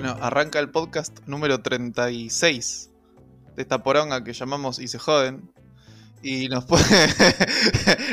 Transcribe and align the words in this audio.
Bueno, 0.00 0.16
arranca 0.20 0.60
el 0.60 0.70
podcast 0.70 1.26
número 1.26 1.60
36 1.60 2.90
de 3.56 3.62
esta 3.62 3.82
poronga 3.82 4.22
que 4.22 4.32
llamamos 4.32 4.78
Y 4.78 4.86
joden. 4.96 5.50
Y 6.22 6.48
nos, 6.48 6.64
puede- 6.66 6.84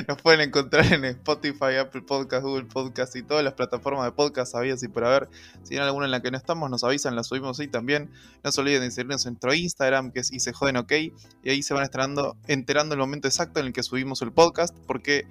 nos 0.07 0.19
pueden 0.19 0.41
encontrar 0.41 0.91
en 0.91 1.05
Spotify, 1.05 1.75
Apple 1.79 2.01
Podcast, 2.01 2.43
Google 2.43 2.65
Podcast 2.65 3.15
y 3.15 3.21
todas 3.21 3.43
las 3.43 3.53
plataformas 3.53 4.03
de 4.05 4.13
podcast 4.13 4.55
habidas 4.55 4.81
y 4.81 4.87
por 4.87 5.05
haber. 5.05 5.29
Si 5.61 5.75
hay 5.75 5.81
alguna 5.81 6.05
en 6.05 6.11
la 6.11 6.23
que 6.23 6.31
no 6.31 6.37
estamos, 6.37 6.71
nos 6.71 6.83
avisan, 6.83 7.15
la 7.15 7.23
subimos 7.23 7.59
ahí 7.59 7.67
también. 7.67 8.09
No 8.43 8.51
se 8.51 8.61
olviden 8.61 8.81
de 8.81 8.89
seguirnos 8.89 9.23
en 9.27 9.33
nuestro 9.33 9.53
Instagram, 9.53 10.11
que 10.11 10.21
es 10.21 10.33
Y 10.33 10.39
se 10.39 10.53
joden 10.53 10.77
ok. 10.77 10.91
Y 11.43 11.49
ahí 11.51 11.61
se 11.61 11.75
van 11.75 11.83
enterando, 11.83 12.35
enterando 12.47 12.95
el 12.95 12.99
momento 12.99 13.27
exacto 13.27 13.59
en 13.59 13.67
el 13.67 13.73
que 13.73 13.83
subimos 13.83 14.23
el 14.23 14.31
podcast, 14.31 14.75
porque 14.87 15.27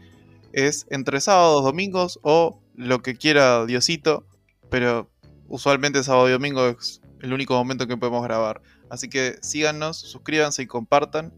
es 0.52 0.86
entre 0.90 1.20
sábados, 1.20 1.64
domingos 1.64 2.20
o 2.22 2.60
lo 2.76 3.02
que 3.02 3.16
quiera 3.16 3.66
Diosito. 3.66 4.24
Pero 4.70 5.10
usualmente 5.54 6.02
sábado 6.02 6.28
y 6.28 6.32
domingo 6.32 6.66
es 6.66 7.00
el 7.20 7.32
único 7.32 7.54
momento 7.54 7.86
que 7.86 7.96
podemos 7.96 8.24
grabar. 8.24 8.60
Así 8.90 9.08
que 9.08 9.36
síganos, 9.40 9.96
suscríbanse 9.96 10.62
y 10.62 10.66
compartan. 10.66 11.32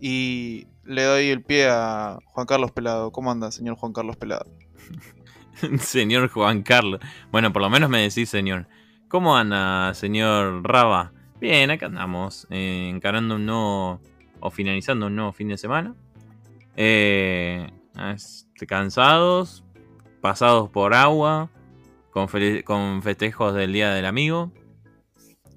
Y 0.00 0.68
le 0.84 1.02
doy 1.02 1.30
el 1.30 1.42
pie 1.42 1.66
a 1.68 2.18
Juan 2.26 2.46
Carlos 2.46 2.70
Pelado. 2.70 3.10
¿Cómo 3.10 3.32
anda, 3.32 3.50
señor 3.50 3.76
Juan 3.76 3.92
Carlos 3.92 4.16
Pelado? 4.16 4.46
señor 5.80 6.28
Juan 6.28 6.62
Carlos. 6.62 7.00
Bueno, 7.32 7.52
por 7.52 7.60
lo 7.60 7.68
menos 7.68 7.90
me 7.90 8.02
decís 8.02 8.30
señor. 8.30 8.68
¿Cómo 9.08 9.36
anda, 9.36 9.92
señor 9.94 10.62
Raba? 10.62 11.12
Bien, 11.40 11.70
acá 11.70 11.86
andamos, 11.86 12.46
eh, 12.50 12.88
encarando 12.88 13.34
un 13.34 13.46
nuevo, 13.46 14.00
o 14.40 14.50
finalizando 14.50 15.06
un 15.06 15.16
nuevo 15.16 15.32
fin 15.32 15.48
de 15.48 15.58
semana. 15.58 15.94
Eh, 16.76 17.68
este, 18.14 18.66
cansados, 18.66 19.64
pasados 20.20 20.70
por 20.70 20.94
agua, 20.94 21.50
con, 22.64 23.02
festejos 23.02 23.54
del 23.54 23.72
Día 23.74 23.92
del 23.92 24.06
Amigo. 24.06 24.52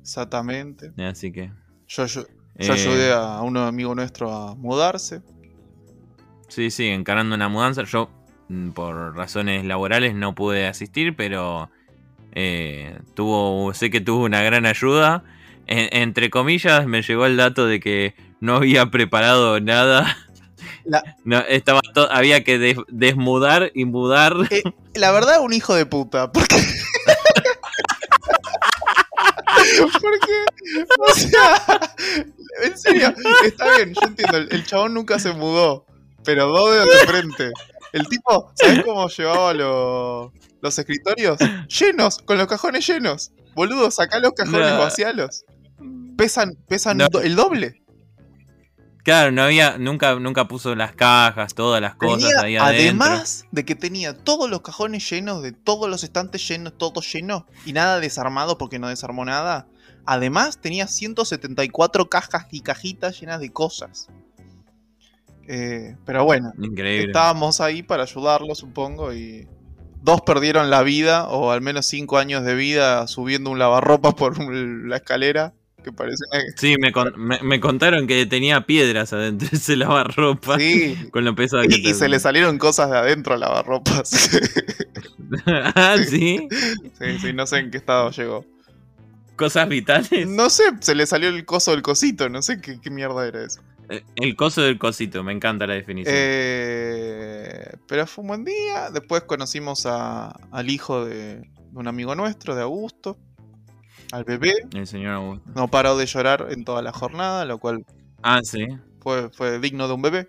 Exactamente. 0.01 0.91
Así 1.01 1.31
que... 1.31 1.51
Yo, 1.87 2.05
yo, 2.05 2.23
yo 2.23 2.27
eh, 2.57 2.71
ayudé 2.71 3.13
a 3.13 3.41
un 3.41 3.55
amigo 3.57 3.95
nuestro 3.95 4.31
a 4.31 4.55
mudarse. 4.55 5.21
Sí, 6.49 6.69
sí, 6.69 6.87
encarando 6.87 7.35
una 7.35 7.47
mudanza. 7.47 7.83
Yo, 7.83 8.09
mm, 8.49 8.71
por 8.71 9.15
razones 9.15 9.63
laborales, 9.63 10.13
no 10.15 10.35
pude 10.35 10.67
asistir, 10.67 11.15
pero 11.15 11.69
eh, 12.33 12.99
tuvo, 13.13 13.73
sé 13.73 13.89
que 13.89 14.01
tuvo 14.01 14.25
una 14.25 14.41
gran 14.41 14.65
ayuda. 14.65 15.23
En- 15.65 15.89
entre 15.91 16.29
comillas, 16.29 16.85
me 16.87 17.01
llegó 17.01 17.25
el 17.25 17.37
dato 17.37 17.65
de 17.65 17.79
que 17.79 18.15
no 18.41 18.57
había 18.57 18.87
preparado 18.87 19.59
nada. 19.61 20.17
La- 20.89 21.03
No, 21.23 21.39
estaba 21.41 21.81
to- 21.93 22.11
había 22.11 22.43
que 22.43 22.57
des- 22.57 22.77
desmudar 22.87 23.71
y 23.75 23.85
mudar. 23.85 24.33
Eh, 24.49 24.63
la 24.95 25.11
verdad, 25.11 25.39
un 25.41 25.53
hijo 25.53 25.75
de 25.75 25.85
puta. 25.85 26.31
Porque. 26.31 26.55
porque. 30.01 30.45
O 30.99 31.13
sea. 31.13 31.79
En 32.63 32.77
serio, 32.77 33.13
está 33.45 33.75
bien, 33.77 33.93
yo 33.93 34.01
entiendo. 34.07 34.37
El, 34.37 34.47
el 34.51 34.65
chabón 34.65 34.93
nunca 34.93 35.19
se 35.19 35.31
mudó. 35.33 35.85
Pero 36.25 36.47
dos 36.47 36.71
dedos 36.73 36.87
de 36.87 37.07
frente. 37.07 37.51
El 37.93 38.07
tipo, 38.07 38.51
¿sabes 38.55 38.83
cómo 38.83 39.07
llevaba 39.07 39.53
lo- 39.53 40.33
los 40.61 40.77
escritorios? 40.77 41.37
Llenos, 41.79 42.17
con 42.19 42.37
los 42.37 42.47
cajones 42.47 42.85
llenos. 42.85 43.31
Boludo, 43.55 43.89
sacá 43.91 44.19
los 44.19 44.33
cajones, 44.33 44.71
No. 44.73 44.79
vacialos. 44.79 45.43
Pesan, 46.17 46.55
pesan 46.67 46.97
No. 46.97 47.07
el 47.23 47.35
doble. 47.35 47.81
Claro, 49.03 49.31
no 49.31 49.43
había, 49.43 49.77
nunca, 49.77 50.15
nunca 50.19 50.47
puso 50.47 50.75
las 50.75 50.93
cajas, 50.93 51.55
todas 51.55 51.81
las 51.81 51.95
cosas 51.95 52.31
ahí 52.43 52.57
adentro. 52.57 53.05
además 53.05 53.45
de 53.51 53.65
que 53.65 53.75
tenía 53.75 54.17
todos 54.17 54.49
los 54.49 54.61
cajones 54.61 55.09
llenos, 55.09 55.41
de 55.41 55.51
todos 55.51 55.89
los 55.89 56.03
estantes 56.03 56.45
llenos, 56.47 56.77
todo 56.77 57.01
lleno, 57.01 57.47
y 57.65 57.73
nada 57.73 57.99
desarmado 57.99 58.57
porque 58.57 58.77
no 58.77 58.89
desarmó 58.89 59.25
nada. 59.25 59.67
Además, 60.05 60.59
tenía 60.59 60.87
174 60.87 62.09
cajas 62.09 62.47
y 62.51 62.61
cajitas 62.61 63.19
llenas 63.19 63.39
de 63.39 63.51
cosas. 63.51 64.07
Eh, 65.47 65.95
pero 66.05 66.25
bueno, 66.25 66.53
Increíble. 66.59 67.07
estábamos 67.07 67.61
ahí 67.61 67.81
para 67.81 68.03
ayudarlo, 68.03 68.53
supongo, 68.53 69.13
y 69.13 69.47
dos 70.01 70.21
perdieron 70.21 70.69
la 70.69 70.83
vida, 70.83 71.27
o 71.27 71.51
al 71.51 71.61
menos 71.61 71.85
cinco 71.85 72.17
años 72.17 72.43
de 72.43 72.53
vida 72.53 73.07
subiendo 73.07 73.49
un 73.49 73.59
lavarropa 73.59 74.11
por 74.11 74.39
la 74.43 74.97
escalera, 74.97 75.53
que 75.83 75.91
parece 75.91 76.23
una... 76.31 76.41
Sí, 76.55 76.75
me, 76.79 76.91
con- 76.91 77.13
me- 77.17 77.41
me 77.41 77.59
contaron 77.59 78.07
que 78.07 78.25
tenía 78.25 78.65
piedras 78.65 79.13
adentro 79.13 79.47
de 79.49 79.57
ese 79.57 79.75
lavarropa. 79.75 80.57
Sí, 80.57 80.95
Con 81.11 81.25
lo 81.25 81.35
pesado 81.35 81.63
que 81.63 81.77
y, 81.77 81.89
y 81.89 81.93
se 81.93 82.09
le 82.09 82.19
salieron 82.19 82.57
cosas 82.57 82.89
de 82.91 82.97
adentro 82.97 83.33
al 83.33 83.39
lavarropas. 83.41 84.29
ah, 85.47 85.95
sí. 86.07 86.47
sí, 86.99 87.19
sí, 87.21 87.33
no 87.33 87.45
sé 87.47 87.57
en 87.59 87.71
qué 87.71 87.77
estado 87.77 88.11
llegó. 88.11 88.45
Cosas 89.35 89.69
vitales. 89.69 90.27
No 90.27 90.49
sé, 90.49 90.63
se 90.81 90.95
le 90.95 91.05
salió 91.05 91.29
el 91.29 91.45
coso 91.45 91.71
del 91.71 91.81
cosito, 91.81 92.27
no 92.29 92.41
sé 92.41 92.59
qué, 92.59 92.79
qué 92.81 92.89
mierda 92.89 93.25
era 93.27 93.45
eso. 93.45 93.61
Eh, 93.89 94.03
El 94.17 94.35
coso 94.35 94.61
del 94.61 94.77
cosito, 94.77 95.23
me 95.23 95.31
encanta 95.31 95.65
la 95.65 95.73
definición. 95.75 96.13
Eh, 96.17 97.71
pero 97.87 98.05
fue 98.05 98.21
un 98.23 98.27
buen 98.27 98.43
día. 98.45 98.89
Después 98.91 99.23
conocimos 99.23 99.85
a- 99.85 100.29
al 100.51 100.69
hijo 100.69 101.05
de, 101.05 101.35
de 101.37 101.45
un 101.73 101.87
amigo 101.87 102.13
nuestro, 102.15 102.53
de 102.55 102.61
Augusto. 102.63 103.17
Al 104.11 104.23
bebé. 104.23 104.53
El 104.73 104.87
señor 104.87 105.13
Augusto. 105.15 105.49
No 105.55 105.67
paró 105.67 105.97
de 105.97 106.05
llorar 106.05 106.47
en 106.49 106.63
toda 106.65 106.81
la 106.81 106.91
jornada, 106.91 107.45
lo 107.45 107.59
cual 107.59 107.85
Ah, 108.23 108.41
sí. 108.43 108.65
fue, 109.01 109.29
fue 109.29 109.59
digno 109.59 109.87
de 109.87 109.93
un 109.93 110.01
bebé. 110.01 110.27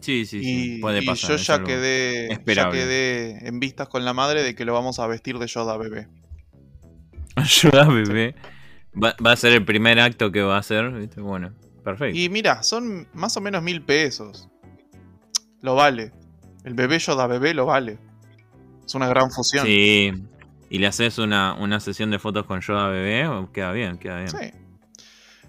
Sí, 0.00 0.26
sí, 0.26 0.40
sí. 0.42 0.74
y 0.76 0.80
Puede 0.80 1.02
y 1.02 1.06
pasar. 1.06 1.30
yo 1.30 1.36
ya 1.36 1.64
quedé, 1.64 2.28
ya 2.46 2.70
quedé 2.70 3.48
en 3.48 3.58
vistas 3.60 3.88
con 3.88 4.04
la 4.04 4.12
madre 4.12 4.42
de 4.42 4.54
que 4.54 4.64
lo 4.64 4.74
vamos 4.74 4.98
a 4.98 5.06
vestir 5.06 5.38
de 5.38 5.46
Yoda 5.46 5.76
bebé. 5.78 6.08
Ayuda, 7.36 7.86
bebé. 7.88 8.34
Va, 9.02 9.16
va 9.24 9.32
a 9.32 9.36
ser 9.36 9.52
el 9.52 9.64
primer 9.64 9.98
acto 10.00 10.30
que 10.30 10.42
va 10.42 10.56
a 10.56 10.60
hacer, 10.60 10.90
¿viste? 10.92 11.20
Bueno, 11.20 11.52
perfecto. 11.82 12.16
Y 12.18 12.28
mira, 12.28 12.62
son 12.62 13.08
más 13.14 13.36
o 13.36 13.40
menos 13.40 13.62
mil 13.62 13.82
pesos. 13.82 14.48
Lo 15.62 15.74
vale. 15.74 16.12
El 16.64 16.74
bebé 16.74 16.98
Yoda 16.98 17.26
bebé 17.26 17.54
lo 17.54 17.66
vale. 17.66 17.98
Es 18.86 18.94
una 18.94 19.08
gran 19.08 19.30
fusión. 19.30 19.66
Sí. 19.66 20.12
Y 20.70 20.78
le 20.78 20.86
haces 20.86 21.18
una, 21.18 21.54
una 21.54 21.78
sesión 21.80 22.10
de 22.10 22.18
fotos 22.18 22.46
con 22.46 22.60
Yoda 22.60 22.88
bebé, 22.88 23.28
queda 23.52 23.72
bien, 23.72 23.98
queda 23.98 24.16
bien. 24.18 24.28
Sí. 24.30 24.50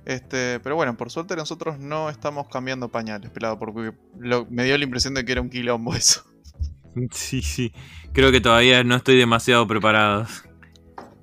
Este, 0.06 0.59
pero 0.59 0.76
bueno, 0.76 0.96
por 0.98 1.09
suerte 1.09 1.36
nosotros 1.36 1.80
no 1.80 2.09
estamos 2.12 2.48
cambiando 2.48 2.90
pañales, 2.90 3.31
pelado, 3.31 3.58
porque 3.58 3.92
lo- 4.20 4.46
me 4.52 4.64
dio 4.64 4.78
la 4.78 4.84
impresión 4.84 5.16
de 5.16 5.26
que 5.26 5.31
era 5.31 5.42
un 5.42 5.50
quilombo 5.50 5.96
eso. 5.96 6.24
Sí, 7.12 7.42
sí. 7.42 7.74
Creo 8.14 8.31
que 8.31 8.40
todavía 8.40 8.81
no 8.86 8.96
estoy 8.96 9.18
demasiado 9.18 9.68
preparado. 9.68 10.28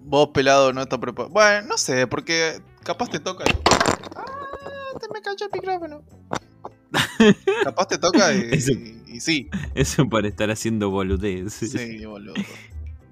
Vos, 0.00 0.28
pelado, 0.34 0.70
no 0.74 0.82
está 0.82 1.00
preparado. 1.00 1.32
Bueno, 1.32 1.66
no 1.66 1.78
sé, 1.78 2.06
porque 2.06 2.60
capaz 2.82 3.08
te 3.08 3.20
toca. 3.20 3.44
y- 3.48 3.54
¡Ah! 4.14 4.98
Te 5.00 5.06
me 5.10 5.22
cayó 5.22 5.46
el 5.46 5.50
micrófono. 5.50 6.04
capaz 7.64 7.86
te 7.88 7.96
toca 7.96 8.34
y, 8.34 8.50
Eso- 8.52 8.72
y- 8.72 9.02
y 9.06 9.20
sí. 9.20 9.48
Eso 9.74 10.06
para 10.10 10.28
estar 10.28 10.50
haciendo 10.50 10.90
boludez. 10.90 11.54
Sí, 11.54 12.04
boludo. 12.04 12.34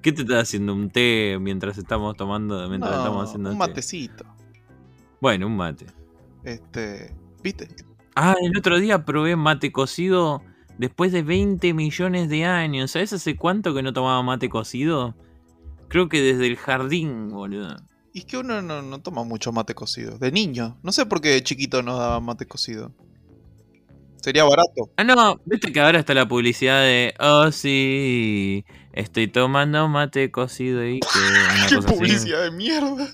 ¿Qué 0.03 0.13
te 0.13 0.23
estás 0.23 0.43
haciendo? 0.45 0.75
¿Un 0.75 0.91
té 0.91 1.39
mientras 1.41 1.77
estamos 1.79 2.17
tomando? 2.17 2.69
Mientras 2.69 2.93
No, 2.93 2.99
estamos 2.99 3.29
haciendo 3.29 3.51
un 3.51 3.57
té? 3.57 3.59
matecito. 3.59 4.25
Bueno, 5.21 5.47
un 5.47 5.57
mate. 5.57 5.87
Este, 6.45 7.15
¿viste? 7.43 7.69
Ah, 8.15 8.35
el 8.41 8.57
otro 8.57 8.79
día 8.79 9.05
probé 9.05 9.37
mate 9.37 9.73
cocido 9.73 10.43
después 10.79 11.13
de 11.13 11.23
20 11.23 11.75
millones 11.75 12.29
de 12.31 12.45
años. 12.45 12.93
¿Sabes 12.93 13.13
hace 13.13 13.37
cuánto 13.37 13.75
que 13.75 13.83
no 13.83 13.93
tomaba 13.93 14.23
mate 14.23 14.49
cocido? 14.49 15.15
Creo 15.89 16.09
que 16.09 16.21
desde 16.23 16.47
el 16.47 16.57
jardín, 16.57 17.29
boludo. 17.31 17.77
Y 18.13 18.21
es 18.21 18.25
que 18.25 18.39
uno 18.39 18.63
no, 18.63 18.83
no 18.83 19.01
toma 19.01 19.23
mucho 19.25 19.53
mate 19.53 19.75
cocido. 19.75 20.19
De 20.19 20.33
niño. 20.33 20.79
No 20.83 20.93
sé 20.93 21.05
por 21.07 21.21
qué 21.21 21.29
de 21.31 21.43
chiquito 21.45 21.83
nos 21.83 21.99
daba 21.99 22.21
mate 22.21 22.47
cocido. 22.47 22.93
Sería 24.23 24.45
barato. 24.45 24.91
Ah, 24.97 25.05
no, 25.05 25.41
viste 25.47 25.73
que 25.73 25.81
ahora 25.81 25.99
está 25.99 26.13
la 26.15 26.29
publicidad 26.29 26.81
de. 26.83 27.15
Oh, 27.21 27.51
sí, 27.53 28.65
estoy 28.93 29.29
tomando 29.29 29.89
mate 29.89 30.31
cocido 30.31 30.87
y 30.87 31.01
que. 31.01 31.09
¡Qué 31.69 31.77
cosa 31.77 31.89
así. 31.89 31.97
publicidad 31.99 32.43
de 32.43 32.51
mierda! 32.51 33.09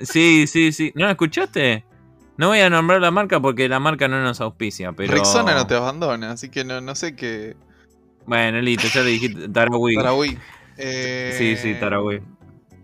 Sí, 0.00 0.46
sí, 0.46 0.72
sí. 0.72 0.92
¿No 0.94 1.04
la 1.06 1.12
escuchaste? 1.12 1.84
No 2.36 2.48
voy 2.48 2.60
a 2.60 2.70
nombrar 2.70 3.00
la 3.00 3.10
marca 3.10 3.40
porque 3.40 3.68
la 3.68 3.78
marca 3.80 4.08
no 4.08 4.22
nos 4.22 4.40
auspicia, 4.40 4.92
pero. 4.92 5.12
Rexona 5.12 5.54
no 5.54 5.66
te 5.66 5.74
abandona, 5.74 6.30
así 6.32 6.48
que 6.48 6.64
no, 6.64 6.80
no 6.80 6.94
sé 6.94 7.14
qué. 7.16 7.56
Bueno, 8.26 8.60
listo, 8.60 8.86
ya 8.88 9.02
te 9.02 9.08
dijiste 9.08 9.48
Tarahui. 9.48 9.96
Tarahui. 9.96 10.38
Eh, 10.78 11.34
Sí, 11.36 11.56
sí, 11.56 11.74
Tarahui. 11.78 12.22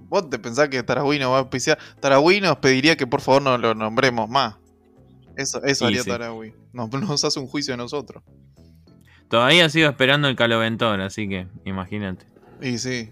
Vos 0.08 0.28
te 0.28 0.38
pensás 0.38 0.68
que 0.68 0.82
Tarahui 0.82 1.18
nos 1.18 1.30
va 1.30 1.36
a 1.36 1.40
auspiciar. 1.40 1.78
Tarahui 2.00 2.40
nos 2.40 2.56
pediría 2.56 2.96
que 2.96 3.06
por 3.06 3.20
favor 3.20 3.42
no 3.42 3.58
lo 3.58 3.74
nombremos 3.74 4.28
más. 4.28 4.56
Eso, 5.38 5.62
eso 5.62 5.86
haría 5.86 6.02
sí. 6.02 6.10
Tarahui. 6.10 6.52
Nos, 6.72 6.90
nos 6.90 7.24
hace 7.24 7.38
un 7.40 7.46
juicio 7.46 7.72
a 7.74 7.76
nosotros. 7.76 8.22
Todavía 9.28 9.68
sigo 9.68 9.88
esperando 9.88 10.28
el 10.28 10.36
caloventón, 10.36 11.00
así 11.00 11.28
que 11.28 11.46
imagínate. 11.64 12.26
Y 12.60 12.78
sí. 12.78 13.10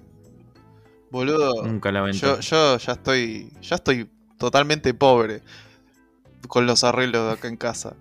Boludo. 1.11 1.62
Un 1.62 1.81
caloventón. 1.81 2.40
Yo, 2.40 2.40
yo 2.40 2.78
ya 2.78 2.93
estoy. 2.94 3.52
Ya 3.62 3.76
estoy 3.76 4.11
totalmente 4.38 4.93
pobre. 4.93 5.43
Con 6.49 6.67
los 6.67 6.84
arreglos 6.84 7.26
de 7.26 7.32
acá 7.32 7.49
en 7.49 7.56
casa. 7.56 7.94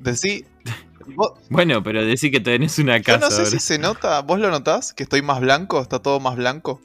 Decí. 0.00 0.44
vos- 1.14 1.32
Bueno, 1.48 1.82
pero 1.82 2.04
decí 2.04 2.30
que 2.30 2.40
tenés 2.40 2.78
una 2.78 2.98
yo 2.98 3.04
casa 3.04 3.26
no 3.26 3.30
sé 3.30 3.36
ahora. 3.38 3.50
si 3.50 3.58
se 3.60 3.78
nota. 3.78 4.20
¿Vos 4.22 4.40
lo 4.40 4.50
notás? 4.50 4.92
Que 4.92 5.04
estoy 5.04 5.22
más 5.22 5.40
blanco, 5.40 5.80
está 5.80 6.00
todo 6.00 6.18
más 6.20 6.36
blanco. 6.36 6.80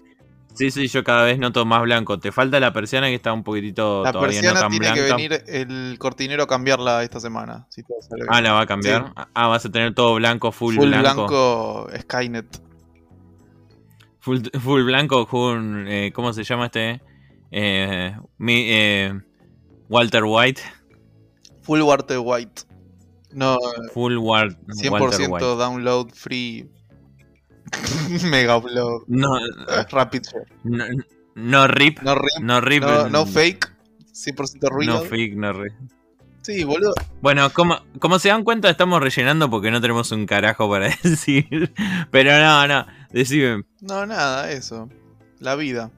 Sí, 0.53 0.69
sí, 0.69 0.87
yo 0.87 1.03
cada 1.03 1.23
vez 1.23 1.39
noto 1.39 1.65
más 1.65 1.81
blanco. 1.81 2.19
Te 2.19 2.31
falta 2.31 2.59
la 2.59 2.71
persiana 2.73 3.07
que 3.07 3.15
está 3.15 3.33
un 3.33 3.43
poquitito 3.43 4.03
La 4.03 4.11
todavía 4.11 4.41
no 4.41 4.47
persiana 4.53 4.59
tan 4.59 4.69
tiene 4.71 4.85
que 4.93 5.01
blanca. 5.01 5.15
venir 5.15 5.43
el 5.47 5.95
cortinero 5.97 6.43
a 6.43 6.47
cambiarla 6.47 7.03
esta 7.03 7.19
semana. 7.19 7.65
si 7.69 7.83
todo 7.83 7.97
sale 8.01 8.23
bien. 8.23 8.27
Ah, 8.33 8.41
la 8.41 8.53
va 8.53 8.61
a 8.61 8.65
cambiar. 8.67 9.13
Ah, 9.33 9.47
vas 9.47 9.65
a 9.65 9.71
tener 9.71 9.93
todo 9.95 10.15
blanco, 10.15 10.51
full, 10.51 10.75
Full 10.75 10.87
blanco. 10.89 11.27
blanco 11.27 11.87
Skynet. 12.01 12.61
Full, 14.19 14.39
full 14.61 14.83
blanco 14.83 15.25
con. 15.25 15.87
eh, 15.87 16.11
¿Cómo 16.13 16.31
se 16.33 16.43
llama 16.43 16.65
este? 16.67 17.01
Eh, 17.49 18.15
mi- 18.37 18.65
eh, 18.69 19.19
Walter 19.89 20.23
White. 20.25 20.61
Full 21.63 21.81
Walter 21.81 22.19
White. 22.19 22.63
No, 23.33 23.57
Full 23.93 24.17
War- 24.17 24.49
Walter 24.67 24.75
100% 24.75 25.29
White. 25.31 25.45
download 25.45 26.11
free. 26.13 26.69
Mega 28.29 28.57
upload. 28.57 29.03
No, 29.07 29.39
Rapid 29.91 30.21
share. 30.23 30.45
no, 30.63 30.85
no 31.35 31.67
rip. 31.67 31.99
No 32.01 32.15
rip, 32.15 32.41
No 32.41 32.61
rip. 32.61 32.83
no, 32.83 33.09
no 33.09 33.25
fake. 33.25 33.71
100% 34.13 34.69
real. 34.69 34.87
No 34.87 35.01
fake, 35.01 35.35
no 35.35 35.53
rip. 35.53 35.73
Sí, 36.41 36.63
boludo. 36.63 36.93
Bueno, 37.21 37.51
como, 37.53 37.79
como 37.99 38.17
se 38.17 38.29
dan 38.29 38.43
cuenta, 38.43 38.69
estamos 38.69 38.99
rellenando 39.01 39.49
porque 39.49 39.69
no 39.71 39.79
tenemos 39.79 40.11
un 40.11 40.25
carajo 40.25 40.69
para 40.69 40.89
decir. 41.03 41.71
Pero 42.09 42.37
no, 42.39 42.67
no. 42.67 42.85
Decime. 43.11 43.63
No, 43.81 44.05
nada, 44.05 44.51
eso. 44.51 44.89
La 45.39 45.55
vida. 45.55 45.91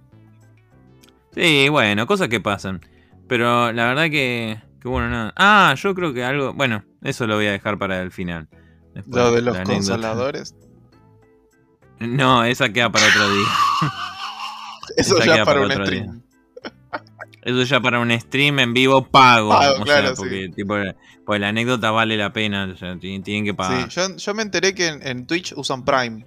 Sí, 1.33 1.69
bueno, 1.69 2.05
cosas 2.05 2.27
que 2.27 2.39
pasan. 2.39 2.81
Pero 3.27 3.71
la 3.71 3.85
verdad 3.87 4.03
que, 4.09 4.61
que 4.81 4.87
bueno, 4.87 5.09
nada. 5.09 5.33
Ah, 5.35 5.73
yo 5.77 5.95
creo 5.95 6.13
que 6.13 6.23
algo. 6.23 6.53
Bueno, 6.53 6.83
eso 7.01 7.25
lo 7.25 7.35
voy 7.35 7.47
a 7.47 7.51
dejar 7.53 7.77
para 7.79 8.01
el 8.01 8.11
final. 8.11 8.47
Después, 8.93 9.15
Lo 9.15 9.31
de 9.31 9.41
los 9.41 9.55
la 9.55 9.61
anécdota. 9.61 10.51
No, 12.07 12.43
esa 12.43 12.69
queda 12.71 12.91
para 12.91 13.07
otro 13.07 13.29
día. 13.33 13.45
Eso 14.97 15.15
Esa 15.17 15.25
ya 15.25 15.33
queda 15.35 15.45
para 15.45 15.59
para 15.61 15.65
un 15.65 15.71
otro 15.71 15.85
stream. 15.85 16.21
Eso 17.41 17.63
ya 17.63 17.79
para 17.81 17.99
un 17.99 18.11
stream 18.19 18.59
en 18.59 18.73
vivo 18.73 19.05
pago. 19.07 19.49
Pago, 19.49 19.81
o 19.81 19.83
claro, 19.83 20.07
sea, 20.07 20.15
porque, 20.15 20.49
tipo, 20.55 20.75
pues 21.25 21.41
la 21.41 21.49
anécdota 21.49 21.91
vale 21.91 22.15
la 22.17 22.31
pena. 22.33 22.69
O 22.73 22.77
sea, 22.77 22.97
ti- 22.97 23.19
tienen 23.21 23.43
que 23.45 23.51
Sí, 23.51 23.55
pagar. 23.55 23.89
yo, 23.89 24.15
yo 24.15 24.33
me 24.33 24.43
enteré 24.43 24.73
que 24.75 24.87
en, 24.87 25.05
en 25.07 25.25
Twitch 25.25 25.53
usan 25.55 25.83
Prime. 25.83 26.25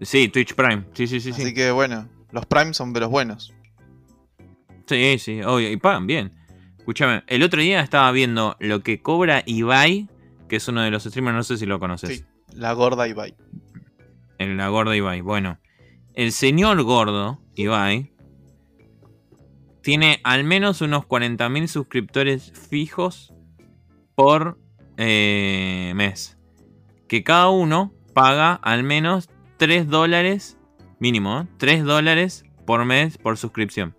Sí, 0.00 0.28
Twitch 0.28 0.54
Prime. 0.54 0.84
Sí, 0.94 1.06
sí, 1.06 1.20
sí. 1.20 1.30
Así 1.30 1.44
Sí, 1.46 1.54
que 1.54 1.70
bueno, 1.70 2.08
los 2.32 2.46
Prime 2.46 2.72
son 2.74 2.92
de 2.92 3.00
los 3.00 3.10
buenos. 3.10 3.52
sí, 4.86 5.18
sí, 5.18 5.42
obvio. 5.42 5.70
Y 5.70 5.76
pagan 5.76 6.06
bien. 6.06 6.32
Escúchame, 6.78 7.22
el 7.26 7.42
otro 7.42 7.60
día 7.60 7.80
estaba 7.80 8.10
viendo 8.12 8.56
lo 8.58 8.80
que 8.82 9.00
cobra 9.02 9.42
Ibai, 9.46 10.08
que 10.48 10.56
es 10.56 10.66
uno 10.68 10.82
de 10.82 10.90
los 10.90 11.04
streamers, 11.04 11.36
no 11.36 11.42
sé 11.44 11.56
si 11.58 11.66
lo 11.66 11.78
conoces. 11.78 12.18
Sí, 12.18 12.24
la 12.54 12.72
gorda 12.72 13.06
Ibai. 13.06 13.34
El 14.40 14.56
la 14.56 14.68
gorda 14.68 14.96
Ibai. 14.96 15.20
Bueno, 15.20 15.58
el 16.14 16.32
señor 16.32 16.82
gordo, 16.82 17.42
Ibai, 17.56 18.10
tiene 19.82 20.18
al 20.24 20.44
menos 20.44 20.80
unos 20.80 21.04
40.000 21.04 21.66
suscriptores 21.66 22.50
fijos 22.70 23.34
por 24.14 24.58
eh, 24.96 25.92
mes. 25.94 26.38
Que 27.06 27.22
cada 27.22 27.50
uno 27.50 27.92
paga 28.14 28.54
al 28.54 28.82
menos 28.82 29.28
3 29.58 29.88
dólares, 29.88 30.56
mínimo, 31.00 31.42
¿eh? 31.42 31.46
3 31.58 31.84
dólares 31.84 32.44
por 32.64 32.86
mes 32.86 33.18
por 33.18 33.36
suscripción. 33.36 33.94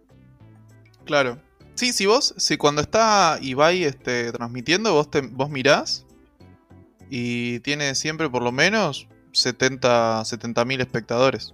Claro. 1.05 1.39
Sí, 1.75 1.93
si 1.93 2.07
vos, 2.07 2.33
si 2.37 2.57
cuando 2.57 2.81
está 2.81 3.37
Ibai 3.43 3.83
este, 3.83 4.31
transmitiendo, 4.31 4.91
vos, 4.93 5.07
vos 5.33 5.51
mirás 5.51 6.07
y 7.11 7.59
tiene 7.59 7.93
siempre 7.93 8.27
por 8.27 8.41
lo 8.41 8.51
menos 8.51 9.07
70 9.33 10.23
mil 10.65 10.81
espectadores. 10.81 11.53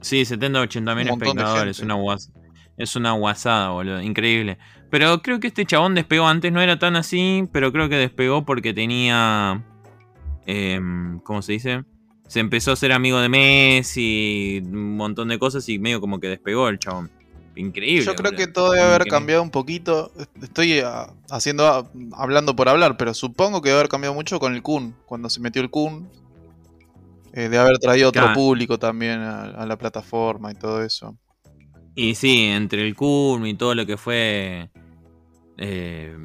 Sí, 0.00 0.24
70, 0.24 0.60
80 0.60 0.94
mil 0.94 1.08
espectadores. 1.08 1.80
Una 1.80 1.94
guas- 1.94 2.30
es 2.76 2.96
una 2.96 3.12
guasada, 3.12 3.70
boludo. 3.70 4.00
Increíble. 4.02 4.58
Pero 4.90 5.20
creo 5.22 5.40
que 5.40 5.48
este 5.48 5.64
chabón 5.66 5.94
despegó 5.94 6.26
antes. 6.28 6.52
No 6.52 6.60
era 6.60 6.78
tan 6.78 6.96
así, 6.96 7.48
pero 7.52 7.72
creo 7.72 7.88
que 7.88 7.96
despegó 7.96 8.44
porque 8.44 8.72
tenía. 8.74 9.64
em, 10.46 11.18
¿Cómo 11.20 11.42
se 11.42 11.52
dice? 11.52 11.84
Se 12.28 12.40
empezó 12.40 12.72
a 12.72 12.76
ser 12.76 12.92
amigo 12.92 13.18
de 13.20 13.28
Messi, 13.28 14.60
un 14.64 14.96
montón 14.96 15.28
de 15.28 15.38
cosas 15.38 15.68
y 15.68 15.78
medio 15.78 16.00
como 16.00 16.18
que 16.20 16.28
despegó 16.28 16.68
el 16.68 16.78
chabón. 16.78 17.10
Increíble. 17.54 18.04
Yo 18.04 18.14
creo 18.14 18.32
boludo. 18.32 18.46
que 18.46 18.52
todo 18.52 18.72
debe 18.72 18.82
haber 18.84 18.94
Increíble. 19.02 19.10
cambiado 19.18 19.42
un 19.42 19.50
poquito. 19.50 20.12
Estoy 20.42 20.80
ah, 20.80 21.12
haciendo 21.30 21.66
ah, 21.66 21.90
hablando 22.12 22.54
por 22.54 22.68
hablar, 22.68 22.96
pero 22.96 23.14
supongo 23.14 23.62
que 23.62 23.70
debe 23.70 23.80
haber 23.80 23.88
cambiado 23.88 24.14
mucho 24.14 24.38
con 24.38 24.54
el 24.54 24.62
Kun. 24.62 24.94
Cuando 25.06 25.30
se 25.30 25.40
metió 25.40 25.62
el 25.62 25.70
Kun. 25.70 26.08
Eh, 27.36 27.48
de 27.50 27.58
haber 27.58 27.78
traído 27.78 28.08
otro 28.08 28.22
Claro. 28.22 28.34
público 28.34 28.78
también 28.78 29.20
a, 29.20 29.42
a 29.44 29.66
la 29.66 29.76
plataforma 29.76 30.50
y 30.50 30.54
todo 30.54 30.82
eso. 30.82 31.16
Y 31.94 32.14
sí, 32.14 32.44
entre 32.46 32.86
el 32.86 32.94
Kun 32.94 33.46
y 33.46 33.54
todo 33.54 33.74
lo 33.74 33.86
que 33.86 33.96
fue. 33.96 34.70
eh, 35.58 36.16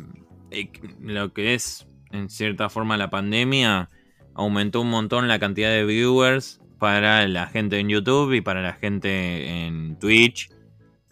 eh, 0.51 0.69
lo 0.99 1.31
que 1.33 1.53
es, 1.53 1.87
en 2.11 2.29
cierta 2.29 2.69
forma, 2.69 2.97
la 2.97 3.09
pandemia, 3.09 3.89
aumentó 4.33 4.81
un 4.81 4.89
montón 4.89 5.27
la 5.27 5.39
cantidad 5.39 5.69
de 5.69 5.85
viewers 5.85 6.59
para 6.79 7.27
la 7.27 7.47
gente 7.47 7.79
en 7.79 7.89
YouTube 7.89 8.33
y 8.33 8.41
para 8.41 8.61
la 8.61 8.73
gente 8.73 9.65
en 9.65 9.97
Twitch. 9.99 10.49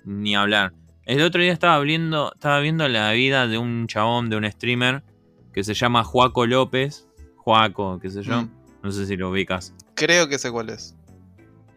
Ni 0.05 0.35
hablar. 0.35 0.73
El 1.05 1.21
otro 1.21 1.41
día 1.41 1.53
estaba 1.53 1.79
viendo, 1.79 2.31
estaba 2.33 2.59
viendo 2.59 2.87
la 2.87 3.11
vida 3.13 3.47
de 3.47 3.57
un 3.57 3.87
chabón, 3.87 4.29
de 4.29 4.35
un 4.37 4.49
streamer, 4.51 5.03
que 5.53 5.63
se 5.63 5.73
llama 5.73 6.03
Juaco 6.03 6.45
López. 6.45 7.07
Juaco, 7.37 7.99
qué 7.99 8.09
sé 8.09 8.23
yo. 8.23 8.41
Mm. 8.43 8.51
No 8.83 8.91
sé 8.91 9.05
si 9.05 9.15
lo 9.17 9.29
ubicas. 9.29 9.73
Creo 9.99 10.27
que 10.27 10.39
sé 10.39 10.49
cuál 10.51 10.69
es. 10.69 10.95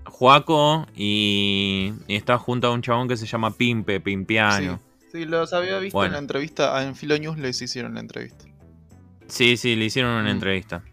Juaco 0.05 0.87
y, 0.97 1.93
y 2.07 2.15
está 2.17 2.39
junto 2.39 2.69
a 2.69 2.71
un 2.73 2.83
chabón 2.83 3.09
que 3.09 3.17
se 3.17 3.27
llama 3.27 3.51
Pimpe, 3.53 4.01
Pimpiano. 4.01 4.81
Sí, 5.01 5.07
sí, 5.21 5.25
los 5.25 5.53
había 5.53 5.79
visto 5.79 5.97
Bueno. 5.99 6.09
en 6.09 6.13
la 6.15 6.19
entrevista. 6.21 6.77
ah, 6.77 6.83
En 6.85 6.95
Filo 6.97 7.19
News 7.19 7.39
les 7.39 7.61
hicieron 7.61 7.95
la 7.95 8.01
entrevista. 8.01 8.45
Sí, 9.27 9.57
sí, 9.57 9.77
le 9.77 9.87
hicieron 9.87 10.13
una 10.13 10.25
Mm. 10.25 10.35
entrevista. 10.37 10.85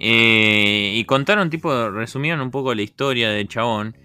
Eh, 0.00 0.92
y 0.96 1.04
contaron, 1.04 1.50
tipo, 1.50 1.90
resumieron 1.90 2.40
un 2.40 2.50
poco 2.50 2.74
la 2.74 2.82
historia 2.82 3.30
del 3.30 3.48
chabón. 3.48 3.96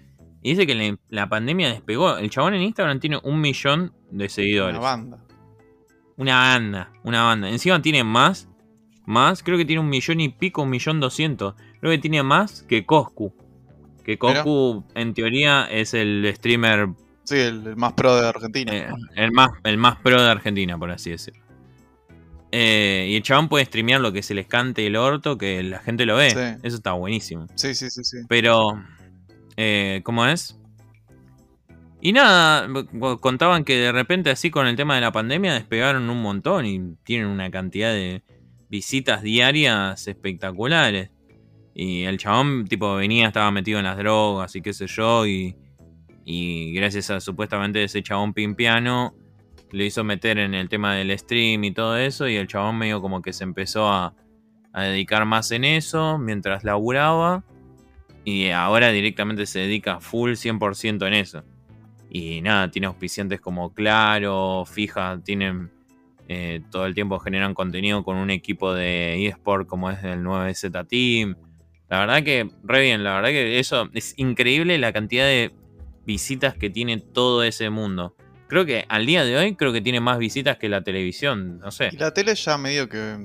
Y 0.42 0.50
dice 0.50 0.66
que 0.66 0.96
la 1.08 1.28
pandemia 1.28 1.68
despegó. 1.68 2.16
El 2.16 2.30
chabón 2.30 2.54
en 2.54 2.62
Instagram 2.62 3.00
tiene 3.00 3.18
un 3.22 3.40
millón 3.40 3.92
de 4.10 4.28
seguidores. 4.28 4.76
Una 4.78 4.84
banda. 4.84 5.18
Una 6.16 6.34
banda, 6.36 6.92
una 7.02 7.22
banda. 7.24 7.48
Encima 7.50 7.80
tiene 7.82 8.04
más, 8.04 8.48
más, 9.06 9.42
creo 9.42 9.58
que 9.58 9.64
tiene 9.64 9.80
un 9.80 9.88
millón 9.88 10.20
y 10.20 10.28
pico, 10.30 10.62
un 10.62 10.70
millón 10.70 11.00
doscientos. 11.00 11.54
Creo 11.80 11.92
que 11.92 11.98
tiene 11.98 12.22
más 12.22 12.62
que 12.62 12.84
Coscu. 12.84 13.32
Que 14.04 14.18
Coscu, 14.18 14.84
en 14.94 15.14
teoría, 15.14 15.66
es 15.70 15.94
el 15.94 16.30
streamer 16.36 16.88
Sí, 17.24 17.36
el, 17.36 17.66
el 17.66 17.76
más 17.76 17.92
pro 17.92 18.16
de 18.16 18.26
Argentina. 18.28 18.72
eh, 18.74 18.88
el, 19.14 19.30
más, 19.30 19.50
el 19.64 19.76
más 19.78 19.96
pro 20.00 20.20
de 20.20 20.28
Argentina, 20.28 20.76
por 20.78 20.90
así 20.90 21.10
decirlo. 21.10 21.40
Eh, 22.52 23.06
y 23.10 23.14
el 23.16 23.22
chabón 23.22 23.48
puede 23.48 23.64
streamear 23.64 24.00
lo 24.00 24.12
que 24.12 24.22
se 24.24 24.34
les 24.34 24.46
cante 24.46 24.84
el 24.84 24.96
orto, 24.96 25.38
que 25.38 25.62
la 25.62 25.78
gente 25.78 26.06
lo 26.06 26.16
ve. 26.16 26.30
Sí. 26.30 26.60
Eso 26.64 26.76
está 26.76 26.92
buenísimo. 26.92 27.46
Sí, 27.54 27.74
sí, 27.74 27.88
sí, 27.90 28.02
sí. 28.02 28.18
Pero, 28.28 28.82
eh, 29.56 30.00
¿cómo 30.02 30.26
es? 30.26 30.58
Y 32.00 32.12
nada, 32.12 32.66
contaban 33.20 33.64
que 33.64 33.76
de 33.76 33.92
repente 33.92 34.30
así 34.30 34.50
con 34.50 34.66
el 34.66 34.74
tema 34.74 34.94
de 34.94 35.02
la 35.02 35.12
pandemia 35.12 35.52
despegaron 35.54 36.08
un 36.08 36.22
montón 36.22 36.64
y 36.66 36.96
tienen 37.04 37.28
una 37.28 37.50
cantidad 37.50 37.92
de 37.92 38.22
visitas 38.70 39.22
diarias 39.22 40.08
espectaculares. 40.08 41.10
Y 41.82 42.04
el 42.04 42.18
chabón 42.18 42.66
tipo 42.66 42.94
venía, 42.94 43.28
estaba 43.28 43.50
metido 43.50 43.78
en 43.78 43.86
las 43.86 43.96
drogas 43.96 44.54
y 44.54 44.60
qué 44.60 44.74
sé 44.74 44.86
yo, 44.86 45.26
y, 45.26 45.56
y 46.26 46.74
gracias 46.74 47.08
a 47.08 47.20
supuestamente 47.20 47.82
ese 47.82 48.02
chabón 48.02 48.34
pimpiano 48.34 49.14
le 49.72 49.86
hizo 49.86 50.04
meter 50.04 50.36
en 50.36 50.52
el 50.52 50.68
tema 50.68 50.94
del 50.94 51.18
stream 51.18 51.64
y 51.64 51.72
todo 51.72 51.96
eso, 51.96 52.28
y 52.28 52.36
el 52.36 52.48
chabón 52.48 52.76
medio 52.76 53.00
como 53.00 53.22
que 53.22 53.32
se 53.32 53.44
empezó 53.44 53.88
a, 53.88 54.14
a 54.74 54.82
dedicar 54.82 55.24
más 55.24 55.52
en 55.52 55.64
eso 55.64 56.18
mientras 56.18 56.64
laburaba. 56.64 57.44
Y 58.26 58.50
ahora 58.50 58.90
directamente 58.90 59.46
se 59.46 59.60
dedica 59.60 60.00
full 60.00 60.32
100% 60.32 61.06
en 61.06 61.14
eso. 61.14 61.44
Y 62.10 62.42
nada, 62.42 62.70
tiene 62.70 62.88
auspiciantes 62.88 63.40
como 63.40 63.72
Claro, 63.72 64.66
Fija, 64.66 65.18
tienen 65.24 65.70
eh, 66.28 66.60
todo 66.70 66.84
el 66.84 66.94
tiempo 66.94 67.18
generan 67.20 67.54
contenido 67.54 68.04
con 68.04 68.18
un 68.18 68.28
equipo 68.28 68.74
de 68.74 69.26
eSport 69.26 69.66
como 69.66 69.90
es 69.90 70.04
el 70.04 70.22
9Z 70.22 70.86
Team. 70.86 71.36
La 71.90 71.98
verdad 72.00 72.22
que 72.22 72.48
re 72.62 72.80
bien, 72.82 73.04
la 73.04 73.14
verdad 73.16 73.30
que 73.30 73.58
eso 73.58 73.88
es 73.92 74.14
increíble 74.16 74.78
la 74.78 74.92
cantidad 74.92 75.24
de 75.24 75.52
visitas 76.06 76.54
que 76.54 76.70
tiene 76.70 76.98
todo 76.98 77.42
ese 77.42 77.68
mundo. 77.68 78.14
Creo 78.48 78.64
que 78.64 78.84
al 78.88 79.06
día 79.06 79.24
de 79.24 79.36
hoy 79.36 79.54
creo 79.56 79.72
que 79.72 79.80
tiene 79.80 80.00
más 80.00 80.18
visitas 80.18 80.56
que 80.56 80.68
la 80.68 80.82
televisión, 80.82 81.58
no 81.58 81.70
sé. 81.70 81.90
Y 81.92 81.96
la 81.96 82.12
tele 82.14 82.34
ya 82.34 82.56
medio 82.58 82.88
que 82.88 83.16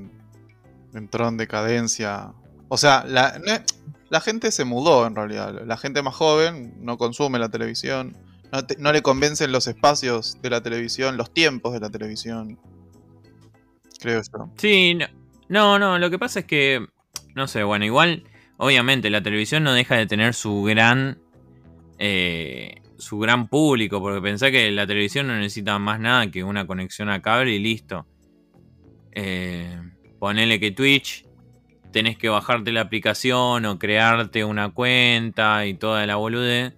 entró 0.94 1.28
en 1.28 1.38
decadencia. 1.38 2.32
O 2.68 2.78
sea, 2.78 3.04
la, 3.08 3.40
la 4.10 4.22
gente 4.22 4.52
se 4.52 4.66
mudó 4.66 5.06
en 5.08 5.16
realidad. 5.16 5.62
La 5.66 5.78
gente 5.78 6.02
más 6.02 6.16
joven 6.16 6.74
no 6.80 6.98
consume 6.98 7.40
la 7.40 7.50
televisión. 7.50 8.16
No, 8.52 8.66
te- 8.66 8.78
no 8.78 8.92
le 8.94 9.02
convencen 9.02 9.52
los 9.52 9.68
espacios 9.68 10.40
de 10.42 10.50
la 10.50 10.62
televisión, 10.62 11.18
los 11.18 11.34
tiempos 11.34 11.74
de 11.74 11.80
la 11.80 11.90
televisión. 11.90 12.60
Creo 14.00 14.22
yo. 14.22 14.52
Sí, 14.58 14.96
no, 14.96 15.08
no, 15.50 15.80
no, 15.80 15.98
lo 16.00 16.10
que 16.10 16.20
pasa 16.20 16.40
es 16.42 16.46
que, 16.46 16.86
no 17.34 17.48
sé, 17.48 17.64
bueno, 17.64 17.86
igual, 17.86 18.24
obviamente 18.58 19.10
la 19.10 19.22
televisión 19.22 19.64
no 19.64 19.74
deja 19.74 19.96
de 19.96 20.06
tener 20.08 20.34
su 20.34 20.64
gran 20.64 21.20
eh, 21.98 22.82
su 22.98 23.20
gran 23.20 23.48
público, 23.48 24.02
porque 24.02 24.22
pensá 24.22 24.52
que 24.52 24.72
la 24.72 24.88
televisión 24.88 25.28
no 25.28 25.36
necesita 25.36 25.78
más 25.80 26.00
nada 26.00 26.32
que 26.32 26.44
una 26.44 26.66
conexión 26.66 27.10
a 27.10 27.22
cable 27.22 27.54
y 27.54 27.60
listo. 27.60 28.06
Eh, 29.12 29.82
ponele 30.20 30.60
que 30.60 30.72
Twitch 30.72 31.26
tenés 31.92 32.18
que 32.18 32.30
bajarte 32.30 32.72
la 32.72 32.82
aplicación 32.82 33.66
o 33.66 33.80
crearte 33.80 34.44
una 34.44 34.70
cuenta 34.72 35.66
y 35.66 35.76
toda 35.76 36.06
la 36.06 36.16
boludez. 36.16 36.74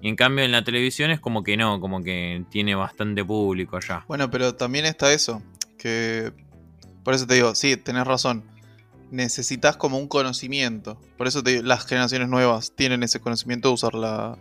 Y 0.00 0.08
en 0.08 0.16
cambio 0.16 0.44
en 0.44 0.52
la 0.52 0.64
televisión 0.64 1.10
es 1.10 1.20
como 1.20 1.42
que 1.42 1.56
no, 1.56 1.80
como 1.80 2.02
que 2.02 2.44
tiene 2.50 2.74
bastante 2.74 3.24
público 3.24 3.80
ya. 3.80 4.04
Bueno, 4.06 4.30
pero 4.30 4.54
también 4.54 4.84
está 4.84 5.12
eso, 5.12 5.42
que 5.78 6.32
por 7.02 7.14
eso 7.14 7.26
te 7.26 7.34
digo, 7.34 7.54
sí, 7.54 7.76
tenés 7.76 8.06
razón. 8.06 8.44
Necesitas 9.14 9.76
como 9.76 9.96
un 9.98 10.08
conocimiento. 10.08 11.00
Por 11.16 11.28
eso 11.28 11.40
te 11.44 11.62
las 11.62 11.86
generaciones 11.86 12.28
nuevas 12.28 12.74
tienen 12.74 13.04
ese 13.04 13.20
conocimiento 13.20 13.68
de 13.68 13.74
usar 13.74 13.94
la 13.94 14.36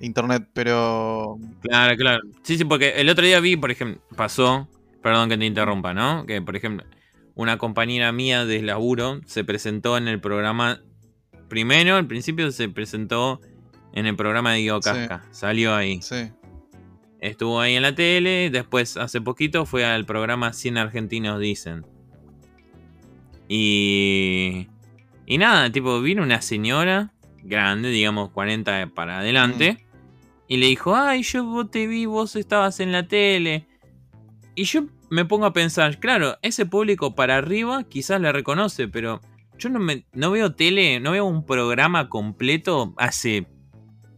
internet, 0.00 0.48
pero 0.52 1.36
Claro, 1.62 1.96
claro. 1.96 2.22
Sí, 2.44 2.56
sí, 2.56 2.64
porque 2.64 2.90
el 3.00 3.08
otro 3.08 3.24
día 3.24 3.40
vi, 3.40 3.56
por 3.56 3.72
ejemplo, 3.72 4.00
pasó, 4.16 4.68
perdón 5.02 5.28
que 5.30 5.36
te 5.36 5.44
interrumpa, 5.46 5.94
¿no? 5.94 6.26
Que, 6.26 6.40
por 6.40 6.54
ejemplo, 6.54 6.86
una 7.34 7.58
compañera 7.58 8.12
mía 8.12 8.44
de 8.44 8.62
laburo 8.62 9.20
se 9.26 9.42
presentó 9.42 9.96
en 9.98 10.06
el 10.06 10.20
programa. 10.20 10.80
Primero, 11.48 11.96
al 11.96 12.06
principio 12.06 12.52
se 12.52 12.68
presentó 12.68 13.40
en 13.94 14.06
el 14.06 14.14
programa 14.14 14.52
de 14.52 14.60
Guido 14.60 14.80
Sí. 14.80 14.90
Casca. 14.90 15.24
Salió 15.32 15.74
ahí. 15.74 16.00
sí. 16.02 16.30
Estuvo 17.18 17.58
ahí 17.60 17.74
en 17.74 17.82
la 17.82 17.94
tele. 17.96 18.50
Después, 18.50 18.96
hace 18.96 19.20
poquito, 19.20 19.66
fue 19.66 19.84
al 19.84 20.04
programa 20.04 20.52
100 20.52 20.76
Argentinos 20.78 21.40
Dicen. 21.40 21.84
Y. 23.48 24.68
Y 25.26 25.38
nada, 25.38 25.70
tipo, 25.72 26.00
vino 26.02 26.22
una 26.22 26.42
señora 26.42 27.12
grande, 27.42 27.90
digamos 27.90 28.30
40 28.30 28.90
para 28.94 29.20
adelante. 29.20 29.84
Y 30.48 30.58
le 30.58 30.66
dijo, 30.66 30.94
ay, 30.94 31.22
yo 31.22 31.44
vos 31.44 31.70
te 31.70 31.86
vi, 31.86 32.06
vos 32.06 32.36
estabas 32.36 32.80
en 32.80 32.92
la 32.92 33.08
tele. 33.08 33.66
Y 34.54 34.64
yo 34.64 34.84
me 35.10 35.24
pongo 35.24 35.46
a 35.46 35.52
pensar, 35.52 35.98
claro, 35.98 36.36
ese 36.42 36.66
público 36.66 37.14
para 37.14 37.36
arriba 37.36 37.84
quizás 37.84 38.20
la 38.20 38.32
reconoce, 38.32 38.88
pero 38.88 39.20
yo 39.58 39.68
no, 39.70 39.78
me, 39.78 40.06
no 40.12 40.30
veo 40.30 40.54
tele, 40.54 41.00
no 41.00 41.12
veo 41.12 41.24
un 41.24 41.46
programa 41.46 42.08
completo 42.08 42.94
hace, 42.98 43.46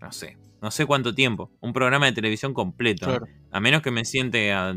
no 0.01 0.11
sé, 0.11 0.37
no 0.61 0.71
sé 0.71 0.87
cuánto 0.87 1.15
tiempo. 1.15 1.53
Un 1.61 1.73
programa 1.73 2.07
de 2.07 2.13
televisión 2.13 2.55
completo. 2.55 3.07
Claro. 3.07 3.27
A 3.53 3.61
menos 3.61 3.83
que 3.83 3.91
me 3.91 4.05
siente 4.05 4.53
a, 4.53 4.75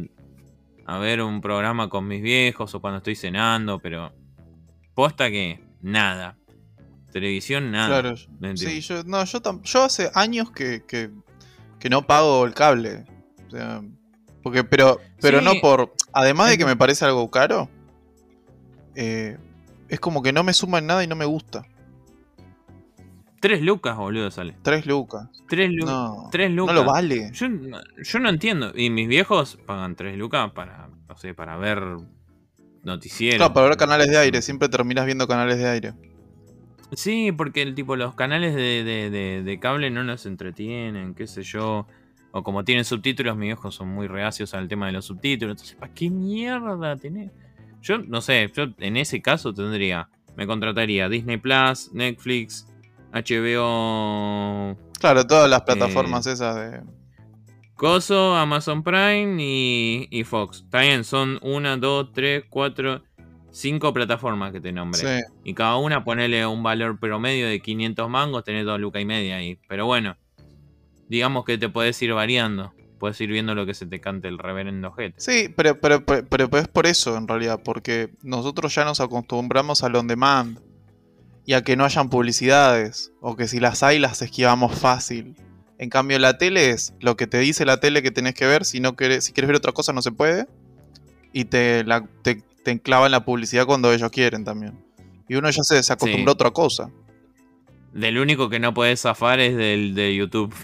a 0.85 0.97
ver 0.99 1.21
un 1.21 1.41
programa 1.41 1.89
con 1.89 2.07
mis 2.07 2.21
viejos 2.21 2.75
o 2.75 2.81
cuando 2.81 2.97
estoy 2.97 3.15
cenando, 3.15 3.79
pero 3.79 4.13
posta 4.99 5.29
que 5.31 5.61
nada. 5.81 6.35
Televisión, 7.13 7.71
nada. 7.71 8.01
Claro. 8.01 8.17
Sí, 8.57 8.81
yo, 8.81 9.03
no, 9.05 9.23
yo, 9.23 9.39
yo 9.63 9.83
hace 9.83 10.11
años 10.13 10.51
que, 10.51 10.83
que, 10.85 11.09
que 11.79 11.89
no 11.89 12.05
pago 12.05 12.45
el 12.45 12.53
cable. 12.53 13.05
O 13.47 13.49
sea, 13.51 13.81
porque, 14.43 14.65
pero, 14.65 14.99
pero 15.21 15.39
Sí. 15.39 15.45
no 15.45 15.53
por. 15.61 15.93
Además 16.11 16.49
de 16.49 16.57
que 16.57 16.65
me 16.65 16.75
parece 16.75 17.05
algo 17.05 17.31
caro, 17.31 17.69
eh, 18.95 19.37
es 19.87 19.99
como 20.01 20.21
que 20.21 20.33
no 20.33 20.43
me 20.43 20.51
suma 20.53 20.79
en 20.79 20.87
nada 20.87 21.01
y 21.03 21.07
no 21.07 21.15
me 21.15 21.23
gusta. 21.25 21.63
Tres 23.39 23.61
lucas, 23.61 23.95
boludo, 23.95 24.29
sale. 24.31 24.55
Tres 24.63 24.85
lucas. 24.85 25.29
Tres, 25.47 25.71
lu- 25.71 25.85
No, 25.85 26.27
tres 26.29 26.49
no 26.51 26.63
lucas. 26.63 26.75
lo 26.75 26.83
vale. 26.83 27.31
Yo, 27.33 27.47
no- 27.47 27.79
yo 28.03 28.19
no 28.19 28.27
entiendo. 28.29 28.73
Y 28.75 28.89
mis 28.89 29.07
viejos 29.07 29.57
pagan 29.65 29.95
3 29.95 30.17
lucas 30.17 30.51
para, 30.51 30.89
no 31.07 31.15
sé, 31.15 31.33
para 31.33 31.55
ver 31.55 31.81
noticieros. 32.83 33.37
Claro, 33.37 33.53
para 33.53 33.67
ver 33.69 33.77
canales 33.77 34.07
de 34.09 34.17
aire. 34.17 34.41
Siempre 34.41 34.69
terminas 34.69 35.05
viendo 35.05 35.27
canales 35.27 35.57
de 35.57 35.67
aire. 35.67 35.93
Sí, 36.93 37.31
porque 37.31 37.61
el 37.61 37.75
tipo, 37.75 37.95
los 37.95 38.15
canales 38.15 38.55
de, 38.55 38.83
de- 38.83 39.09
de- 39.09 39.43
de 39.43 39.59
cable 39.59 39.91
no 39.91 40.03
nos 40.03 40.25
entretienen, 40.25 41.13
qué 41.13 41.27
sé 41.27 41.43
yo. 41.43 41.85
O 42.31 42.43
como 42.43 42.63
tienen 42.63 42.85
subtítulos, 42.85 43.35
mis 43.37 43.47
viejos 43.47 43.75
son 43.75 43.89
muy 43.89 44.07
reacios 44.07 44.53
al 44.53 44.67
tema 44.67 44.87
de 44.87 44.93
los 44.93 45.05
subtítulos. 45.05 45.53
Entonces, 45.53 45.75
¿para 45.77 45.93
qué 45.93 46.09
mierda 46.09 46.95
tenés? 46.95 47.31
Yo, 47.81 47.97
no 47.99 48.21
sé, 48.21 48.51
yo 48.55 48.65
en 48.79 48.97
ese 48.97 49.21
caso 49.21 49.53
tendría, 49.53 50.09
me 50.35 50.45
contrataría 50.47 51.09
Disney 51.09 51.37
Plus, 51.37 51.91
Netflix, 51.93 52.67
HBO 53.11 54.77
Claro, 54.99 55.25
todas 55.25 55.49
las 55.49 55.61
plataformas 55.61 56.25
esas 56.27 56.55
de. 56.55 56.81
Coso, 57.79 58.35
Amazon 58.35 58.83
Prime 58.83 59.37
y, 59.41 60.09
y 60.11 60.25
Fox. 60.25 60.63
Está 60.65 60.81
bien, 60.81 61.05
son 61.05 61.39
una, 61.41 61.77
dos, 61.77 62.11
tres, 62.11 62.43
cuatro, 62.49 63.03
cinco 63.51 63.93
plataformas 63.93 64.51
que 64.51 64.59
te 64.59 64.73
nombré. 64.73 64.99
Sí. 64.99 65.23
Y 65.45 65.53
cada 65.53 65.77
una 65.77 66.03
ponele 66.03 66.45
un 66.45 66.61
valor 66.61 66.99
promedio 66.99 67.47
de 67.47 67.61
500 67.61 68.09
mangos, 68.09 68.43
tenés 68.43 68.65
dos 68.65 68.81
lucas 68.81 69.01
y 69.01 69.05
media 69.05 69.37
ahí. 69.37 69.61
Pero 69.69 69.85
bueno, 69.85 70.17
digamos 71.07 71.45
que 71.45 71.57
te 71.57 71.69
puedes 71.69 72.01
ir 72.01 72.13
variando. 72.13 72.73
Puedes 72.99 73.21
ir 73.21 73.29
viendo 73.29 73.55
lo 73.55 73.65
que 73.65 73.73
se 73.73 73.85
te 73.85 74.01
cante 74.01 74.27
el 74.27 74.39
reverendo 74.39 74.89
ojete. 74.89 75.15
Sí, 75.17 75.47
pero, 75.55 75.79
pero, 75.79 76.05
pero, 76.05 76.27
pero 76.27 76.57
es 76.57 76.67
por 76.67 76.85
eso 76.85 77.15
en 77.15 77.29
realidad, 77.29 77.61
porque 77.63 78.09
nosotros 78.23 78.75
ya 78.75 78.83
nos 78.83 78.99
acostumbramos 78.99 79.85
al 79.85 79.95
on 79.95 80.07
demand 80.07 80.59
y 81.45 81.53
a 81.53 81.63
que 81.63 81.77
no 81.77 81.85
hayan 81.85 82.09
publicidades, 82.09 83.13
o 83.21 83.37
que 83.37 83.47
si 83.47 83.61
las 83.61 83.83
hay 83.83 83.99
las 83.99 84.21
esquivamos 84.21 84.77
fácil. 84.77 85.37
En 85.79 85.89
cambio 85.89 86.19
la 86.19 86.37
tele 86.37 86.71
es 86.71 86.93
lo 86.99 87.15
que 87.15 87.25
te 87.25 87.39
dice 87.39 87.65
la 87.65 87.79
tele 87.79 88.03
que 88.03 88.11
tenés 88.11 88.33
que 88.35 88.45
ver, 88.45 88.65
si 88.65 88.81
no 88.81 88.97
querés, 88.97 89.23
si 89.23 89.31
quieres 89.31 89.47
ver 89.47 89.55
otra 89.55 89.71
cosa 89.71 89.93
no 89.93 90.01
se 90.01 90.11
puede, 90.11 90.45
y 91.31 91.45
te, 91.45 91.85
la, 91.85 92.05
te, 92.21 92.43
te 92.63 92.71
enclavan 92.71 93.11
la 93.11 93.23
publicidad 93.23 93.65
cuando 93.65 93.93
ellos 93.93 94.11
quieren 94.11 94.43
también. 94.43 94.77
Y 95.29 95.35
uno 95.35 95.49
ya 95.49 95.63
se, 95.63 95.81
se 95.81 95.93
acostumbró 95.93 96.31
a 96.31 96.33
otra 96.33 96.51
cosa. 96.51 96.91
Del 97.93 98.19
único 98.19 98.49
que 98.49 98.59
no 98.59 98.73
podés 98.73 99.01
zafar 99.01 99.39
es 99.39 99.55
del 99.55 99.95
de 99.95 100.15
YouTube. 100.15 100.53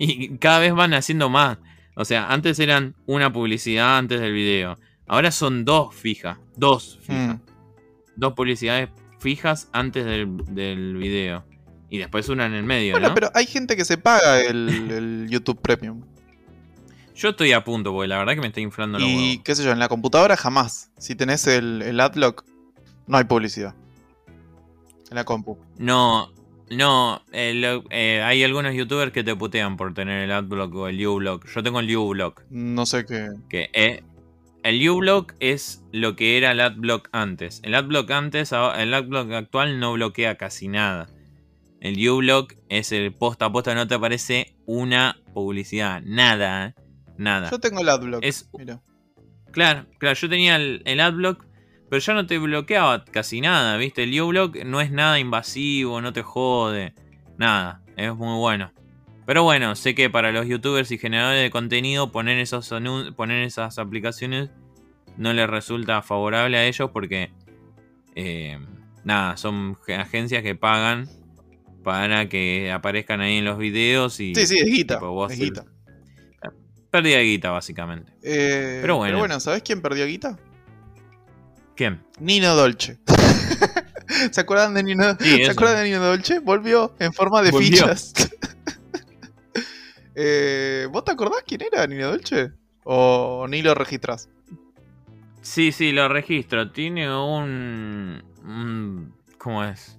Y 0.00 0.38
cada 0.38 0.60
vez 0.60 0.72
van 0.72 0.94
haciendo 0.94 1.28
más. 1.28 1.58
O 1.96 2.04
sea, 2.04 2.28
antes 2.28 2.60
eran 2.60 2.94
una 3.06 3.32
publicidad 3.32 3.98
antes 3.98 4.20
del 4.20 4.32
video. 4.32 4.78
Ahora 5.08 5.32
son 5.32 5.64
dos 5.64 5.92
fijas. 5.92 6.38
Dos 6.54 7.00
fijas. 7.02 7.34
Mm. 7.34 7.40
Dos 8.14 8.34
publicidades 8.34 8.90
fijas 9.18 9.68
antes 9.72 10.04
del, 10.04 10.36
del 10.54 10.96
video. 10.96 11.44
Y 11.90 11.98
después 11.98 12.28
una 12.28 12.46
en 12.46 12.52
el 12.54 12.64
medio, 12.64 12.92
Bueno, 12.94 13.08
¿no? 13.08 13.14
pero 13.14 13.30
hay 13.34 13.46
gente 13.46 13.76
que 13.76 13.84
se 13.84 13.96
paga 13.98 14.40
el, 14.42 14.68
el 14.90 15.26
YouTube 15.30 15.60
Premium. 15.60 16.02
Yo 17.14 17.30
estoy 17.30 17.52
a 17.52 17.64
punto, 17.64 17.92
porque 17.92 18.08
la 18.08 18.18
verdad 18.18 18.34
que 18.34 18.40
me 18.40 18.46
está 18.48 18.60
inflando 18.60 18.98
los 18.98 19.08
Y 19.08 19.14
huevos. 19.16 19.44
qué 19.44 19.54
sé 19.54 19.64
yo, 19.64 19.72
en 19.72 19.78
la 19.78 19.88
computadora 19.88 20.36
jamás. 20.36 20.90
Si 20.98 21.14
tenés 21.14 21.46
el, 21.46 21.82
el 21.82 21.98
Adblock, 22.00 22.44
no 23.06 23.16
hay 23.16 23.24
publicidad. 23.24 23.74
En 25.10 25.14
la 25.16 25.24
compu. 25.24 25.56
No, 25.78 26.30
no. 26.70 27.22
eh, 27.32 27.54
lo- 27.54 27.82
eh, 27.90 28.22
hay 28.22 28.44
algunos 28.44 28.74
youtubers 28.74 29.10
que 29.10 29.24
te 29.24 29.34
putean 29.34 29.76
por 29.78 29.94
tener 29.94 30.24
el 30.24 30.30
adblock 30.32 30.74
o 30.74 30.88
el 30.88 31.04
uBlock. 31.06 31.46
Yo 31.48 31.62
tengo 31.62 31.80
el 31.80 31.96
uBlock. 31.96 32.42
No 32.50 32.84
sé 32.84 33.06
qué. 33.06 33.30
Que 33.48 33.70
es- 33.72 34.02
el 34.62 34.86
uBlock 34.88 35.34
es 35.40 35.82
lo 35.92 36.14
que 36.14 36.36
era 36.36 36.50
el 36.52 36.60
adblock 36.60 37.08
antes. 37.12 37.60
El 37.64 37.74
adblock 37.74 38.10
antes, 38.10 38.52
el 38.52 38.92
adblock 38.92 39.32
actual 39.32 39.80
no 39.80 39.94
bloquea 39.94 40.36
casi 40.36 40.68
nada. 40.68 41.08
El 41.80 42.08
uBlock 42.08 42.54
es 42.68 42.92
el 42.92 43.12
posta 43.12 43.46
a 43.46 43.52
posta, 43.52 43.74
no 43.74 43.86
te 43.86 43.94
aparece 43.94 44.56
una 44.66 45.16
publicidad. 45.32 46.02
Nada, 46.04 46.66
¿eh? 46.66 46.74
Nada. 47.16 47.50
Yo 47.50 47.58
tengo 47.58 47.80
el 47.80 47.88
Adblock. 47.88 48.24
Es, 48.24 48.48
Mira. 48.56 48.80
Claro, 49.52 49.86
claro, 49.98 50.14
yo 50.16 50.28
tenía 50.28 50.56
el, 50.56 50.82
el 50.84 51.00
adblock, 51.00 51.44
pero 51.88 52.00
ya 52.00 52.12
no 52.14 52.26
te 52.26 52.38
bloqueaba 52.38 53.04
casi 53.04 53.40
nada, 53.40 53.76
¿viste? 53.76 54.02
El 54.04 54.20
uBlock 54.20 54.64
no 54.64 54.80
es 54.80 54.90
nada 54.92 55.18
invasivo, 55.18 56.00
no 56.00 56.12
te 56.12 56.22
jode, 56.22 56.94
nada, 57.38 57.80
es 57.96 58.14
muy 58.14 58.36
bueno. 58.38 58.72
Pero 59.24 59.42
bueno, 59.42 59.74
sé 59.74 59.94
que 59.94 60.10
para 60.10 60.32
los 60.32 60.46
youtubers 60.46 60.90
y 60.90 60.98
generadores 60.98 61.42
de 61.42 61.50
contenido 61.50 62.12
poner, 62.12 62.38
esos 62.38 62.68
poner 63.16 63.42
esas 63.42 63.78
aplicaciones 63.78 64.50
no 65.16 65.32
les 65.32 65.48
resulta 65.48 66.02
favorable 66.02 66.56
a 66.58 66.64
ellos 66.66 66.90
porque, 66.92 67.30
eh, 68.14 68.58
nada, 69.04 69.36
son 69.36 69.76
ge- 69.84 69.96
agencias 69.96 70.42
que 70.42 70.54
pagan 70.54 71.08
para 71.88 72.28
que 72.28 72.70
aparezcan 72.70 73.22
ahí 73.22 73.38
en 73.38 73.46
los 73.46 73.56
videos 73.56 74.20
y 74.20 74.34
Sí, 74.34 74.46
sí, 74.46 74.58
es 74.58 74.66
guita. 74.66 74.96
tipo, 74.96 75.26
es 75.26 75.38
guita. 75.38 75.64
de 76.92 77.22
guita 77.22 77.50
básicamente. 77.50 78.12
Eh, 78.22 78.78
Pero 78.82 78.96
bueno. 78.98 79.40
¿sabés 79.40 79.62
quién 79.62 79.80
perdió 79.80 80.04
guita? 80.06 80.38
¿Quién? 81.74 82.02
Nino 82.20 82.54
Dolce. 82.54 82.98
¿Se 84.32 84.40
acuerdan 84.40 84.74
de 84.74 84.82
Nino? 84.82 85.16
Sí, 85.18 85.44
¿Se 85.44 85.50
acuerdan 85.50 85.78
de 85.78 85.84
Nino 85.84 86.04
Dolce? 86.04 86.40
Volvió 86.40 86.94
en 86.98 87.12
forma 87.14 87.40
de 87.40 87.50
Volvió. 87.52 87.70
fichas. 87.70 88.12
Eh, 90.20 90.88
¿Vos 90.90 91.04
te 91.04 91.12
acordás 91.12 91.44
quién 91.46 91.62
era 91.62 91.86
Nino 91.86 92.08
Dolce? 92.08 92.50
¿O 92.82 93.46
ni 93.48 93.62
lo 93.62 93.74
registrás? 93.76 94.28
Sí, 95.42 95.70
sí, 95.70 95.92
lo 95.92 96.08
registro. 96.08 96.72
Tiene 96.72 97.08
un, 97.08 98.22
un- 98.44 99.14
¿Cómo 99.38 99.62
es? 99.62 99.97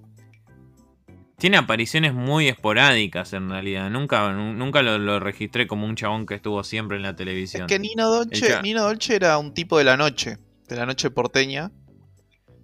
Tiene 1.40 1.58
apariciones 1.58 2.14
muy 2.14 2.48
esporádicas 2.48 3.34
en 3.34 3.50
realidad. 3.50 3.90
Nunca, 3.90 4.32
nu- 4.34 4.54
nunca 4.54 4.82
lo, 4.82 4.98
lo 4.98 5.20
registré 5.20 5.68
como 5.68 5.86
un 5.86 5.96
chabón 5.96 6.26
que 6.26 6.36
estuvo 6.36 6.64
siempre 6.64 6.98
en 6.98 7.04
la 7.04 7.16
televisión. 7.16 7.64
Es 7.64 7.68
que 7.68 7.80
Nino 7.80 8.10
Dolce, 8.10 8.62
Nino 8.62 8.84
Dolce 8.84 9.16
era 9.16 9.38
un 9.38 9.54
tipo 9.54 9.78
de 9.78 9.86
la 9.86 9.96
noche, 9.98 10.38
de 10.68 10.76
la 10.76 10.86
noche 10.86 11.10
porteña, 11.10 11.72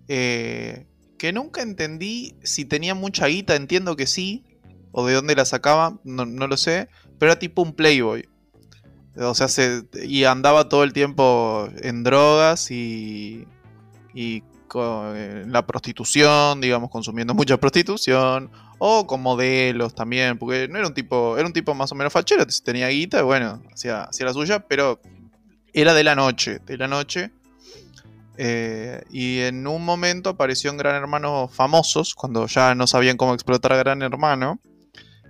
eh, 0.07 0.85
que 1.17 1.31
nunca 1.33 1.61
entendí 1.61 2.35
si 2.43 2.65
tenía 2.65 2.93
mucha 2.95 3.27
guita, 3.27 3.55
entiendo 3.55 3.95
que 3.95 4.07
sí, 4.07 4.43
o 4.91 5.05
de 5.05 5.13
dónde 5.13 5.35
la 5.35 5.45
sacaba, 5.45 5.99
no, 6.03 6.25
no 6.25 6.47
lo 6.47 6.57
sé, 6.57 6.89
pero 7.17 7.31
era 7.31 7.39
tipo 7.39 7.61
un 7.61 7.73
playboy. 7.73 8.27
O 9.17 9.33
sea, 9.33 9.47
se, 9.47 9.83
y 10.03 10.25
andaba 10.25 10.67
todo 10.67 10.83
el 10.83 10.91
tiempo 10.91 11.69
en 11.81 12.03
drogas 12.03 12.69
y, 12.69 13.47
y 14.13 14.41
con 14.67 15.13
eh, 15.15 15.45
la 15.47 15.65
prostitución, 15.65 16.59
digamos, 16.59 16.89
consumiendo 16.89 17.33
mucha 17.33 17.57
prostitución, 17.57 18.51
o 18.77 19.07
con 19.07 19.21
modelos 19.21 19.95
también, 19.95 20.37
porque 20.37 20.67
no 20.67 20.77
era 20.77 20.87
un 20.87 20.93
tipo, 20.93 21.37
era 21.37 21.47
un 21.47 21.53
tipo 21.53 21.73
más 21.73 21.91
o 21.91 21.95
menos 21.95 22.11
fachero, 22.11 22.45
tenía 22.63 22.89
guita, 22.89 23.23
bueno, 23.23 23.61
hacía, 23.73 24.03
hacía 24.03 24.25
la 24.25 24.33
suya, 24.33 24.59
pero 24.67 24.99
era 25.73 25.93
de 25.93 26.03
la 26.03 26.15
noche, 26.15 26.59
de 26.65 26.77
la 26.77 26.87
noche. 26.87 27.31
Eh, 28.37 29.01
y 29.11 29.39
en 29.39 29.65
un 29.65 29.83
momento 29.85 30.29
apareció 30.29 30.69
en 30.69 30.77
Gran 30.77 30.95
Hermano 30.95 31.47
Famosos, 31.47 32.15
cuando 32.15 32.47
ya 32.47 32.75
no 32.75 32.87
sabían 32.87 33.17
cómo 33.17 33.33
explotar 33.33 33.73
a 33.73 33.77
Gran 33.77 34.01
Hermano. 34.01 34.59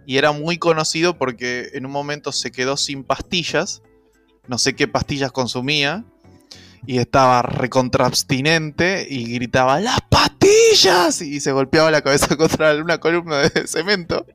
Y 0.08 0.18
era 0.18 0.32
muy 0.32 0.58
conocido 0.58 1.18
porque 1.18 1.70
en 1.74 1.86
un 1.86 1.92
momento 1.92 2.32
se 2.32 2.52
quedó 2.52 2.78
sin 2.78 3.04
pastillas. 3.04 3.82
No 4.48 4.58
sé 4.58 4.76
qué 4.76 4.88
pastillas 4.88 5.32
consumía. 5.32 6.06
Y 6.88 7.00
estaba 7.00 7.42
recontraabstinente 7.42 9.08
y 9.10 9.34
gritaba 9.36 9.80
¡Las 9.80 10.02
pastillas! 10.02 11.22
Y 11.22 11.40
se 11.40 11.52
golpeaba 11.52 11.92
la 11.92 12.02
cabeza 12.02 12.36
contra 12.38 12.76
una 12.76 13.00
columna 13.00 13.38
de 13.40 13.68
cemento. 13.68 14.26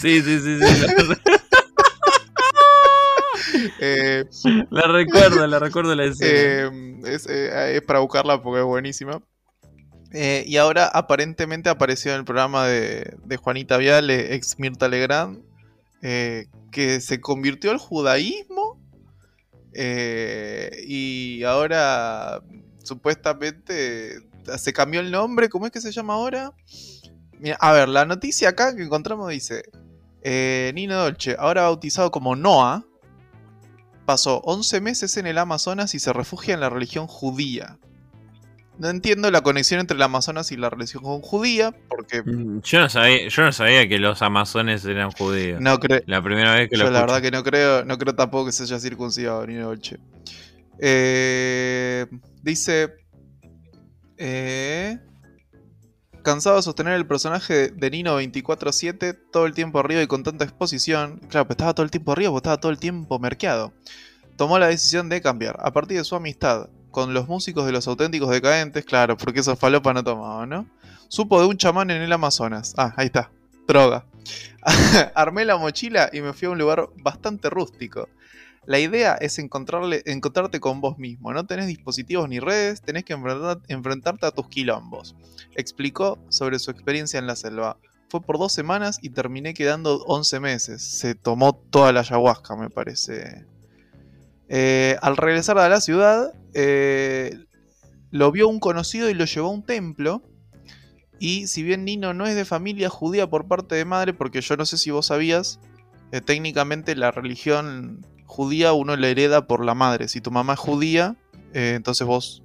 Sí, 0.00 0.22
sí, 0.22 0.40
sí, 0.40 0.58
sí. 0.58 1.14
Eh, 3.80 4.24
la 4.70 4.82
recuerdo, 4.82 5.46
la 5.46 5.58
recuerdo 5.58 5.94
la 5.94 6.04
escena. 6.04 6.70
eh, 6.72 7.00
es, 7.06 7.26
eh, 7.26 7.76
es 7.76 7.82
para 7.82 8.00
buscarla 8.00 8.42
porque 8.42 8.60
es 8.60 8.66
buenísima. 8.66 9.22
Y 10.12 10.56
ahora 10.58 10.86
aparentemente 10.86 11.70
apareció 11.70 12.12
en 12.12 12.18
el 12.18 12.24
programa 12.24 12.66
de, 12.66 13.16
de 13.24 13.36
Juanita 13.36 13.78
Viale, 13.78 14.34
ex 14.34 14.58
Mirta 14.60 14.88
Legrand, 14.88 15.42
que 16.00 17.00
se 17.00 17.20
convirtió 17.20 17.72
al 17.72 17.78
judaísmo 17.78 18.53
eh, 19.74 20.84
y 20.86 21.42
ahora 21.44 22.42
supuestamente 22.82 24.20
se 24.56 24.72
cambió 24.72 25.00
el 25.00 25.10
nombre. 25.10 25.48
¿Cómo 25.48 25.66
es 25.66 25.72
que 25.72 25.80
se 25.80 25.92
llama 25.92 26.14
ahora? 26.14 26.52
Mira, 27.38 27.56
a 27.60 27.72
ver, 27.72 27.88
la 27.88 28.04
noticia 28.04 28.50
acá 28.50 28.74
que 28.74 28.82
encontramos 28.82 29.30
dice: 29.30 29.64
eh, 30.22 30.72
Nino 30.74 30.96
Dolce, 30.96 31.36
ahora 31.38 31.62
bautizado 31.62 32.10
como 32.10 32.36
Noah, 32.36 32.84
pasó 34.04 34.40
11 34.44 34.80
meses 34.80 35.16
en 35.16 35.26
el 35.26 35.38
Amazonas 35.38 35.94
y 35.94 35.98
se 35.98 36.12
refugia 36.12 36.54
en 36.54 36.60
la 36.60 36.70
religión 36.70 37.06
judía. 37.06 37.78
No 38.78 38.88
entiendo 38.88 39.30
la 39.30 39.42
conexión 39.42 39.80
entre 39.80 39.96
el 39.96 40.02
Amazonas 40.02 40.50
y 40.52 40.56
la 40.56 40.68
religión 40.70 41.02
judía, 41.22 41.74
porque 41.88 42.24
Mm, 42.24 42.60
Yo 42.62 42.80
no 42.80 42.88
sabía, 42.88 43.28
yo 43.28 43.42
no 43.42 43.52
sabía 43.52 43.88
que 43.88 43.98
los 43.98 44.20
amazones 44.22 44.84
eran 44.84 45.12
judíos. 45.12 45.60
no 45.60 45.78
creo. 45.78 46.00
La 46.06 46.20
primera 46.22 46.54
vez 46.54 46.68
que 46.68 46.76
lo 46.76 46.86
Yo 46.86 46.90
la 46.90 47.00
escucho. 47.00 47.12
verdad 47.14 47.22
que 47.22 47.30
no 47.30 47.42
creo, 47.44 47.84
no 47.84 47.98
creo 47.98 48.14
tampoco 48.14 48.46
que 48.46 48.52
se 48.52 48.64
haya 48.64 48.78
circuncidado 48.80 49.46
Nino 49.46 49.66
Dolce. 49.66 49.98
Eh, 50.80 52.06
dice. 52.42 52.94
eh, 54.16 54.98
cansado 56.22 56.56
de 56.56 56.62
sostener 56.62 56.94
el 56.94 57.06
personaje 57.06 57.68
de 57.68 57.90
Nino 57.90 58.18
24-7 58.20 59.14
todo 59.30 59.46
el 59.46 59.52
tiempo 59.54 59.78
arriba 59.78 60.02
y 60.02 60.06
con 60.06 60.22
tanta 60.22 60.44
exposición. 60.44 61.18
Claro, 61.28 61.46
pues 61.46 61.54
estaba 61.56 61.74
todo 61.74 61.84
el 61.84 61.90
tiempo 61.90 62.12
arriba, 62.12 62.30
pues 62.30 62.40
estaba 62.40 62.56
todo 62.58 62.72
el 62.72 62.78
tiempo 62.78 63.18
merqueado. 63.18 63.72
Tomó 64.36 64.58
la 64.58 64.66
decisión 64.68 65.08
de 65.08 65.20
cambiar. 65.20 65.56
A 65.60 65.72
partir 65.72 65.98
de 65.98 66.04
su 66.04 66.16
amistad 66.16 66.68
con 66.94 67.12
los 67.12 67.26
músicos 67.26 67.66
de 67.66 67.72
los 67.72 67.88
auténticos 67.88 68.30
decadentes, 68.30 68.84
claro, 68.84 69.16
porque 69.16 69.40
esos 69.40 69.58
falopa 69.58 69.92
no 69.92 70.04
tomaban, 70.04 70.48
¿no? 70.48 70.66
Supo 71.08 71.40
de 71.40 71.48
un 71.48 71.56
chamán 71.56 71.90
en 71.90 72.00
el 72.00 72.12
Amazonas. 72.12 72.72
Ah, 72.76 72.94
ahí 72.96 73.06
está. 73.06 73.32
Droga. 73.66 74.06
Armé 75.16 75.44
la 75.44 75.56
mochila 75.56 76.08
y 76.12 76.20
me 76.20 76.32
fui 76.32 76.46
a 76.46 76.52
un 76.52 76.58
lugar 76.58 76.88
bastante 77.02 77.50
rústico. 77.50 78.08
La 78.64 78.78
idea 78.78 79.14
es 79.16 79.40
encontrarle, 79.40 80.02
encontrarte 80.06 80.60
con 80.60 80.80
vos 80.80 80.96
mismo. 80.96 81.32
No 81.32 81.44
tenés 81.44 81.66
dispositivos 81.66 82.28
ni 82.28 82.38
redes, 82.38 82.80
tenés 82.80 83.04
que 83.04 83.12
enfrentar- 83.14 83.60
enfrentarte 83.66 84.26
a 84.26 84.30
tus 84.30 84.46
quilombos. 84.48 85.16
Explicó 85.56 86.20
sobre 86.28 86.60
su 86.60 86.70
experiencia 86.70 87.18
en 87.18 87.26
la 87.26 87.34
selva. 87.34 87.76
Fue 88.08 88.20
por 88.20 88.38
dos 88.38 88.52
semanas 88.52 89.00
y 89.02 89.10
terminé 89.10 89.52
quedando 89.52 90.04
11 90.06 90.38
meses. 90.38 90.80
Se 90.80 91.16
tomó 91.16 91.54
toda 91.56 91.92
la 91.92 92.00
ayahuasca, 92.00 92.54
me 92.54 92.70
parece. 92.70 93.44
Eh, 94.48 94.96
al 95.00 95.16
regresar 95.16 95.58
a 95.58 95.68
la 95.68 95.80
ciudad, 95.80 96.32
eh, 96.52 97.38
lo 98.10 98.30
vio 98.30 98.48
un 98.48 98.60
conocido 98.60 99.10
y 99.10 99.14
lo 99.14 99.24
llevó 99.24 99.48
a 99.48 99.52
un 99.52 99.64
templo. 99.64 100.22
Y 101.18 101.46
si 101.46 101.62
bien 101.62 101.84
Nino 101.84 102.12
no 102.12 102.26
es 102.26 102.34
de 102.34 102.44
familia 102.44 102.88
judía 102.88 103.28
por 103.28 103.46
parte 103.46 103.74
de 103.74 103.84
madre, 103.84 104.12
porque 104.12 104.40
yo 104.40 104.56
no 104.56 104.66
sé 104.66 104.78
si 104.78 104.90
vos 104.90 105.06
sabías, 105.06 105.60
eh, 106.12 106.20
técnicamente 106.20 106.96
la 106.96 107.10
religión 107.10 108.04
judía 108.26 108.72
uno 108.72 108.96
la 108.96 109.08
hereda 109.08 109.46
por 109.46 109.64
la 109.64 109.74
madre. 109.74 110.08
Si 110.08 110.20
tu 110.20 110.30
mamá 110.30 110.54
es 110.54 110.58
judía, 110.58 111.16
entonces 111.52 112.06
vos, 112.06 112.42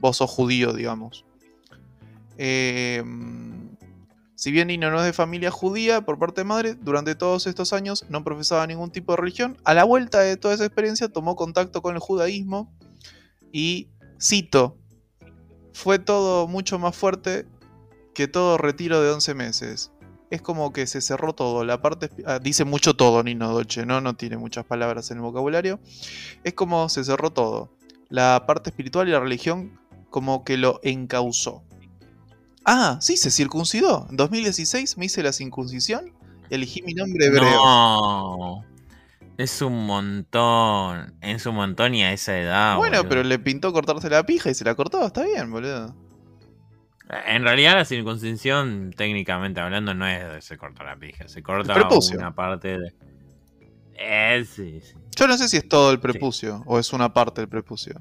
vos 0.00 0.18
sos 0.18 0.30
judío, 0.30 0.72
digamos. 0.72 1.24
Eh, 2.38 3.02
si 4.42 4.50
bien 4.50 4.66
Nino 4.66 4.90
no 4.90 4.98
es 4.98 5.04
de 5.04 5.12
familia 5.12 5.52
judía 5.52 6.04
por 6.04 6.18
parte 6.18 6.40
de 6.40 6.44
madre, 6.44 6.74
durante 6.74 7.14
todos 7.14 7.46
estos 7.46 7.72
años 7.72 8.04
no 8.08 8.24
profesaba 8.24 8.66
ningún 8.66 8.90
tipo 8.90 9.12
de 9.12 9.18
religión. 9.18 9.56
A 9.62 9.72
la 9.72 9.84
vuelta 9.84 10.18
de 10.18 10.36
toda 10.36 10.52
esa 10.52 10.64
experiencia 10.64 11.08
tomó 11.08 11.36
contacto 11.36 11.80
con 11.80 11.94
el 11.94 12.00
judaísmo 12.00 12.74
y, 13.52 13.90
cito, 14.20 14.76
fue 15.72 16.00
todo 16.00 16.48
mucho 16.48 16.80
más 16.80 16.96
fuerte 16.96 17.46
que 18.16 18.26
todo 18.26 18.58
retiro 18.58 19.00
de 19.00 19.12
11 19.12 19.32
meses. 19.34 19.92
Es 20.28 20.42
como 20.42 20.72
que 20.72 20.88
se 20.88 21.00
cerró 21.00 21.36
todo. 21.36 21.64
La 21.64 21.80
parte 21.80 22.10
ah, 22.26 22.40
dice 22.40 22.64
mucho 22.64 22.96
todo 22.96 23.22
Nino 23.22 23.48
Dolce, 23.52 23.86
¿no? 23.86 24.00
No 24.00 24.16
tiene 24.16 24.38
muchas 24.38 24.64
palabras 24.64 25.08
en 25.12 25.18
el 25.18 25.22
vocabulario. 25.22 25.78
Es 26.42 26.54
como 26.54 26.88
se 26.88 27.04
cerró 27.04 27.30
todo. 27.30 27.70
La 28.08 28.42
parte 28.44 28.70
espiritual 28.70 29.08
y 29.08 29.12
la 29.12 29.20
religión 29.20 29.78
como 30.10 30.42
que 30.42 30.56
lo 30.56 30.80
encauzó. 30.82 31.62
Ah, 32.64 32.98
sí, 33.00 33.16
se 33.16 33.30
circuncidó. 33.30 34.06
En 34.10 34.16
2016 34.16 34.98
me 34.98 35.06
hice 35.06 35.22
la 35.22 35.32
circuncisión 35.32 36.12
y 36.50 36.54
elegí 36.54 36.82
mi 36.82 36.94
nombre 36.94 37.26
hebreo. 37.26 37.50
No. 37.50 38.64
Es 39.38 39.62
un 39.62 39.86
montón. 39.86 41.14
Es 41.20 41.46
un 41.46 41.54
montón 41.56 41.94
y 41.94 42.04
a 42.04 42.12
esa 42.12 42.38
edad. 42.38 42.76
bueno, 42.76 42.98
boludo. 42.98 43.08
pero 43.08 43.22
le 43.24 43.38
pintó 43.38 43.72
cortarse 43.72 44.08
la 44.10 44.24
pija 44.24 44.50
y 44.50 44.54
se 44.54 44.64
la 44.64 44.74
cortó. 44.74 45.04
Está 45.06 45.24
bien, 45.24 45.50
boludo. 45.50 45.94
En 47.26 47.42
realidad 47.42 47.74
la 47.74 47.84
circuncisión, 47.84 48.90
técnicamente 48.96 49.60
hablando, 49.60 49.92
no 49.92 50.06
es 50.06 50.32
de 50.32 50.40
se 50.40 50.56
corta 50.56 50.82
la 50.84 50.96
pija. 50.96 51.28
Se 51.28 51.42
corta 51.42 51.74
una 52.14 52.34
parte 52.34 52.78
de... 52.78 52.94
Eh, 53.94 54.44
sí, 54.48 54.80
sí. 54.80 54.94
Yo 55.14 55.26
no 55.26 55.36
sé 55.36 55.48
si 55.48 55.58
es 55.58 55.68
todo 55.68 55.90
el 55.92 56.00
prepucio 56.00 56.62
o 56.66 56.78
es 56.78 56.92
una 56.92 57.12
parte 57.12 57.42
del 57.42 57.48
prepucio. 57.48 58.00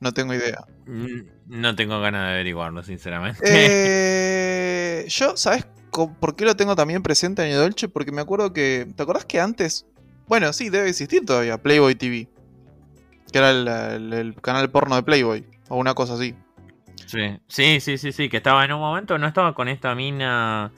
No 0.00 0.12
tengo 0.12 0.34
idea. 0.34 0.58
Mm, 0.86 1.22
No 1.46 1.74
tengo 1.74 2.00
ganas 2.00 2.26
de 2.28 2.34
averiguarlo, 2.34 2.82
sinceramente. 2.82 3.40
Eh, 3.44 5.06
yo, 5.08 5.36
¿sabes 5.36 5.66
por 6.20 6.36
qué 6.36 6.44
lo 6.44 6.54
tengo 6.56 6.76
también 6.76 7.02
presente 7.02 7.42
en 7.42 7.50
el 7.52 7.56
Dolce? 7.58 7.88
Porque 7.88 8.12
me 8.12 8.20
acuerdo 8.20 8.52
que. 8.52 8.86
¿Te 8.96 9.02
acordás 9.02 9.24
que 9.24 9.40
antes? 9.40 9.86
Bueno, 10.28 10.52
sí, 10.52 10.68
debe 10.70 10.88
existir 10.90 11.24
todavía, 11.24 11.58
Playboy 11.58 11.94
TV. 11.94 12.28
Que 13.32 13.38
era 13.38 13.50
el, 13.50 13.66
el- 13.68 14.12
el 14.12 14.34
canal 14.40 14.70
porno 14.70 14.94
de 14.96 15.02
Playboy. 15.02 15.44
O 15.68 15.76
una 15.76 15.94
cosa 15.94 16.14
así. 16.14 16.34
Sí, 17.06 17.38
sí, 17.48 17.80
sí, 17.80 17.98
sí, 17.98 18.12
sí, 18.12 18.28
que 18.28 18.36
estaba 18.38 18.64
en 18.64 18.72
un 18.72 18.80
momento, 18.80 19.16
¿no 19.18 19.26
estaba 19.26 19.54
con 19.54 19.68
esta 19.68 19.94
mina 19.94 20.72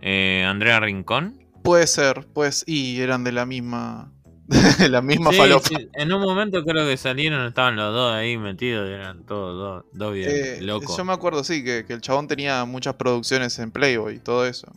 eh, 0.00 0.44
Andrea 0.46 0.80
Rincón? 0.80 1.38
Puede 1.62 1.86
ser, 1.86 2.26
pues. 2.32 2.64
Y 2.66 3.00
eran 3.00 3.24
de 3.24 3.32
la 3.32 3.46
misma. 3.46 4.12
la 4.90 5.02
misma 5.02 5.30
Sí, 5.30 5.36
falopa. 5.38 5.68
sí, 5.68 5.88
en 5.94 6.12
un 6.12 6.20
momento 6.22 6.62
creo 6.64 6.86
que 6.86 6.96
salieron, 6.96 7.46
estaban 7.46 7.76
los 7.76 7.92
dos 7.92 8.12
ahí 8.12 8.36
metidos, 8.38 8.88
eran 8.88 9.24
todos 9.24 9.56
dos, 9.56 9.84
dos 9.92 10.14
bien 10.14 10.30
Eh, 10.30 10.60
locos. 10.60 10.96
Yo 10.96 11.04
me 11.04 11.12
acuerdo, 11.12 11.42
sí, 11.44 11.64
que, 11.64 11.84
que 11.84 11.92
el 11.94 12.00
chabón 12.00 12.28
tenía 12.28 12.64
muchas 12.64 12.94
producciones 12.94 13.58
en 13.58 13.70
Playboy 13.72 14.16
y 14.16 14.20
todo 14.20 14.46
eso. 14.46 14.72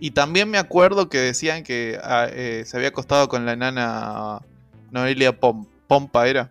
Y 0.00 0.12
también 0.12 0.50
me 0.50 0.58
acuerdo 0.58 1.08
que 1.08 1.18
decían 1.18 1.64
que 1.64 1.98
ah, 2.02 2.28
eh, 2.30 2.64
se 2.66 2.76
había 2.76 2.88
acostado 2.90 3.28
con 3.28 3.46
la 3.46 3.52
enana 3.54 4.40
Noelia 4.90 5.38
Pom- 5.40 5.68
Pompa, 5.88 6.28
¿era? 6.28 6.50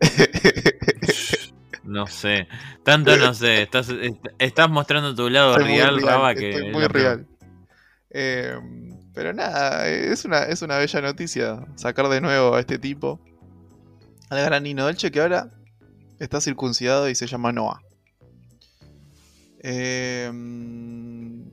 No 1.84 2.06
sé, 2.06 2.46
tanto 2.84 3.16
no 3.16 3.34
sé, 3.34 3.62
estás, 3.62 3.88
est- 3.88 4.26
estás 4.38 4.70
mostrando 4.70 5.14
tu 5.16 5.28
lado 5.28 5.58
Estoy 5.58 5.64
muy 5.64 5.86
real, 5.86 6.00
Raba, 6.00 6.34
que 6.36 6.40
estoy 6.40 6.64
muy 6.72 6.86
real. 6.86 7.26
Eh, 8.10 8.56
pero 9.14 9.32
nada, 9.32 9.88
es 9.88 10.24
una, 10.24 10.44
es 10.44 10.62
una 10.62 10.78
bella 10.78 11.00
noticia 11.00 11.66
sacar 11.76 12.08
de 12.08 12.20
nuevo 12.20 12.54
a 12.54 12.60
este 12.60 12.78
tipo. 12.78 13.20
Al 14.30 14.44
gran 14.44 14.62
Nino 14.62 14.84
Dolce 14.84 15.10
que 15.10 15.20
ahora 15.20 15.50
está 16.18 16.40
circuncidado 16.40 17.08
y 17.08 17.14
se 17.14 17.26
llama 17.26 17.52
Noah. 17.52 17.82
Eh, 19.64 20.30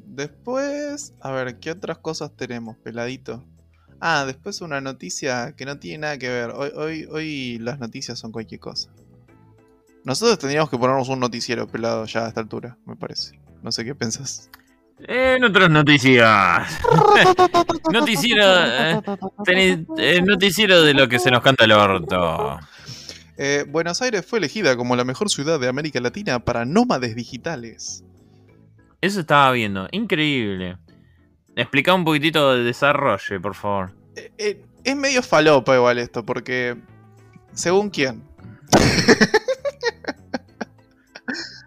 después, 0.07 1.13
a 1.21 1.31
ver, 1.31 1.59
¿qué 1.59 1.71
otras 1.71 1.97
cosas 1.99 2.35
tenemos, 2.35 2.77
peladito? 2.77 3.45
Ah, 3.99 4.23
después 4.25 4.61
una 4.61 4.79
noticia 4.79 5.53
que 5.57 5.65
no 5.65 5.77
tiene 5.79 5.99
nada 5.99 6.17
que 6.17 6.29
ver. 6.29 6.51
Hoy, 6.51 6.71
hoy, 6.75 7.07
hoy 7.11 7.57
las 7.59 7.79
noticias 7.79 8.17
son 8.17 8.31
cualquier 8.31 8.61
cosa. 8.61 8.89
Nosotros 10.05 10.39
tendríamos 10.39 10.69
que 10.69 10.77
ponernos 10.77 11.09
un 11.09 11.19
noticiero 11.19 11.67
pelado 11.67 12.05
ya 12.05 12.25
a 12.25 12.29
esta 12.29 12.39
altura, 12.39 12.77
me 12.85 12.95
parece. 12.95 13.39
No 13.61 13.71
sé 13.71 13.83
qué 13.83 13.93
pensás. 13.93 14.49
En 15.07 15.43
otras 15.43 15.69
noticias. 15.69 16.79
noticiero, 17.91 18.43
eh, 18.45 19.85
eh, 19.97 20.21
noticiero 20.21 20.81
de 20.83 20.93
lo 20.93 21.07
que 21.07 21.19
se 21.19 21.31
nos 21.31 21.41
canta 21.41 21.65
el 21.65 21.71
orto. 21.71 22.59
Eh, 23.41 23.63
Buenos 23.65 24.01
Aires 24.01 24.25
fue 24.25 24.39
elegida 24.39 24.75
como 24.75 24.97
la 24.97 25.05
mejor 25.05 25.29
ciudad 25.29 25.61
de 25.61 25.69
América 25.69 26.01
Latina 26.01 26.39
para 26.39 26.65
nómades 26.65 27.15
digitales. 27.15 28.03
Eso 28.99 29.21
estaba 29.21 29.51
viendo. 29.53 29.87
Increíble. 29.91 30.77
Explica 31.55 31.93
un 31.93 32.03
poquitito 32.03 32.53
de 32.53 32.63
desarrollo, 32.63 33.41
por 33.41 33.55
favor. 33.55 33.91
Eh, 34.17 34.31
eh, 34.37 34.61
es 34.83 34.95
medio 34.95 35.23
falopa 35.23 35.73
igual 35.75 35.99
esto, 35.99 36.25
porque... 36.25 36.75
¿Según 37.53 37.89
quién? 37.89 38.23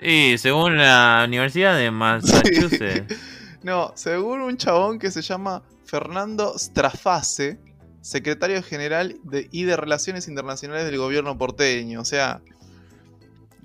Y 0.03 0.37
según 0.39 0.77
la 0.77 1.25
Universidad 1.27 1.77
de 1.77 1.91
Massachusetts. 1.91 3.17
No, 3.63 3.93
según 3.95 4.41
un 4.41 4.57
chabón 4.57 4.99
que 4.99 5.13
se 5.13 5.23
llama 5.23 5.63
Fernando 5.85 6.59
Strafase, 6.59 7.61
secretario 8.01 8.61
general 8.61 9.21
de, 9.23 9.49
y 9.53 9.63
de 9.63 9.77
Relaciones 9.77 10.27
Internacionales 10.27 10.85
del 10.85 10.99
gobierno 10.99 11.39
porteño. 11.39 12.01
O 12.01 12.05
sea, 12.05 12.43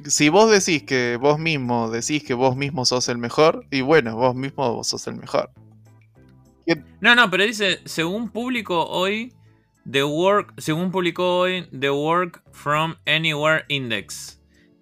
si 0.05 0.29
vos 0.29 0.51
decís 0.51 0.83
que 0.83 1.17
vos 1.17 1.39
mismo 1.39 1.89
decís 1.89 2.23
que 2.23 2.35
vos 2.35 2.55
mismo 2.55 2.85
sos 2.85 3.09
el 3.09 3.17
mejor, 3.17 3.65
y 3.71 3.81
bueno, 3.81 4.15
vos 4.15 4.35
mismo 4.35 4.71
vos 4.71 4.87
sos 4.87 5.07
el 5.07 5.15
mejor. 5.15 5.49
No, 7.01 7.15
no, 7.15 7.31
pero 7.31 7.43
dice, 7.45 7.79
según 7.85 8.29
publicó 8.29 8.85
hoy, 8.85 9.33
The 9.89 10.03
Work, 10.03 10.53
según 10.57 10.91
publicó 10.91 11.39
hoy, 11.39 11.67
The 11.77 11.89
Work 11.89 12.43
from 12.51 12.95
Anywhere 13.05 13.63
Index. 13.69 14.36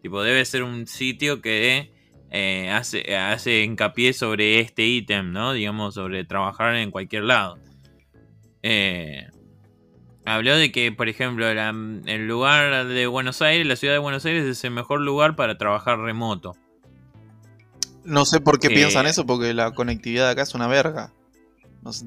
Tipo, 0.06 0.22
debe 0.22 0.46
ser 0.46 0.62
un 0.62 0.86
sitio 0.86 1.42
que 1.42 1.92
eh, 2.30 2.70
hace, 2.70 3.18
hace 3.18 3.64
hincapié 3.64 4.14
sobre 4.14 4.60
este 4.60 4.86
ítem, 4.86 5.32
¿no? 5.32 5.52
Digamos, 5.52 5.96
sobre 5.96 6.24
trabajar 6.26 6.76
en 6.76 6.92
cualquier 6.92 7.24
lado. 7.24 7.58
Eh, 8.62 9.26
habló 10.24 10.58
de 10.58 10.72
que, 10.72 10.92
por 10.92 11.10
ejemplo, 11.10 11.52
la- 11.56 11.70
el 11.70 12.28
lugar 12.28 12.86
de 12.86 13.08
Buenos 13.08 13.42
Aires, 13.42 13.66
la 13.66 13.76
ciudad 13.78 13.96
de 13.96 13.98
Buenos 13.98 14.24
Aires 14.28 14.44
es 14.46 14.64
el 14.64 14.70
mejor 14.70 15.02
lugar 15.02 15.36
para 15.36 15.58
trabajar 15.58 15.98
remoto. 15.98 16.56
No 18.04 18.26
sé 18.26 18.40
por 18.42 18.60
qué 18.60 18.68
Eh. 18.68 18.76
piensan 18.76 19.08
eso, 19.08 19.26
porque 19.26 19.56
la 19.56 19.72
conectividad 19.72 20.26
de 20.28 20.32
acá 20.34 20.44
es 20.44 20.54
una 20.54 20.68
verga. 20.68 21.12
No 21.82 21.92
sé- 21.92 22.06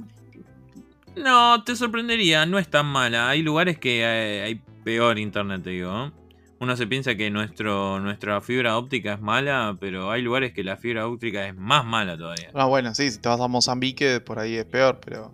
No, 1.17 1.65
te 1.65 1.75
sorprendería, 1.75 2.47
no 2.47 2.61
es 2.61 2.69
tan 2.69 2.87
mala. 2.87 3.29
Hay 3.29 3.43
lugares 3.43 3.77
que 3.77 4.05
hay 4.05 4.63
peor 4.85 5.19
internet, 5.19 5.65
te 5.65 5.71
digo. 5.71 6.13
Uno 6.61 6.77
se 6.77 6.87
piensa 6.89 7.15
que 7.15 7.31
nuestro, 7.31 8.01
nuestra 8.01 8.41
fibra 8.41 8.77
óptica 8.77 9.15
es 9.15 9.21
mala, 9.21 9.77
pero 9.79 10.11
hay 10.11 10.23
lugares 10.23 10.53
que 10.53 10.65
la 10.65 10.77
fibra 10.77 11.07
óptica 11.07 11.47
es 11.47 11.55
más 11.55 11.85
mala 11.85 12.17
todavía. 12.17 12.51
Ah, 12.53 12.67
bueno, 12.67 12.95
sí, 12.95 13.11
si 13.11 13.19
te 13.19 13.29
vas 13.29 13.41
a 13.41 13.47
Mozambique, 13.47 14.21
por 14.21 14.41
ahí 14.41 14.57
es 14.57 14.65
peor, 14.65 14.99
pero. 15.05 15.33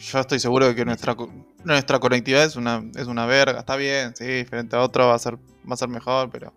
Yo 0.00 0.18
estoy 0.18 0.40
seguro 0.40 0.66
de 0.66 0.74
que 0.74 0.84
nuestra, 0.84 1.14
nuestra 1.64 2.00
conectividad 2.00 2.44
es 2.44 2.56
una, 2.56 2.82
es 2.96 3.06
una 3.06 3.26
verga. 3.26 3.60
Está 3.60 3.76
bien, 3.76 4.16
sí, 4.16 4.44
frente 4.48 4.74
a 4.74 4.80
otro 4.80 5.06
va 5.06 5.14
a 5.14 5.18
ser, 5.18 5.36
va 5.36 5.74
a 5.74 5.76
ser 5.76 5.88
mejor, 5.88 6.30
pero. 6.30 6.52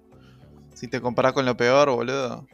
Si 0.74 0.88
te 0.88 1.00
comparás 1.02 1.34
con 1.34 1.46
lo 1.46 1.56
peor, 1.56 1.92
boludo. 1.92 2.48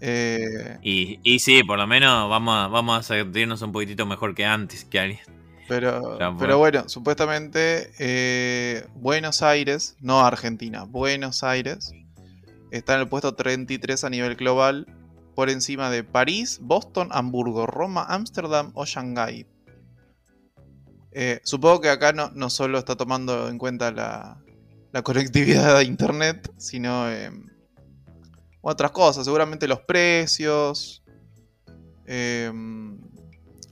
Eh, 0.00 0.78
Y, 0.82 1.18
y 1.24 1.40
sí, 1.40 1.64
por 1.64 1.78
lo 1.78 1.86
menos 1.86 2.30
vamos 2.30 2.54
a, 2.56 2.68
vamos 2.68 2.98
a 2.98 3.02
sentirnos 3.02 3.60
un 3.62 3.72
poquitito 3.72 4.06
mejor 4.06 4.34
que 4.34 4.44
antes, 4.46 4.84
que 4.84 5.00
alguien. 5.00 5.37
Pero, 5.68 6.18
pero 6.38 6.58
bueno, 6.58 6.88
supuestamente 6.88 7.92
eh, 7.98 8.86
Buenos 8.94 9.42
Aires, 9.42 9.96
no 10.00 10.20
Argentina, 10.20 10.84
Buenos 10.84 11.44
Aires, 11.44 11.92
está 12.70 12.94
en 12.94 13.00
el 13.00 13.08
puesto 13.08 13.34
33 13.34 14.04
a 14.04 14.10
nivel 14.10 14.34
global, 14.36 14.86
por 15.34 15.50
encima 15.50 15.90
de 15.90 16.02
París, 16.02 16.58
Boston, 16.60 17.10
Hamburgo, 17.12 17.66
Roma, 17.66 18.04
Ámsterdam 18.08 18.72
o 18.74 18.84
Shanghái. 18.84 19.46
Eh, 21.12 21.40
supongo 21.44 21.80
que 21.82 21.90
acá 21.90 22.12
no, 22.12 22.30
no 22.30 22.50
solo 22.50 22.78
está 22.78 22.96
tomando 22.96 23.48
en 23.48 23.58
cuenta 23.58 23.92
la, 23.92 24.42
la 24.90 25.02
conectividad 25.04 25.76
a 25.76 25.82
internet, 25.82 26.52
sino 26.56 27.10
eh, 27.10 27.30
otras 28.62 28.90
cosas, 28.90 29.24
seguramente 29.26 29.68
los 29.68 29.80
precios, 29.80 31.04
eh, 32.06 32.50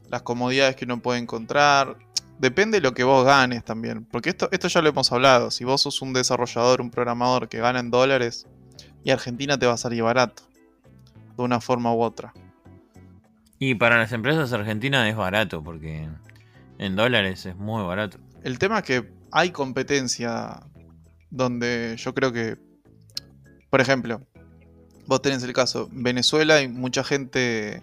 las 0.09 0.23
comodidades 0.23 0.77
que 0.77 0.85
uno 0.85 1.01
puede 1.01 1.19
encontrar. 1.19 1.97
Depende 2.39 2.79
de 2.79 2.83
lo 2.83 2.95
que 2.95 3.05
vos 3.05 3.25
ganes 3.25 3.65
también, 3.65 4.05
porque 4.05 4.31
esto, 4.31 4.49
esto 4.53 4.69
ya 4.69 4.83
lo 4.83 4.91
hemos 4.91 5.11
hablado, 5.11 5.51
si 5.51 5.65
vos 5.65 5.81
sos 5.81 6.03
un 6.03 6.13
desarrollador, 6.13 6.83
un 6.83 6.91
programador 6.91 7.49
que 7.49 7.59
gana 7.59 7.81
en 7.81 7.91
dólares, 7.91 8.47
y 9.05 9.11
Argentina 9.11 9.59
te 9.59 9.67
va 9.67 9.73
a 9.73 9.79
salir 9.79 10.03
barato, 10.03 10.43
de 11.37 11.43
una 11.43 11.61
forma 11.61 11.95
u 11.95 12.03
otra. 12.03 12.35
Y 13.59 13.75
para 13.75 13.97
las 13.97 14.13
empresas 14.13 14.53
argentinas 14.53 15.09
es 15.09 15.17
barato, 15.17 15.63
porque 15.63 16.09
en 16.79 16.97
dólares 16.97 17.47
es 17.47 17.57
muy 17.57 17.83
barato. 17.85 18.19
El 18.43 18.59
tema 18.59 18.81
es 18.81 18.85
que 18.85 19.09
hay 19.33 19.51
competencia 19.51 20.61
donde 21.31 21.97
yo 21.97 22.15
creo 22.15 22.33
que, 22.33 22.59
por 23.71 23.81
ejemplo, 23.81 24.21
vos 25.07 25.23
tenés 25.23 25.43
el 25.43 25.53
caso, 25.53 25.89
Venezuela 25.91 26.57
hay 26.57 26.69
mucha 26.69 27.03
gente 27.03 27.83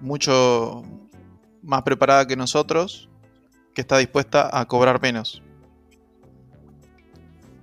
mucho 0.00 0.84
más 1.64 1.82
preparada 1.82 2.26
que 2.26 2.36
nosotros 2.36 3.08
que 3.74 3.80
está 3.80 3.98
dispuesta 3.98 4.48
a 4.58 4.66
cobrar 4.66 5.00
menos. 5.02 5.42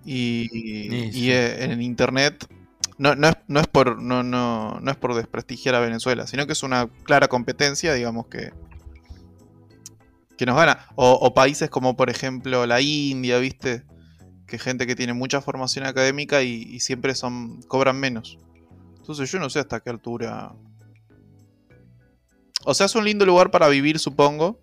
Y, 0.04 0.48
Y 1.06 1.12
sí. 1.12 1.32
en 1.32 1.82
internet 1.82 2.48
no, 2.98 3.16
no 3.16 3.30
es, 3.30 3.36
no, 3.48 3.60
es 3.60 3.68
por, 3.68 4.00
no, 4.00 4.22
no, 4.22 4.80
no 4.80 4.92
es 4.92 4.98
por 4.98 5.16
desprestigiar 5.16 5.74
a 5.74 5.80
Venezuela, 5.80 6.28
sino 6.28 6.46
que 6.46 6.54
es 6.54 6.62
una 6.62 6.88
clara 7.04 7.28
competencia, 7.28 7.94
digamos 7.94 8.28
que, 8.28 8.52
que 10.38 10.46
nos 10.46 10.56
gana. 10.56 10.86
O, 10.96 11.14
o 11.14 11.34
países 11.34 11.70
como 11.72 11.96
por 11.96 12.12
ejemplo 12.12 12.68
la 12.68 12.80
India, 12.82 13.40
¿viste? 13.40 13.86
Que 14.46 14.60
gente 14.60 14.86
que 14.86 14.96
tiene 14.96 15.14
mucha 15.14 15.42
formación 15.42 15.86
académica 15.86 16.44
y, 16.44 16.64
y 16.64 16.80
siempre 16.82 17.16
son 17.16 17.62
cobran 17.64 18.00
menos. 18.00 18.38
Entonces 18.98 19.32
yo 19.32 19.40
no 19.40 19.50
sé 19.50 19.60
hasta 19.60 19.80
qué 19.80 19.90
altura. 19.90 20.54
O 22.66 22.74
sea, 22.74 22.86
es 22.86 22.96
un 22.96 23.06
lindo 23.06 23.26
lugar 23.26 23.52
para 23.52 23.68
vivir, 23.68 24.00
supongo. 24.00 24.60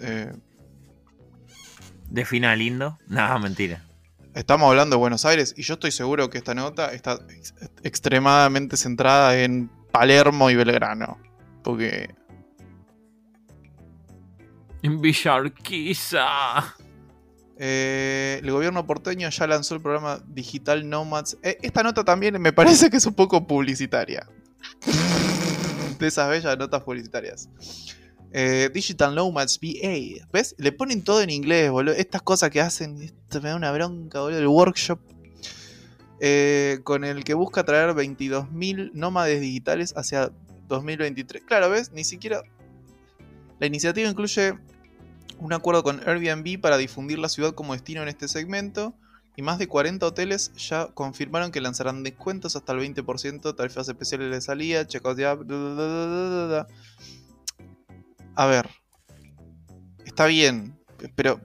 Eh, 0.00 0.32
¿Defina 2.08 2.54
lindo? 2.56 2.98
No, 3.08 3.38
mentira. 3.38 3.84
estamos 4.34 4.68
hablando 4.68 4.96
de 4.96 5.00
Buenos 5.00 5.24
Aires 5.24 5.54
y 5.56 5.62
yo 5.62 5.74
estoy 5.74 5.90
seguro 5.92 6.30
que 6.30 6.38
esta 6.38 6.54
nota 6.54 6.92
está 6.92 7.18
ex- 7.30 7.54
extremadamente 7.82 8.76
centrada 8.76 9.38
en 9.40 9.68
Palermo 9.92 10.50
y 10.50 10.56
Belgrano. 10.56 11.18
Porque 11.62 12.14
En 14.82 15.00
Villarquiza. 15.00 16.74
Eh, 17.62 18.40
el 18.42 18.50
gobierno 18.50 18.86
porteño 18.86 19.28
ya 19.28 19.46
lanzó 19.46 19.74
el 19.74 19.82
programa 19.82 20.18
Digital 20.26 20.88
Nomads. 20.88 21.36
Eh, 21.42 21.58
esta 21.60 21.82
nota 21.82 22.02
también 22.04 22.40
me 22.40 22.52
parece 22.54 22.88
que 22.88 22.96
es 22.96 23.04
un 23.06 23.12
poco 23.14 23.46
publicitaria. 23.46 24.26
De 26.00 26.08
esas 26.08 26.28
bellas 26.30 26.58
notas 26.58 26.82
publicitarias. 26.82 27.48
Eh, 28.32 28.70
Digital 28.72 29.14
Nomads 29.14 29.60
VA. 29.60 30.26
¿Ves? 30.32 30.54
Le 30.58 30.72
ponen 30.72 31.02
todo 31.02 31.20
en 31.20 31.30
inglés, 31.30 31.70
boludo. 31.70 31.94
Estas 31.94 32.22
cosas 32.22 32.50
que 32.50 32.60
hacen. 32.60 33.00
Esto 33.02 33.40
me 33.42 33.50
da 33.50 33.56
una 33.56 33.70
bronca, 33.70 34.20
boludo. 34.20 34.38
El 34.38 34.46
workshop. 34.48 34.98
eh, 36.22 36.80
con 36.84 37.04
el 37.04 37.24
que 37.24 37.32
busca 37.34 37.64
traer 37.64 37.90
22.000 37.94 38.90
nómades 38.92 39.40
digitales 39.40 39.94
hacia 39.96 40.30
2023. 40.68 41.44
Claro, 41.44 41.70
¿ves? 41.70 41.92
Ni 41.92 42.04
siquiera. 42.04 42.42
La 43.58 43.66
iniciativa 43.66 44.08
incluye 44.08 44.54
un 45.38 45.52
acuerdo 45.52 45.82
con 45.82 46.00
Airbnb 46.06 46.60
para 46.60 46.76
difundir 46.76 47.18
la 47.18 47.28
ciudad 47.28 47.52
como 47.54 47.72
destino 47.72 48.02
en 48.02 48.08
este 48.08 48.28
segmento. 48.28 48.94
Y 49.36 49.42
más 49.42 49.58
de 49.58 49.68
40 49.68 50.06
hoteles 50.06 50.52
ya 50.54 50.86
confirmaron 50.88 51.52
que 51.52 51.60
lanzarán 51.60 52.02
descuentos 52.02 52.56
hasta 52.56 52.72
el 52.72 52.80
20%, 52.80 53.54
tarifas 53.54 53.88
especiales 53.88 54.30
de 54.30 54.40
salida, 54.40 54.86
checkout 54.86 55.18
ya. 55.18 55.34
bla, 55.34 55.44
bla, 55.44 56.46
bla. 56.46 56.66
A 58.34 58.46
ver. 58.46 58.68
Está 60.04 60.26
bien. 60.26 60.78
Pero. 61.14 61.40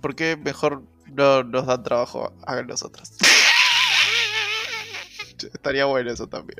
¿Por 0.00 0.16
qué 0.16 0.36
mejor 0.36 0.82
no 1.12 1.44
nos 1.44 1.66
dan 1.66 1.84
trabajo 1.84 2.34
a 2.44 2.60
nosotros? 2.62 3.12
Estaría 5.54 5.84
bueno 5.84 6.10
eso 6.10 6.28
también. 6.28 6.58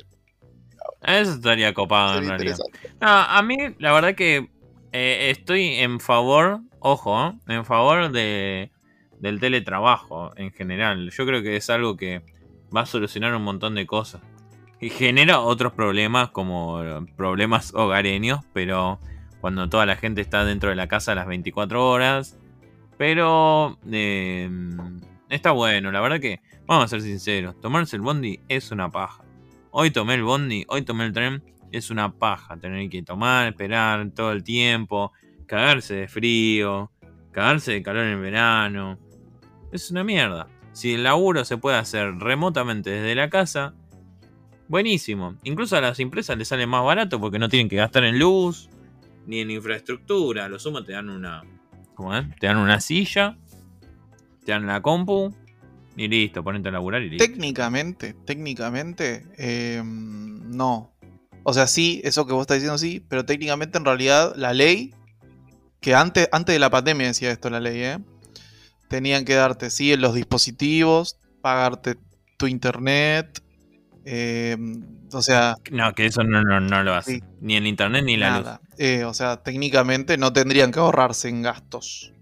Eso 1.01 1.33
estaría 1.33 1.73
copado 1.73 2.19
en 2.19 2.29
realidad. 2.29 2.57
No, 3.01 3.09
a 3.09 3.41
mí, 3.41 3.57
la 3.79 3.91
verdad 3.91 4.15
que 4.15 4.49
eh, 4.93 5.31
estoy 5.31 5.75
en 5.75 5.99
favor, 5.99 6.61
ojo, 6.79 7.27
¿eh? 7.27 7.33
en 7.47 7.65
favor 7.65 8.11
de, 8.11 8.71
del 9.23 9.39
teletrabajo 9.39 10.33
en 10.37 10.51
general. 10.51 11.09
Yo 11.09 11.25
creo 11.25 11.41
que 11.41 11.55
es 11.55 11.69
algo 11.71 11.97
que 11.97 12.21
va 12.75 12.81
a 12.81 12.85
solucionar 12.85 13.33
un 13.35 13.43
montón 13.43 13.73
de 13.73 13.87
cosas. 13.87 14.21
Y 14.79 14.89
genera 14.89 15.39
otros 15.39 15.73
problemas 15.73 16.29
como 16.29 16.83
eh, 16.83 17.05
problemas 17.15 17.73
hogareños, 17.73 18.41
pero 18.53 18.99
cuando 19.41 19.67
toda 19.69 19.85
la 19.85 19.95
gente 19.95 20.21
está 20.21 20.45
dentro 20.45 20.69
de 20.69 20.75
la 20.75 20.87
casa 20.87 21.13
a 21.13 21.15
las 21.15 21.25
24 21.25 21.89
horas. 21.89 22.37
Pero 22.97 23.79
eh, 23.91 24.47
está 25.29 25.51
bueno, 25.51 25.91
la 25.91 26.01
verdad 26.01 26.19
que 26.19 26.41
Vamos 26.65 26.85
a 26.85 26.87
ser 26.87 27.01
sinceros, 27.01 27.59
tomarse 27.59 27.97
el 27.97 28.01
bondi 28.01 28.39
es 28.47 28.71
una 28.71 28.89
paja. 28.89 29.25
Hoy 29.71 29.91
tomé 29.91 30.13
el 30.13 30.23
bondi, 30.23 30.63
hoy 30.69 30.83
tomé 30.83 31.05
el 31.05 31.11
tren, 31.11 31.43
es 31.73 31.89
una 31.89 32.13
paja 32.13 32.55
tener 32.55 32.89
que 32.89 33.03
tomar, 33.03 33.49
esperar 33.49 34.09
todo 34.11 34.31
el 34.31 34.45
tiempo, 34.45 35.11
cagarse 35.45 35.93
de 35.95 36.07
frío, 36.07 36.89
cagarse 37.31 37.73
de 37.73 37.83
calor 37.83 38.05
en 38.05 38.21
verano. 38.21 38.97
Es 39.73 39.89
una 39.89 40.03
mierda. 40.03 40.47
Si 40.71 40.93
el 40.93 41.03
laburo 41.03 41.43
se 41.45 41.57
puede 41.57 41.77
hacer 41.77 42.13
remotamente 42.19 42.91
desde 42.91 43.15
la 43.15 43.31
casa, 43.31 43.73
buenísimo. 44.67 45.35
Incluso 45.43 45.75
a 45.75 45.81
las 45.81 45.99
empresas 45.99 46.37
les 46.37 46.47
sale 46.47 46.67
más 46.67 46.85
barato 46.85 47.19
porque 47.19 47.39
no 47.39 47.49
tienen 47.49 47.69
que 47.69 47.77
gastar 47.77 48.03
en 48.03 48.19
luz 48.19 48.69
ni 49.25 49.39
en 49.39 49.49
infraestructura. 49.49 50.47
Lo 50.47 50.59
sumo 50.59 50.83
te 50.83 50.91
dan 50.91 51.09
una. 51.09 51.43
¿Cómo 51.95 52.15
es? 52.15 52.23
Te 52.39 52.45
dan 52.45 52.57
una 52.57 52.79
silla, 52.79 53.35
te 54.45 54.51
dan 54.51 54.67
la 54.67 54.79
compu 54.83 55.33
y 55.97 56.07
listo, 56.07 56.43
ponete 56.43 56.69
a 56.69 56.71
laburar 56.71 57.01
y 57.01 57.09
listo. 57.09 57.25
Técnicamente, 57.25 58.13
técnicamente, 58.25 59.25
eh, 59.39 59.81
no. 59.83 60.93
O 61.41 61.53
sea, 61.53 61.65
sí, 61.65 61.99
eso 62.03 62.27
que 62.27 62.33
vos 62.33 62.41
estás 62.41 62.57
diciendo 62.57 62.77
sí, 62.77 63.03
pero 63.09 63.25
técnicamente 63.25 63.79
en 63.79 63.85
realidad 63.85 64.33
la 64.35 64.53
ley, 64.53 64.93
que 65.81 65.95
antes, 65.95 66.29
antes 66.31 66.53
de 66.53 66.59
la 66.59 66.69
pandemia 66.69 67.07
decía 67.07 67.31
esto 67.31 67.49
la 67.49 67.59
ley, 67.59 67.81
¿eh? 67.81 67.99
Tenían 68.93 69.25
que 69.25 69.33
darte, 69.33 69.71
sí, 69.71 69.91
en 69.91 70.01
los 70.01 70.13
dispositivos, 70.13 71.17
pagarte 71.41 71.95
tu 72.37 72.45
internet, 72.45 73.41
eh, 74.05 74.55
o 75.11 75.19
sea... 75.23 75.55
No, 75.71 75.95
que 75.95 76.05
eso 76.05 76.23
no, 76.23 76.43
no, 76.43 76.59
no 76.59 76.83
lo 76.83 76.93
hace. 76.93 77.15
Sí. 77.15 77.23
Ni 77.41 77.55
el 77.55 77.65
internet 77.65 78.03
ni 78.05 78.17
la 78.17 78.29
nada. 78.29 78.61
Eh, 78.77 79.03
o 79.03 79.15
sea, 79.15 79.37
técnicamente 79.37 80.15
no 80.19 80.31
tendrían 80.31 80.71
que 80.71 80.77
ahorrarse 80.77 81.27
en 81.27 81.41
gastos. 81.41 82.13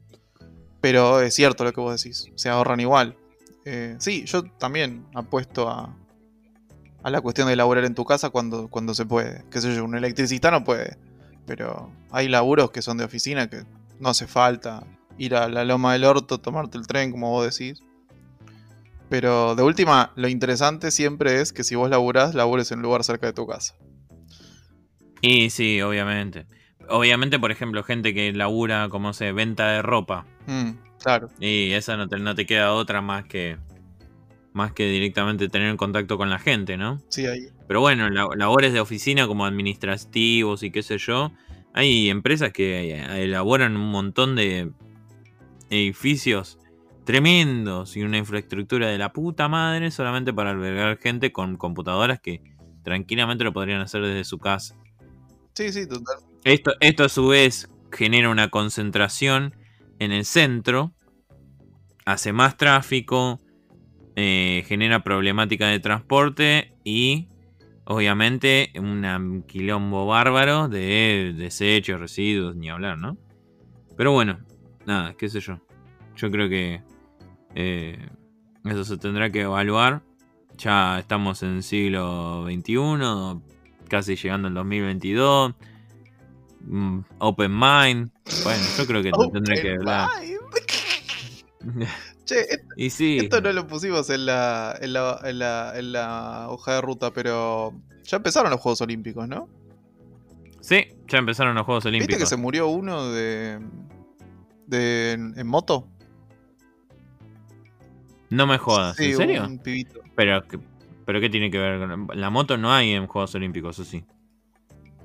Pero 0.79 1.19
es 1.19 1.35
cierto 1.35 1.65
lo 1.65 1.73
que 1.73 1.81
vos 1.81 2.01
decís, 2.01 2.27
se 2.35 2.47
ahorran 2.47 2.79
igual. 2.79 3.17
Eh, 3.65 3.97
sí, 3.99 4.23
yo 4.23 4.43
también 4.43 5.05
apuesto 5.13 5.67
a, 5.69 5.93
a 7.03 7.09
la 7.09 7.19
cuestión 7.19 7.49
de 7.49 7.57
laburar 7.57 7.83
en 7.83 7.95
tu 7.95 8.05
casa 8.05 8.29
cuando, 8.29 8.69
cuando 8.69 8.93
se 8.93 9.05
puede. 9.05 9.43
Qué 9.51 9.59
sé 9.59 9.75
yo, 9.75 9.83
un 9.83 9.97
electricista 9.97 10.51
no 10.51 10.63
puede. 10.63 10.95
Pero 11.45 11.91
hay 12.11 12.29
laburos 12.29 12.71
que 12.71 12.81
son 12.81 12.97
de 12.97 13.03
oficina 13.03 13.49
que 13.49 13.65
no 13.99 14.07
hace 14.07 14.25
falta 14.25 14.85
ir 15.21 15.35
a 15.35 15.47
la 15.47 15.63
loma 15.63 15.93
del 15.93 16.03
orto, 16.03 16.39
tomarte 16.39 16.77
el 16.77 16.87
tren, 16.87 17.11
como 17.11 17.29
vos 17.29 17.55
decís. 17.57 17.81
Pero 19.09 19.55
de 19.55 19.63
última, 19.63 20.11
lo 20.15 20.27
interesante 20.27 20.89
siempre 20.89 21.41
es 21.41 21.53
que 21.53 21.63
si 21.63 21.75
vos 21.75 21.89
laburás, 21.89 22.33
labures 22.33 22.71
en 22.71 22.79
un 22.79 22.83
lugar 22.83 23.03
cerca 23.03 23.27
de 23.27 23.33
tu 23.33 23.45
casa. 23.45 23.75
Y 25.21 25.49
sí, 25.49 25.81
obviamente. 25.81 26.45
Obviamente, 26.89 27.37
por 27.37 27.51
ejemplo, 27.51 27.83
gente 27.83 28.13
que 28.13 28.33
labura, 28.33 28.89
como 28.89 29.13
se, 29.13 29.31
venta 29.31 29.67
de 29.69 29.81
ropa. 29.81 30.25
Mm, 30.47 30.71
claro. 31.01 31.29
Y 31.39 31.71
esa 31.73 31.97
no 31.97 32.07
te, 32.07 32.17
no 32.17 32.33
te 32.35 32.45
queda 32.45 32.73
otra 32.73 33.01
más 33.01 33.25
que. 33.25 33.57
Más 34.53 34.73
que 34.73 34.85
directamente 34.89 35.47
tener 35.47 35.75
contacto 35.77 36.17
con 36.17 36.29
la 36.29 36.39
gente, 36.39 36.75
¿no? 36.75 36.99
Sí, 37.09 37.25
ahí. 37.25 37.47
Pero 37.67 37.79
bueno, 37.79 38.09
la- 38.09 38.27
labores 38.35 38.73
de 38.73 38.81
oficina 38.81 39.27
como 39.27 39.45
administrativos 39.45 40.63
y 40.63 40.71
qué 40.71 40.83
sé 40.83 40.97
yo. 40.97 41.31
Hay 41.73 42.09
empresas 42.09 42.51
que 42.51 42.95
eh, 42.95 43.23
elaboran 43.23 43.77
un 43.77 43.91
montón 43.91 44.35
de 44.35 44.71
edificios 45.71 46.59
tremendos 47.05 47.97
y 47.97 48.03
una 48.03 48.19
infraestructura 48.19 48.87
de 48.87 48.97
la 48.97 49.11
puta 49.11 49.47
madre 49.47 49.89
solamente 49.89 50.31
para 50.33 50.51
albergar 50.51 50.97
gente 50.99 51.31
con 51.31 51.57
computadoras 51.57 52.19
que 52.19 52.43
tranquilamente 52.83 53.43
lo 53.43 53.53
podrían 53.53 53.81
hacer 53.81 54.03
desde 54.03 54.23
su 54.23 54.37
casa. 54.37 54.75
Sí, 55.53 55.71
sí, 55.71 55.87
total. 55.87 56.17
Esto, 56.43 56.73
esto 56.79 57.03
a 57.05 57.09
su 57.09 57.27
vez 57.27 57.69
genera 57.91 58.29
una 58.29 58.49
concentración 58.49 59.55
en 59.99 60.11
el 60.11 60.25
centro, 60.25 60.93
hace 62.05 62.33
más 62.33 62.57
tráfico, 62.57 63.39
eh, 64.15 64.63
genera 64.67 65.03
problemática 65.03 65.67
de 65.67 65.79
transporte 65.79 66.73
y 66.83 67.29
obviamente 67.85 68.71
un 68.75 69.43
quilombo 69.47 70.05
bárbaro 70.05 70.67
de 70.67 71.33
desechos, 71.35 71.99
residuos, 71.99 72.55
ni 72.55 72.69
hablar, 72.69 72.97
¿no? 72.97 73.17
Pero 73.95 74.11
bueno, 74.13 74.39
nada, 74.85 75.13
qué 75.17 75.29
sé 75.29 75.39
yo. 75.39 75.59
Yo 76.15 76.29
creo 76.31 76.49
que 76.49 76.81
eh, 77.55 78.09
eso 78.65 78.83
se 78.83 78.97
tendrá 78.97 79.31
que 79.31 79.41
evaluar. 79.41 80.01
Ya 80.57 80.99
estamos 80.99 81.41
en 81.43 81.63
siglo 81.63 82.45
XXI, 82.45 83.41
casi 83.89 84.15
llegando 84.15 84.47
al 84.47 84.53
2022. 84.53 85.53
Mm, 86.61 86.99
Open 87.19 87.51
Mind. 87.51 88.11
Bueno, 88.43 88.63
yo 88.77 88.85
creo 88.85 89.01
que 89.03 89.11
tendré 89.31 89.61
que 89.61 89.71
hablar. 89.75 90.09
Che, 92.25 92.39
et- 92.53 92.61
y 92.77 92.89
sí, 92.89 93.17
esto 93.17 93.41
no 93.41 93.51
lo 93.51 93.67
pusimos 93.67 94.09
en 94.09 94.25
la, 94.25 94.75
en, 94.81 94.93
la, 94.93 95.19
en, 95.23 95.39
la, 95.39 95.73
en 95.77 95.91
la 95.91 96.47
hoja 96.49 96.75
de 96.75 96.81
ruta, 96.81 97.11
pero 97.11 97.73
ya 98.03 98.17
empezaron 98.17 98.51
los 98.51 98.59
Juegos 98.59 98.81
Olímpicos, 98.81 99.27
¿no? 99.27 99.47
sí, 100.61 100.85
ya 101.07 101.17
empezaron 101.17 101.55
los 101.55 101.65
Juegos 101.65 101.83
¿Viste 101.85 101.97
que 101.99 102.03
Olímpicos. 102.05 102.29
se 102.29 102.37
murió 102.37 102.67
uno 102.67 103.09
de, 103.11 103.59
de 104.71 105.11
en, 105.11 105.37
en 105.37 105.45
moto? 105.47 105.87
No 108.31 108.47
me 108.47 108.57
jodas, 108.57 108.95
Sí, 108.97 109.11
¿en 109.11 109.17
serio? 109.17 109.45
un 109.45 109.59
pibito. 109.59 109.99
Pero, 110.15 110.47
que- 110.47 110.59
pero 111.05 111.19
¿qué 111.19 111.29
tiene 111.29 111.51
que 111.51 111.59
ver 111.59 111.79
con 111.79 112.07
la 112.19 112.29
moto? 112.29 112.57
No 112.57 112.73
hay 112.73 112.93
en 112.93 113.05
Juegos 113.05 113.35
Olímpicos, 113.35 113.77
¿o 113.79 113.83
sí? 113.85 114.03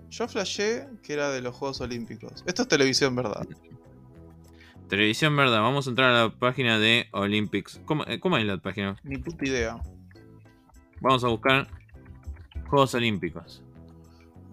Yo 0.09 0.29
flashé 0.29 0.87
que 1.02 1.12
era 1.12 1.31
de 1.31 1.40
los 1.42 1.55
Juegos 1.55 1.81
Olímpicos. 1.81 2.44
Esto 2.46 2.62
es 2.62 2.68
televisión, 2.68 3.14
¿verdad? 3.16 3.46
Televisión, 4.88 5.37
verdad. 5.37 5.61
Vamos 5.61 5.87
a 5.88 5.90
entrar 5.90 6.11
a 6.14 6.22
la 6.24 6.31
página 6.31 6.79
de 6.79 7.09
Olympics. 7.12 7.81
¿Cómo, 7.85 8.05
eh, 8.07 8.20
cómo 8.20 8.38
es 8.38 8.44
la 8.44 8.57
página? 8.59 8.96
Ni 9.02 9.18
puta 9.18 9.44
idea. 9.44 9.76
Vamos 11.00 11.24
a 11.24 11.29
buscar 11.29 11.66
Juegos 12.68 12.94
Olímpicos. 12.94 13.62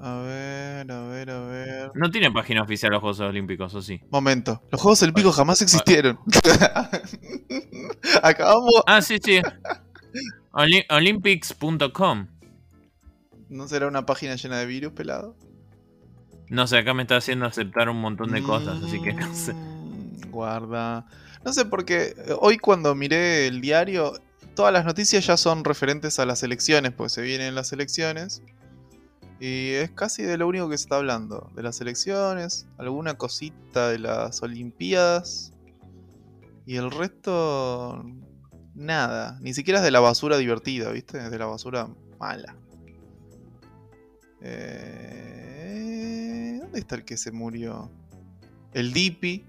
A 0.06 0.18
ver, 0.18 0.92
a 0.92 1.08
ver, 1.08 1.30
a 1.30 1.40
ver. 1.46 1.92
No 1.96 2.12
tiene 2.12 2.30
página 2.30 2.62
oficial 2.62 2.92
los 2.92 3.00
Juegos 3.00 3.22
Olímpicos, 3.22 3.74
¿o 3.74 3.82
sí? 3.82 4.02
Momento. 4.10 4.62
Los 4.70 4.82
Juegos 4.82 5.02
Olímpicos 5.02 5.34
jamás 5.34 5.62
existieron. 5.62 6.20
Acabamos. 8.22 8.84
Ah, 8.86 9.02
sí, 9.02 9.18
sí. 9.24 9.40
Olympics.com. 10.90 12.28
¿No 13.48 13.68
será 13.70 13.88
una 13.88 14.06
página 14.06 14.36
llena 14.36 14.58
de 14.60 14.66
virus, 14.66 14.92
pelado? 14.92 15.38
No 16.50 16.68
sé, 16.68 16.80
acá 16.80 16.94
me 16.94 17.04
está 17.04 17.16
haciendo 17.16 17.46
aceptar 17.46 17.88
un 17.88 18.02
montón 18.02 18.34
de 18.34 18.44
cosas, 18.44 18.84
así 18.84 19.02
que 19.02 19.14
no 19.14 19.34
sé. 19.34 19.54
Mm, 19.54 20.32
Guarda. 20.32 21.06
No 21.46 21.54
sé 21.54 21.64
porque 21.64 22.14
hoy 22.42 22.58
cuando 22.58 22.94
miré 22.94 23.48
el 23.48 23.62
diario, 23.62 24.20
todas 24.54 24.74
las 24.74 24.84
noticias 24.84 25.26
ya 25.26 25.38
son 25.38 25.64
referentes 25.64 26.20
a 26.20 26.26
las 26.26 26.44
elecciones, 26.44 26.92
pues 26.92 27.14
se 27.14 27.22
vienen 27.22 27.56
las 27.56 27.72
elecciones. 27.72 28.42
Y 29.46 29.72
es 29.74 29.92
casi 29.92 30.24
de 30.24 30.38
lo 30.38 30.48
único 30.48 30.70
que 30.70 30.78
se 30.78 30.84
está 30.84 30.96
hablando. 30.96 31.52
De 31.54 31.64
las 31.64 31.82
elecciones, 31.82 32.66
alguna 32.78 33.16
cosita 33.16 33.90
de 33.90 34.00
las 34.00 34.42
Olimpiadas. 34.42 35.52
Y 36.66 36.78
el 36.78 36.90
resto... 36.90 38.06
Nada. 38.74 39.38
Ni 39.42 39.54
siquiera 39.54 39.80
es 39.80 39.84
de 39.84 39.92
la 39.92 40.00
basura 40.00 40.38
divertida, 40.38 40.94
¿viste? 40.94 41.18
Es 41.18 41.30
de 41.30 41.38
la 41.38 41.46
basura 41.46 41.90
mala. 42.22 42.56
Eh, 44.42 45.40
¿Dónde 46.62 46.80
está 46.80 46.96
el 46.96 47.04
que 47.04 47.18
se 47.18 47.34
murió? 47.34 47.92
El 48.74 48.94
Dipi. 48.94 49.44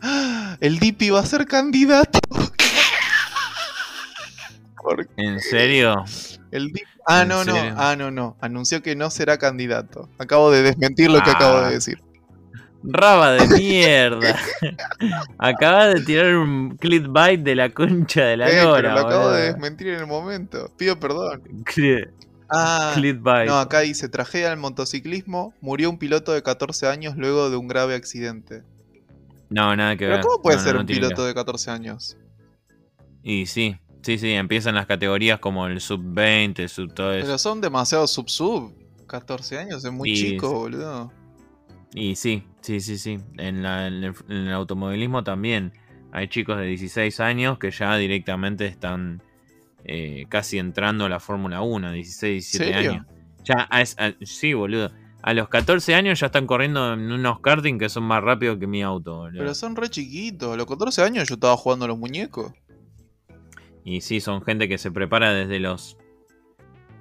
¡Ah! 0.00 0.58
El 0.60 0.78
Dipi 0.78 1.10
va 1.10 1.18
a 1.18 1.26
ser 1.26 1.46
candidato. 1.46 2.20
¿En 5.16 5.40
serio? 5.40 6.04
El 6.50 6.72
Ah, 7.06 7.22
¿En 7.22 7.28
no, 7.28 7.44
no. 7.44 7.54
serio? 7.54 7.74
Ah, 7.76 7.96
no, 7.96 8.10
no. 8.10 8.36
Anunció 8.40 8.82
que 8.82 8.94
no 8.96 9.10
será 9.10 9.38
candidato. 9.38 10.08
Acabo 10.18 10.50
de 10.50 10.62
desmentir 10.62 11.10
lo 11.10 11.20
que 11.22 11.30
Ah. 11.30 11.34
acabo 11.34 11.60
de 11.62 11.70
decir. 11.72 11.98
Raba 12.82 13.32
de 13.32 13.46
mierda. 13.58 14.36
Acabas 15.38 15.94
de 15.94 16.00
tirar 16.02 16.34
un 16.36 16.76
clickbait 16.78 17.40
de 17.42 17.54
la 17.54 17.68
concha 17.70 18.24
de 18.24 18.36
la 18.38 18.48
Eh, 18.50 18.62
lora, 18.62 18.80
pero 18.82 18.94
lo 18.94 19.00
acabo 19.00 19.22
boludo. 19.24 19.32
de 19.36 19.42
desmentir 19.52 19.88
en 19.88 20.00
el 20.00 20.06
momento. 20.06 20.70
Pido 20.78 20.98
perdón. 20.98 21.42
Ah, 22.48 22.92
Clickbait. 22.96 23.48
no, 23.48 23.58
acá 23.60 23.80
dice, 23.80 24.08
tragedia 24.08 24.48
del 24.50 24.58
motociclismo, 24.58 25.54
murió 25.60 25.88
un 25.90 25.98
piloto 25.98 26.32
de 26.32 26.42
14 26.42 26.86
años 26.88 27.16
luego 27.16 27.48
de 27.50 27.56
un 27.56 27.68
grave 27.68 27.94
accidente. 27.94 28.62
No, 29.50 29.74
nada 29.76 29.92
que 29.96 30.06
Pero 30.06 30.16
ver. 30.16 30.20
¿cómo 30.24 30.42
puede 30.42 30.56
No, 30.56 30.62
ser 30.62 30.74
no 30.74 30.80
un 30.80 30.86
piloto 30.86 31.16
que 31.22 31.28
de 31.28 31.34
14 31.34 31.70
años? 31.70 32.16
Y 33.22 33.46
sí, 33.46 33.76
sí, 34.02 34.18
sí, 34.18 34.32
empiezan 34.32 34.74
las 34.74 34.86
categorías 34.86 35.38
como 35.40 35.66
el 35.66 35.80
sub-20, 35.80 36.58
el 36.60 36.68
sub 36.68 36.92
todo 36.94 37.12
eso. 37.12 37.26
Pero 37.26 37.38
son 37.38 37.60
demasiado 37.60 38.06
sub-sub. 38.06 38.72
14 39.06 39.58
años 39.58 39.84
es 39.84 39.92
muy 39.92 40.10
Y 40.10 40.14
chico, 40.14 40.52
boludo. 40.52 41.12
Y 41.94 42.14
sí, 42.16 42.44
sí, 42.60 42.80
sí, 42.80 42.96
sí. 42.98 43.18
En, 43.38 43.62
la- 43.62 43.88
en 43.88 43.94
el, 44.04 44.14
en 44.28 44.36
el 44.46 44.52
automovilismo 44.52 45.24
también 45.24 45.72
hay 46.12 46.28
chicos 46.28 46.56
de 46.58 46.66
16 46.66 47.18
años 47.20 47.58
que 47.58 47.70
ya 47.72 47.96
directamente 47.96 48.66
están 48.66 49.22
eh, 49.84 50.26
casi 50.28 50.58
entrando 50.58 51.06
a 51.06 51.08
la 51.08 51.18
Fórmula 51.20 51.62
1, 51.62 51.90
16, 51.92 52.52
17 52.52 52.72
¿Serio? 52.72 52.90
años. 52.92 53.06
Ya, 53.44 53.66
a 53.70 53.80
a- 53.80 54.14
sí, 54.22 54.52
boludo. 54.54 54.92
A 55.22 55.34
los 55.34 55.48
14 55.48 55.94
años 55.94 56.20
ya 56.20 56.26
están 56.26 56.46
corriendo 56.46 56.94
en 56.94 57.10
unos 57.12 57.40
karting 57.40 57.78
que 57.78 57.88
son 57.88 58.04
más 58.04 58.22
rápidos 58.22 58.58
que 58.58 58.66
mi 58.66 58.82
auto, 58.82 59.16
boludo. 59.16 59.38
Pero 59.38 59.54
son 59.54 59.74
re 59.76 59.88
chiquitos. 59.90 60.54
A 60.54 60.56
los 60.56 60.66
14 60.66 61.02
años 61.02 61.28
yo 61.28 61.34
estaba 61.34 61.56
jugando 61.56 61.84
a 61.86 61.88
los 61.88 61.98
muñecos. 61.98 62.52
Y 63.84 64.00
sí, 64.02 64.20
son 64.20 64.42
gente 64.42 64.68
que 64.68 64.78
se 64.78 64.90
prepara 64.90 65.32
desde 65.32 65.60
los... 65.60 65.96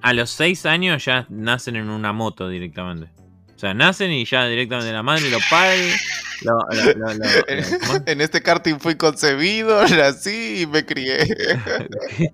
A 0.01 0.13
los 0.13 0.29
6 0.29 0.65
años 0.65 1.03
ya 1.03 1.25
nacen 1.29 1.75
en 1.75 1.89
una 1.89 2.13
moto 2.13 2.47
directamente. 2.47 3.11
O 3.55 3.59
sea, 3.59 3.73
nacen 3.73 4.11
y 4.11 4.23
ya 4.23 4.45
directamente 4.47 4.93
la 4.93 5.03
madre, 5.03 5.29
los 5.29 5.43
padres... 5.49 6.01
lo- 6.43 6.53
lo- 6.55 7.99
En, 8.05 8.21
este 8.21 8.41
karting 8.41 8.79
fui 8.79 8.95
concebido, 8.95 9.85
nací 9.89 10.61
y 10.61 10.67
me 10.67 10.85
crié. 10.85 11.27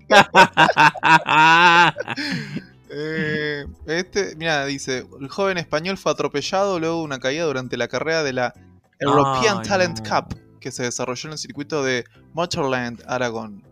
Eh, 2.88 3.66
este, 3.86 4.36
mira, 4.36 4.64
dice, 4.64 5.06
el 5.20 5.28
joven 5.28 5.58
español 5.58 5.98
fue 5.98 6.12
atropellado 6.12 6.78
luego 6.78 6.98
de 6.98 7.04
una 7.04 7.18
caída 7.18 7.44
durante 7.44 7.76
la 7.76 7.88
carrera 7.88 8.22
de 8.22 8.32
la 8.32 8.54
European 9.00 9.62
Talent 9.62 10.00
no. 10.00 10.04
Cup, 10.22 10.38
que 10.60 10.70
se 10.70 10.84
desarrolló 10.84 11.28
en 11.28 11.32
el 11.32 11.38
circuito 11.38 11.82
de 11.82 12.04
Motorland, 12.32 13.02
Aragón. 13.06 13.64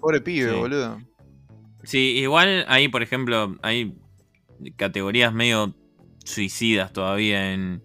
Pobre 0.00 0.20
pibe, 0.20 0.50
Sí. 0.50 0.56
boludo. 0.56 1.00
Sí, 1.82 1.98
igual 2.18 2.64
ahí, 2.68 2.88
por 2.88 3.02
ejemplo, 3.02 3.56
hay 3.62 3.94
categorías 4.76 5.32
medio 5.32 5.74
suicidas 6.24 6.92
todavía 6.92 7.52
en, 7.52 7.82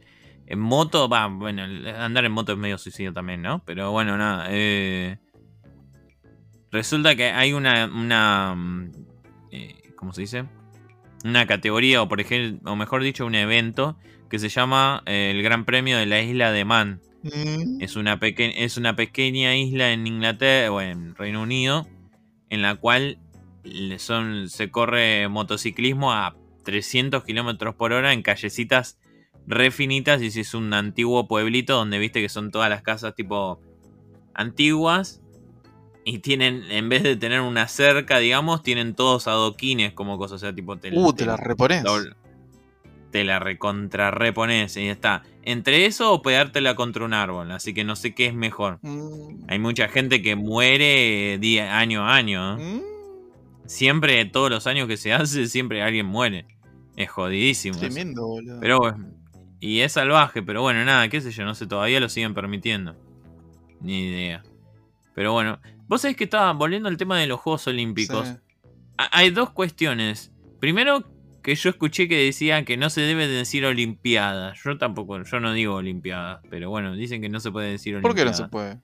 en 0.48 0.60
moto. 0.60 1.08
Va, 1.08 1.28
bueno, 1.28 1.64
andar 1.64 2.26
en 2.26 2.32
moto 2.32 2.52
es 2.54 2.58
medio 2.58 2.78
suicida 2.78 3.14
también, 3.14 3.42
¿no? 3.42 3.64
Pero 3.66 3.92
bueno, 3.92 4.18
nada. 4.18 4.48
eh, 4.50 5.18
resulta 6.72 7.16
que 7.16 7.26
hay 7.32 7.54
una, 7.54 7.86
una 7.86 8.54
mm, 8.56 8.92
eh, 9.52 9.76
¿cómo 9.96 10.14
se 10.14 10.22
dice? 10.22 10.46
Una 11.24 11.48
categoría, 11.48 12.02
o 12.02 12.08
por 12.10 12.22
ejemplo, 12.22 12.72
o 12.72 12.76
mejor 12.76 13.02
dicho, 13.02 13.26
un 13.26 13.36
evento 13.36 13.98
que 14.30 14.40
se 14.40 14.50
llama 14.50 15.02
eh, 15.06 15.32
el 15.34 15.42
Gran 15.42 15.66
Premio 15.66 15.98
de 15.98 16.06
la 16.06 16.22
Isla 16.22 16.52
de 16.52 16.66
Man. 16.66 17.02
Mm, 17.24 17.82
Es 17.82 17.96
una, 17.96 18.20
peque- 18.20 18.54
es 18.58 18.78
una 18.78 18.96
pequeña 18.96 19.56
isla 19.56 19.92
en 19.94 20.06
Inglaterra 20.06 20.72
o 20.72 20.82
en 20.82 21.16
Reino 21.16 21.42
Unido 21.42 21.88
en 22.50 22.62
la 22.62 22.76
cual 22.76 23.18
son, 23.98 24.50
se 24.50 24.70
corre 24.72 25.28
motociclismo 25.28 26.14
a 26.14 26.36
300 26.64 27.24
kilómetros 27.24 27.76
por 27.76 27.94
hora 27.94 28.14
en 28.14 28.22
callecitas 28.22 29.00
re 29.48 29.70
finitas 29.72 30.22
y 30.22 30.32
si 30.32 30.42
es 30.42 30.54
un 30.54 30.74
antiguo 30.74 31.28
pueblito 31.28 31.76
donde 31.76 32.00
viste 32.00 32.22
que 32.22 32.30
son 32.30 32.50
todas 32.52 32.70
las 32.70 32.82
casas 32.82 33.14
tipo 33.16 33.60
antiguas 34.34 35.22
y 36.04 36.20
tienen, 36.20 36.64
en 36.72 36.90
vez 36.90 37.02
de 37.04 37.16
tener 37.16 37.42
una 37.42 37.68
cerca, 37.68 38.20
digamos, 38.20 38.62
tienen 38.62 38.94
todos 38.94 39.28
adoquines 39.28 39.94
como 39.94 40.18
cosas, 40.20 40.36
o 40.36 40.40
sea, 40.40 40.54
tipo... 40.54 40.78
Te, 40.78 40.92
Uh, 40.94 41.14
te 41.14 41.26
la 41.26 41.36
repones. 41.38 41.84
doble- 41.84 42.16
te 43.12 43.24
la 43.24 43.40
recontra 43.40 44.12
repones 44.12 44.76
y 44.78 44.86
ya 44.86 44.92
está. 44.92 45.24
Entre 45.48 45.86
eso 45.86 46.12
o 46.12 46.22
pegártela 46.24 46.76
contra 46.76 47.06
un 47.06 47.14
árbol, 47.14 47.52
así 47.52 47.74
que 47.74 47.84
no 47.84 47.96
sé 47.96 48.16
qué 48.16 48.26
es 48.26 48.34
mejor. 48.34 48.80
Mm, 48.82 49.46
Hay 49.48 49.60
mucha 49.60 49.88
gente 49.88 50.22
que 50.24 50.36
muere 50.36 51.38
día, 51.40 51.78
año 51.78 52.04
a 52.04 52.16
año. 52.16 52.58
¿eh? 52.60 52.64
mm, 52.82 53.68
Siempre, 53.68 54.26
todos 54.26 54.50
los 54.50 54.68
años 54.68 54.88
que 54.88 54.98
se 54.98 55.14
hace, 55.14 55.48
siempre 55.48 55.82
alguien 55.84 56.06
muere. 56.08 56.48
Es 56.98 57.10
jodidísimo. 57.12 57.78
tremendo, 57.78 58.26
boludo. 58.26 58.60
Pero 58.60 58.80
bueno, 58.80 59.06
y 59.60 59.82
es 59.82 59.92
salvaje, 59.94 60.42
pero 60.42 60.62
bueno, 60.62 60.84
nada, 60.84 61.08
qué 61.10 61.22
sé 61.22 61.32
yo, 61.32 61.46
no 61.46 61.54
sé, 61.56 61.68
todavía 61.68 62.00
lo 62.00 62.10
siguen 62.10 62.34
permitiendo. 62.34 62.96
Ni 63.82 64.08
idea. 64.08 64.44
Pero 65.14 65.32
bueno, 65.34 65.60
vos 65.88 66.02
sabés 66.02 66.18
que 66.18 66.24
estaba 66.26 66.54
volviendo 66.54 66.90
al 66.90 66.98
tema 66.98 67.20
de 67.20 67.28
los 67.28 67.40
Juegos 67.40 67.68
Olímpicos. 67.68 68.28
Sí. 68.28 68.36
Hay 68.98 69.30
dos 69.30 69.52
cuestiones. 69.52 70.32
Primero, 70.60 71.04
que 71.46 71.54
yo 71.54 71.70
escuché 71.70 72.08
que 72.08 72.18
decían 72.18 72.66
que 72.66 72.76
no 72.76 72.90
se 72.90 73.02
debe 73.02 73.28
decir 73.28 73.66
Olimpiadas. 73.66 74.58
Yo 74.64 74.80
tampoco, 74.80 75.22
yo 75.22 75.40
no 75.40 75.54
digo 75.54 75.76
Olimpiadas, 75.76 76.40
pero 76.50 76.72
bueno, 76.72 76.96
dicen 76.96 77.22
que 77.22 77.30
no 77.30 77.40
se 77.40 77.52
puede 77.52 77.70
decir 77.70 78.02
¿Por 78.02 78.16
qué 78.16 78.26
no 78.26 78.34
se 78.34 78.48
puede? 78.48 78.80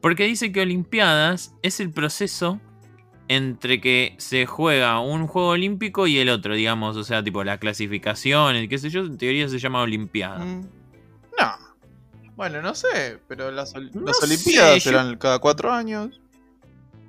Porque 0.00 0.24
dice 0.24 0.50
que 0.50 0.60
Olimpiadas 0.62 1.54
es 1.62 1.78
el 1.78 1.92
proceso 1.92 2.60
entre 3.28 3.80
que 3.80 4.16
se 4.18 4.46
juega 4.46 4.98
un 4.98 5.28
juego 5.28 5.50
olímpico 5.50 6.06
y 6.08 6.18
el 6.18 6.28
otro, 6.28 6.54
digamos, 6.56 6.96
o 6.96 7.04
sea, 7.04 7.22
tipo 7.22 7.42
la 7.44 7.58
clasificación, 7.58 8.56
el 8.56 8.68
qué 8.68 8.76
sé 8.78 8.90
yo, 8.90 9.00
en 9.00 9.16
teoría 9.16 9.48
se 9.48 9.58
llama 9.60 9.80
Olimpiada. 9.80 10.44
Mm, 10.44 10.60
No. 11.40 11.52
Bueno, 12.36 12.60
no 12.62 12.74
sé, 12.74 13.20
pero 13.28 13.52
las, 13.52 13.74
No 13.94 14.02
las 14.06 14.18
sé, 14.18 14.24
Olimpiadas 14.26 14.82
yo- 14.84 14.90
eran 14.90 15.16
cada 15.18 15.38
cuatro 15.38 15.72
años. 15.72 16.20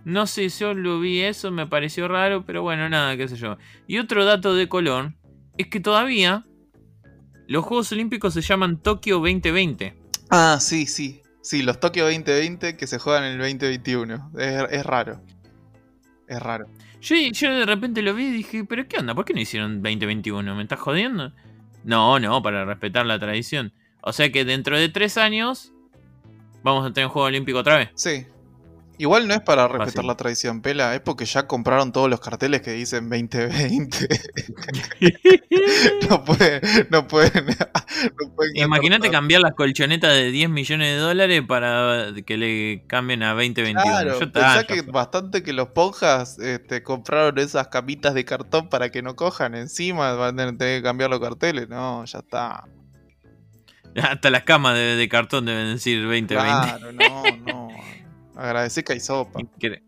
No 0.06 0.28
sé, 0.28 0.48
yo 0.50 0.76
lo 0.76 1.00
vi 1.00 1.22
eso, 1.22 1.50
me 1.52 1.66
pareció 1.66 2.08
raro, 2.08 2.46
pero 2.46 2.62
bueno, 2.62 2.88
nada, 2.88 3.18
qué 3.18 3.28
sé 3.28 3.36
yo. 3.36 3.58
Y 3.88 3.98
otro 3.98 4.24
dato 4.24 4.54
de 4.54 4.70
color 4.70 5.14
es 5.58 5.68
que 5.68 5.80
todavía 5.80 6.46
los 7.48 7.66
Juegos 7.66 7.92
Olímpicos 7.92 8.36
se 8.36 8.42
llaman 8.42 8.78
Tokio 8.78 9.16
2020. 9.16 9.96
Ah, 10.30 10.60
sí, 10.62 10.86
sí. 10.86 11.22
Sí, 11.42 11.64
los 11.64 11.80
Tokio 11.80 12.06
2020 12.06 12.78
que 12.78 12.88
se 12.88 13.00
juegan 13.00 13.24
en 13.24 13.32
el 13.34 13.40
2021. 13.40 14.32
Es, 14.38 14.64
es 14.72 14.86
raro. 14.86 15.22
Es 16.28 16.40
raro. 16.40 16.68
Yo, 17.02 17.16
yo 17.16 17.54
de 17.54 17.66
repente 17.66 18.04
lo 18.04 18.14
vi 18.14 18.26
y 18.26 18.32
dije, 18.32 18.64
pero 18.64 18.88
¿qué 18.88 18.98
onda? 18.98 19.16
¿Por 19.16 19.26
qué 19.26 19.34
no 19.34 19.42
hicieron 19.42 19.82
2021? 19.82 20.56
¿Me 20.56 20.64
estás 20.64 20.80
jodiendo? 20.80 21.34
No, 21.84 22.20
no, 22.20 22.44
para 22.44 22.64
respetar 22.64 23.08
la 23.08 23.18
tradición. 23.18 23.74
O 24.02 24.14
sea 24.14 24.32
que 24.32 24.46
dentro 24.46 24.78
de 24.78 24.90
tres 24.90 25.18
años 25.18 25.72
vamos 26.64 26.86
a 26.86 26.94
tener 26.94 27.08
un 27.08 27.12
Juego 27.12 27.28
Olímpico 27.28 27.58
otra 27.60 27.78
vez. 27.78 27.90
Sí. 27.96 28.26
Igual 28.98 29.28
no 29.28 29.34
es 29.34 29.42
para 29.42 29.68
respetar 29.68 30.06
la 30.06 30.16
tradición, 30.16 30.62
Pela, 30.62 30.96
es 30.96 31.02
porque 31.02 31.26
ya 31.26 31.48
compraron 31.48 31.92
todos 31.92 32.10
los 32.10 32.20
carteles 32.20 32.62
que 32.62 32.72
dicen 32.72 33.10
2020. 33.10 34.08
no 36.10 36.24
pueden, 36.24 36.62
no 36.90 37.08
pueden. 37.08 37.46
no 37.46 38.36
pueden 38.36 38.58
Imagínate 38.58 39.10
cambiar 39.10 39.42
las 39.42 39.54
colchonetas 39.54 40.14
de 40.14 40.32
10 40.32 40.50
millones 40.50 40.96
de 40.96 40.98
dólares 40.98 41.44
para 41.48 42.14
que 42.26 42.38
le 42.38 42.84
cambien 42.88 43.24
a 43.24 43.34
2021. 43.34 43.82
Claro, 43.82 44.20
Yo 44.20 44.32
pensá 44.32 44.64
que 44.66 44.82
bastante 44.82 45.44
que 45.44 45.54
los 45.54 45.70
ponjas 45.70 46.40
este, 46.40 46.84
compraron 46.84 47.38
esas 47.40 47.68
camitas 47.68 48.14
de 48.14 48.26
cartón 48.26 48.70
para 48.70 48.90
que 48.90 49.02
no 49.02 49.16
cojan 49.16 49.56
encima, 49.56 50.14
van 50.14 50.40
a 50.40 50.58
tener 50.58 50.78
que 50.78 50.84
cambiar 50.84 51.10
los 51.10 51.20
carteles. 51.20 51.68
No, 51.70 52.06
ya 52.06 52.20
está. 52.20 52.66
Hasta 54.02 54.30
las 54.30 54.44
camas 54.44 54.76
de, 54.76 54.96
de 54.96 55.10
cartón 55.10 55.46
deben 55.46 55.74
decir 55.74 56.02
2020. 56.02 56.36
Claro, 56.36 56.92
no, 56.92 57.24
no. 57.46 57.65
Agradecer 58.36 58.84
que 58.84 58.94
hay 58.94 59.00
sopa. 59.00 59.40
Incre- 59.40 59.82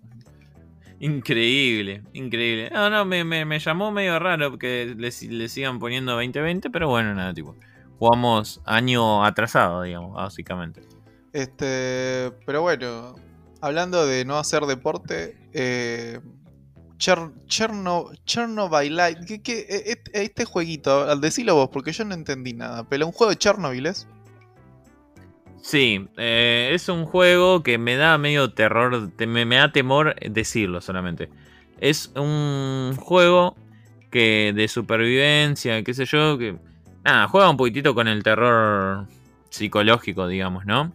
Increíble, 1.00 2.04
increíble. 2.14 2.70
No, 2.72 2.90
no, 2.90 3.06
me, 3.06 3.24
me- 3.24 3.46
me 3.46 3.60
llamó 3.60 3.92
medio 3.92 4.18
raro 4.18 4.58
que 4.58 4.96
le, 4.98 5.12
le 5.30 5.50
sigan 5.50 5.78
poniendo 5.80 6.14
2020, 6.14 6.70
pero 6.72 6.90
bueno, 6.90 7.14
nada, 7.14 7.34
tipo. 7.34 7.56
Jugamos 8.00 8.62
año 8.66 9.24
atrasado, 9.24 9.84
digamos, 9.84 10.16
básicamente. 10.16 10.82
Este, 11.34 12.32
pero 12.46 12.62
bueno, 12.62 13.16
hablando 13.62 14.06
de 14.08 14.26
no 14.26 14.38
hacer 14.40 14.64
deporte, 14.64 15.38
eh, 15.54 16.20
Cher- 16.98 17.32
Cherno, 17.46 18.10
Chernobyl 18.26 18.96
Light, 18.96 19.20
¿qué, 19.28 19.42
qué- 19.44 19.66
e- 19.70 19.92
et- 19.92 20.10
este 20.14 20.46
jueguito, 20.46 21.04
al 21.04 21.22
decilo 21.22 21.54
vos, 21.54 21.70
porque 21.72 21.92
yo 21.92 22.06
no 22.06 22.16
entendí 22.16 22.54
nada, 22.54 22.86
pero 22.90 23.06
un 23.06 23.12
juego 23.12 23.30
de 23.32 23.38
Chernobyl 23.38 23.86
es. 23.86 24.08
Sí, 25.62 26.08
eh, 26.17 26.72
es 26.74 26.88
un 26.88 27.06
juego 27.06 27.62
que 27.63 27.78
me 27.78 27.96
da 27.98 28.17
medio 28.17 28.54
terror, 28.54 29.10
te- 29.17 29.28
me, 29.28 29.46
me 29.46 29.58
da 29.58 29.72
temor 29.72 30.15
decirlo 30.22 30.82
solamente. 30.82 31.30
Es 31.80 32.12
un 32.15 32.96
juego 32.98 33.56
que 34.10 34.54
de 34.56 34.67
supervivencia, 34.67 35.84
qué 35.84 35.93
sé 35.93 36.06
yo, 36.06 36.38
que 36.38 36.56
nada, 37.04 37.28
juega 37.28 37.50
un 37.50 37.58
poquitito 37.58 37.93
con 37.93 38.08
el 38.08 38.24
terror 38.24 39.06
psicológico, 39.50 40.28
digamos, 40.28 40.65
¿no? 40.65 40.93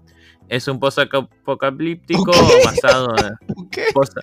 Es 0.49 0.69
un 0.69 0.81
post-apocalíptico 0.81 2.33
¿Qué? 2.33 2.65
basado 2.65 3.27
en 3.27 3.35
¿Qué? 3.71 3.85
post- 3.93 4.17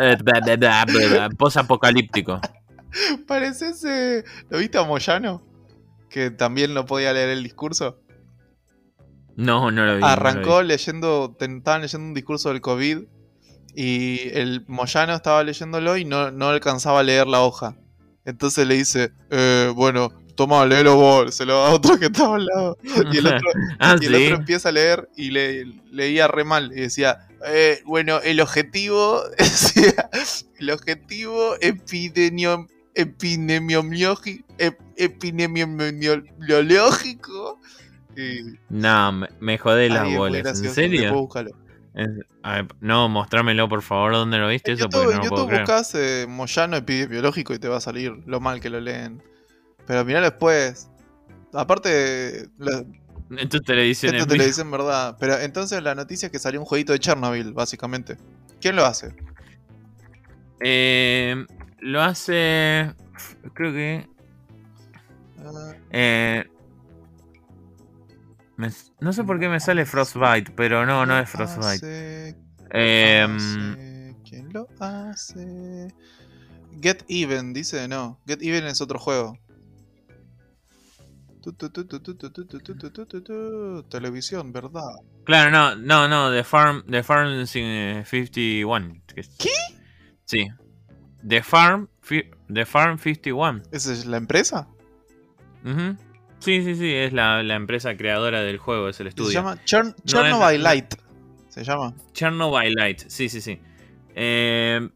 eh, 0.00 0.16
bla, 0.22 0.40
bla, 0.40 0.56
bla, 0.56 0.84
bla, 0.86 1.08
bla, 1.08 1.28
post-apocalíptico. 1.30 2.40
Parece 3.26 3.70
ese. 3.70 4.24
¿Lo 4.50 4.58
viste 4.58 4.78
a 4.78 4.84
Moyano? 4.84 5.42
Que 6.10 6.30
también 6.30 6.74
no 6.74 6.84
podía 6.86 7.12
leer 7.12 7.30
el 7.30 7.42
discurso. 7.42 7.98
No, 9.36 9.70
no 9.70 9.86
lo 9.86 9.94
vi. 9.94 10.00
no 10.00 10.06
lo 10.06 10.12
Arrancó 10.12 10.60
vi. 10.60 10.66
leyendo, 10.68 11.36
estaban 11.38 11.82
leyendo 11.82 12.06
un 12.08 12.14
discurso 12.14 12.48
del 12.50 12.60
COVID 12.60 12.98
y 13.74 14.28
el 14.32 14.64
Moyano 14.66 15.14
estaba 15.14 15.44
leyéndolo 15.44 15.96
y 15.96 16.04
no, 16.04 16.30
no 16.30 16.48
alcanzaba 16.48 17.00
a 17.00 17.02
leer 17.02 17.26
la 17.26 17.40
hoja. 17.40 17.76
Entonces 18.24 18.66
le 18.66 18.76
dice, 18.76 19.12
eh, 19.30 19.72
bueno, 19.74 20.12
toma, 20.34 20.64
léelo 20.66 20.96
vos, 20.96 21.34
se 21.34 21.44
lo 21.44 21.60
da 21.60 21.68
a 21.68 21.72
otro 21.72 21.98
que 21.98 22.06
estaba 22.06 22.36
al 22.36 22.46
lado. 22.46 22.78
Y 23.12 23.18
el 23.18 23.26
otro, 23.26 23.50
ah, 23.78 23.96
y 24.00 24.06
el 24.06 24.14
sí. 24.14 24.24
otro 24.24 24.36
empieza 24.36 24.68
a 24.70 24.72
leer 24.72 25.08
y 25.16 25.30
le, 25.30 25.64
leía 25.90 26.28
re 26.28 26.44
mal 26.44 26.72
y 26.72 26.80
decía, 26.80 27.28
eh, 27.46 27.80
bueno, 27.84 28.20
el 28.22 28.40
objetivo, 28.40 29.22
decía, 29.38 30.08
el 30.58 30.70
objetivo 30.70 31.54
epidemio, 31.60 32.66
epidemiológico, 32.94 34.44
epidemiológico. 34.96 37.60
Y, 38.16 38.58
No, 38.68 39.12
me, 39.12 39.28
me 39.40 39.58
jodé 39.58 39.88
las 39.88 40.04
Ay, 40.04 40.16
bolas. 40.16 40.46
¿En 40.62 40.70
serio? 40.70 41.28
Es- 41.94 42.08
ver, 42.42 42.66
no, 42.80 43.08
mostrámelo 43.08 43.68
por 43.68 43.82
favor, 43.82 44.12
¿dónde 44.12 44.38
lo 44.38 44.48
viste 44.48 44.70
En 44.70 44.76
eso? 44.76 44.84
YouTube, 44.86 45.02
Porque 45.02 45.16
no 45.16 45.22
YouTube 45.24 45.50
buscas 45.50 45.94
eh, 45.94 46.26
Moyano 46.28 46.76
epidemiológico 46.76 47.52
y 47.54 47.58
te 47.58 47.68
va 47.68 47.78
a 47.78 47.80
salir 47.80 48.12
lo 48.26 48.40
mal 48.40 48.60
que 48.60 48.70
lo 48.70 48.80
leen. 48.80 49.22
Pero 49.86 50.04
mirá 50.04 50.20
después. 50.20 50.88
Aparte, 51.52 52.46
la- 52.58 52.84
Esto 53.36 53.60
te 53.60 53.74
lo 53.74 53.82
dicen 53.82 54.14
esto 54.14 54.26
te 54.26 54.44
dicen 54.44 54.70
verdad. 54.70 55.16
Pero 55.18 55.38
entonces 55.38 55.82
la 55.82 55.94
noticia 55.94 56.26
es 56.26 56.32
que 56.32 56.38
salió 56.38 56.60
un 56.60 56.66
jueguito 56.66 56.92
de 56.92 57.00
Chernobyl, 57.00 57.52
básicamente. 57.52 58.16
¿Quién 58.60 58.76
lo 58.76 58.84
hace? 58.86 59.14
Eh, 60.60 61.44
lo 61.80 62.02
hace. 62.02 62.94
Creo 63.54 63.72
que. 63.72 64.06
Ah, 65.38 65.72
eh, 65.90 66.44
no 69.00 69.12
sé 69.12 69.24
por 69.24 69.40
qué 69.40 69.48
me 69.48 69.60
sale 69.60 69.86
Frostbite, 69.86 70.52
pero 70.52 70.86
no, 70.86 71.06
no 71.06 71.18
es 71.18 71.28
Frostbite. 71.28 72.36
¿Quién 72.70 74.52
lo 74.52 74.68
hace? 74.78 75.94
Get 76.80 77.04
Even, 77.08 77.52
dice, 77.52 77.88
no. 77.88 78.20
Get 78.26 78.42
Even 78.42 78.64
es 78.64 78.80
otro 78.80 78.98
juego. 78.98 79.38
Televisión, 83.88 84.52
¿verdad? 84.52 84.90
Claro, 85.24 85.50
no, 85.50 85.74
no, 85.76 86.06
no, 86.06 86.30
The 86.30 86.44
Farm, 86.44 86.84
The 86.88 87.02
Farm 87.02 87.46
51. 87.46 89.02
¿Qué? 89.14 89.50
Sí. 90.26 90.48
The 91.26 91.42
Farm, 91.42 91.88
The 92.52 92.66
Farm 92.66 92.98
51. 92.98 93.62
¿Esa 93.72 93.92
es 93.92 94.06
la 94.06 94.18
empresa? 94.18 94.68
Sí, 96.40 96.62
sí, 96.64 96.74
sí, 96.74 96.92
es 96.92 97.12
la, 97.12 97.42
la 97.42 97.54
empresa 97.54 97.96
creadora 97.96 98.40
del 98.42 98.58
juego, 98.58 98.88
es 98.88 98.98
el 99.00 99.06
Se 99.06 99.08
estudio. 99.10 99.30
llama 99.32 99.56
Chern- 99.64 99.94
No, 99.96 100.04
Chernobyl 100.04 100.62
Light. 100.62 100.94
Se 101.48 101.62
llama. 101.64 101.94
Chernobyl 102.12 102.72
Light, 102.74 102.98
sí, 103.08 103.28
sí, 103.28 103.40
sí. 103.40 103.60
Eh, 104.14 104.88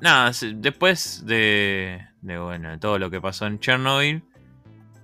nada, 0.00 0.32
se- 0.32 0.54
después 0.54 1.24
de, 1.26 2.00
de, 2.22 2.38
bueno, 2.38 2.70
de 2.70 2.78
todo 2.78 2.98
lo 2.98 3.10
que 3.10 3.20
pasó 3.20 3.46
en 3.46 3.60
Chernobyl, 3.60 4.22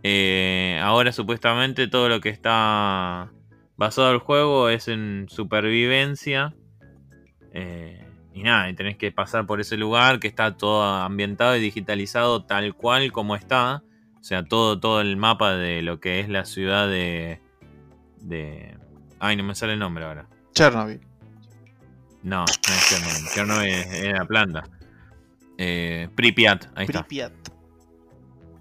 eh, 0.02 0.80
ahora 0.82 1.12
supuestamente 1.12 1.86
todo 1.88 2.08
lo 2.08 2.20
que 2.20 2.30
está 2.30 3.30
basado 3.76 4.10
el 4.12 4.18
juego 4.18 4.68
es 4.70 4.88
en 4.88 5.26
supervivencia. 5.28 6.54
eh, 7.52 7.98
y 8.34 8.42
nada, 8.44 8.70
y 8.70 8.74
tenés 8.74 8.96
que 8.96 9.12
pasar 9.12 9.44
por 9.46 9.60
ese 9.60 9.76
lugar 9.76 10.18
que 10.18 10.26
está 10.28 10.56
todo 10.56 10.82
ambientado 10.82 11.54
y 11.54 11.60
digitalizado 11.60 12.44
tal 12.44 12.74
cual 12.74 13.12
como 13.12 13.36
está. 13.36 13.82
O 14.22 14.24
sea, 14.24 14.44
todo, 14.44 14.78
todo 14.78 15.00
el 15.00 15.16
mapa 15.16 15.56
de 15.56 15.82
lo 15.82 15.98
que 15.98 16.20
es 16.20 16.28
la 16.28 16.44
ciudad 16.44 16.86
de... 16.86 17.40
de... 18.20 18.78
Ay, 19.18 19.34
no 19.34 19.42
me 19.42 19.56
sale 19.56 19.72
el 19.72 19.80
nombre 19.80 20.04
ahora. 20.04 20.28
Chernobyl. 20.54 21.00
No, 22.22 22.44
no 22.44 22.44
es 22.44 22.88
Chernobyl. 22.88 23.28
Chernobyl 23.34 24.12
la 24.12 24.24
planta. 24.24 24.62
Eh, 25.58 26.08
Pripyat, 26.14 26.66
ahí 26.76 26.86
está. 26.86 27.02
Pripyat. 27.02 27.32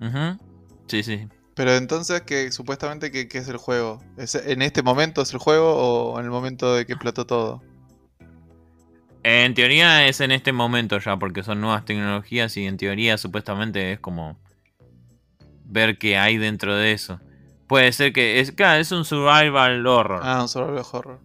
Ujú. 0.02 0.40
Sí, 0.88 1.04
sí. 1.04 1.28
Pero 1.54 1.76
entonces, 1.76 2.22
que 2.22 2.52
supuestamente 2.52 3.12
que, 3.12 3.28
que 3.28 3.38
es 3.38 3.48
el 3.48 3.58
juego? 3.58 4.04
¿Es 4.18 4.34
¿En 4.34 4.64
este 4.64 4.82
momento 4.82 5.22
es 5.22 5.32
el 5.32 5.40
juego 5.40 5.76
o 5.76 6.20
en 6.20 6.26
el 6.26 6.32
momento 6.32 6.74
de 6.74 6.88
que 6.88 6.94
explotó 6.94 7.28
todo? 7.28 7.62
En 9.22 9.54
teoría 9.54 10.08
es 10.08 10.22
en 10.22 10.32
este 10.32 10.54
momento 10.54 10.98
ya, 10.98 11.18
porque 11.18 11.44
son 11.44 11.62
nuevas 11.62 11.86
tecnologías 11.86 12.58
y 12.58 12.66
en 12.66 12.78
teoría 12.78 13.20
supuestamente 13.20 13.92
es 13.92 14.00
como 14.00 14.40
ver 15.72 15.98
qué 15.98 16.18
hay 16.18 16.38
dentro 16.38 16.76
de 16.76 16.92
eso. 16.92 17.20
Puede 17.68 17.94
ser 17.94 18.12
que 18.12 18.40
es, 18.40 18.52
claro, 18.52 18.80
es 18.80 18.92
un 18.92 19.06
survival 19.06 19.88
horror. 19.88 20.20
Ah, 20.24 20.42
un 20.42 20.50
survival 20.50 20.84
horror. 20.92 21.20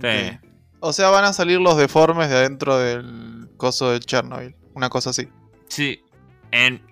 Sí. 0.00 0.38
O 0.80 0.92
sea, 0.92 1.08
van 1.10 1.24
a 1.24 1.32
salir 1.32 1.60
los 1.60 1.76
deformes 1.76 2.28
de 2.28 2.36
adentro 2.36 2.76
del 2.78 3.48
coso 3.56 3.92
de 3.92 4.00
Chernobyl. 4.00 4.56
Una 4.74 4.90
cosa 4.90 5.10
así. 5.10 5.28
Sí. 5.68 6.02
En, 6.50 6.82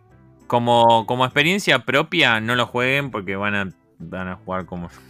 como, 0.47 1.07
como 1.07 1.25
experiencia 1.25 1.81
propia, 1.81 2.41
no 2.41 2.55
lo 2.55 2.67
jueguen 2.67 3.11
porque 3.11 3.35
van 3.37 3.55
a, 3.55 3.69
van 3.99 4.29
a 4.29 4.37
jugar 4.37 4.67
como. 4.67 4.89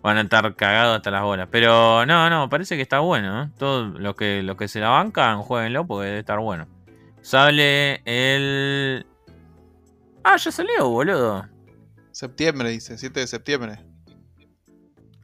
Van 0.00 0.16
a 0.16 0.20
estar 0.20 0.54
cagados 0.54 0.96
hasta 0.96 1.10
las 1.10 1.24
bolas. 1.24 1.48
Pero 1.50 2.06
no, 2.06 2.30
no, 2.30 2.48
parece 2.48 2.76
que 2.76 2.82
está 2.82 3.00
bueno. 3.00 3.42
¿eh? 3.42 3.48
Todo 3.58 3.86
lo 3.86 4.14
que, 4.14 4.44
lo 4.44 4.56
que 4.56 4.68
se 4.68 4.78
la 4.78 4.90
bancan, 4.90 5.42
jueguenlo 5.42 5.88
porque 5.88 6.06
debe 6.06 6.18
estar 6.20 6.38
bueno. 6.38 6.68
Sale 7.20 8.00
el. 8.04 9.04
Ah, 10.30 10.36
ya 10.36 10.52
salió, 10.52 10.88
boludo. 10.90 11.46
Septiembre, 12.12 12.68
dice. 12.68 12.98
7 12.98 13.20
de 13.20 13.26
septiembre. 13.26 13.78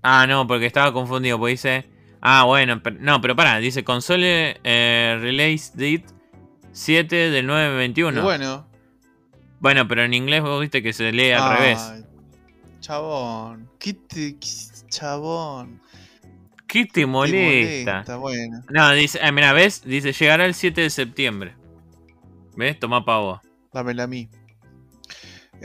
Ah, 0.02 0.26
no, 0.26 0.46
porque 0.46 0.64
estaba 0.64 0.94
confundido. 0.94 1.38
Porque 1.38 1.50
dice. 1.52 1.90
Ah, 2.22 2.44
bueno, 2.44 2.82
pero- 2.82 2.96
no, 3.00 3.20
pero 3.20 3.36
pará, 3.36 3.58
dice 3.58 3.84
console 3.84 4.58
eh, 4.64 5.18
release 5.20 5.72
date 5.74 6.06
7 6.72 7.14
del 7.30 7.46
921. 7.46 8.18
Y 8.18 8.22
bueno. 8.22 8.66
Bueno, 9.60 9.86
pero 9.86 10.04
en 10.04 10.14
inglés 10.14 10.40
vos 10.42 10.58
viste 10.58 10.82
que 10.82 10.94
se 10.94 11.12
lee 11.12 11.32
al 11.32 11.58
revés. 11.58 12.04
Chabón. 12.80 13.68
¿Qué 13.78 13.92
te... 13.92 14.38
qué- 14.38 14.48
Chabón. 14.88 15.82
¿Qué 16.66 16.86
te 16.86 16.92
Te 17.02 17.06
molesta? 17.06 18.16
Bueno. 18.16 18.62
No, 18.70 18.90
dice, 18.92 19.20
ah, 19.22 19.32
mira, 19.32 19.52
¿ves? 19.52 19.82
Dice 19.84 20.12
llegará 20.12 20.46
el 20.46 20.54
7 20.54 20.80
de 20.80 20.88
septiembre. 20.90 21.56
¿Ves? 22.56 22.78
Toma 22.78 23.04
pavo. 23.04 23.42
Dámela 23.72 24.04
a 24.04 24.06
mí. 24.06 24.30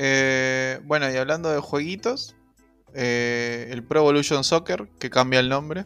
Eh, 0.02 0.80
bueno, 0.86 1.12
y 1.12 1.18
hablando 1.18 1.52
de 1.52 1.60
jueguitos, 1.60 2.34
eh, 2.94 3.68
el 3.70 3.84
Pro 3.84 4.00
Evolution 4.00 4.46
Soccer, 4.46 4.88
que 4.98 5.10
cambia 5.10 5.42
el 5.42 5.50
nombre, 5.50 5.84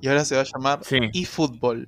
y 0.00 0.08
ahora 0.08 0.24
se 0.24 0.34
va 0.34 0.40
a 0.40 0.44
llamar 0.44 0.80
Sí. 0.84 0.98
eFootball. 1.14 1.86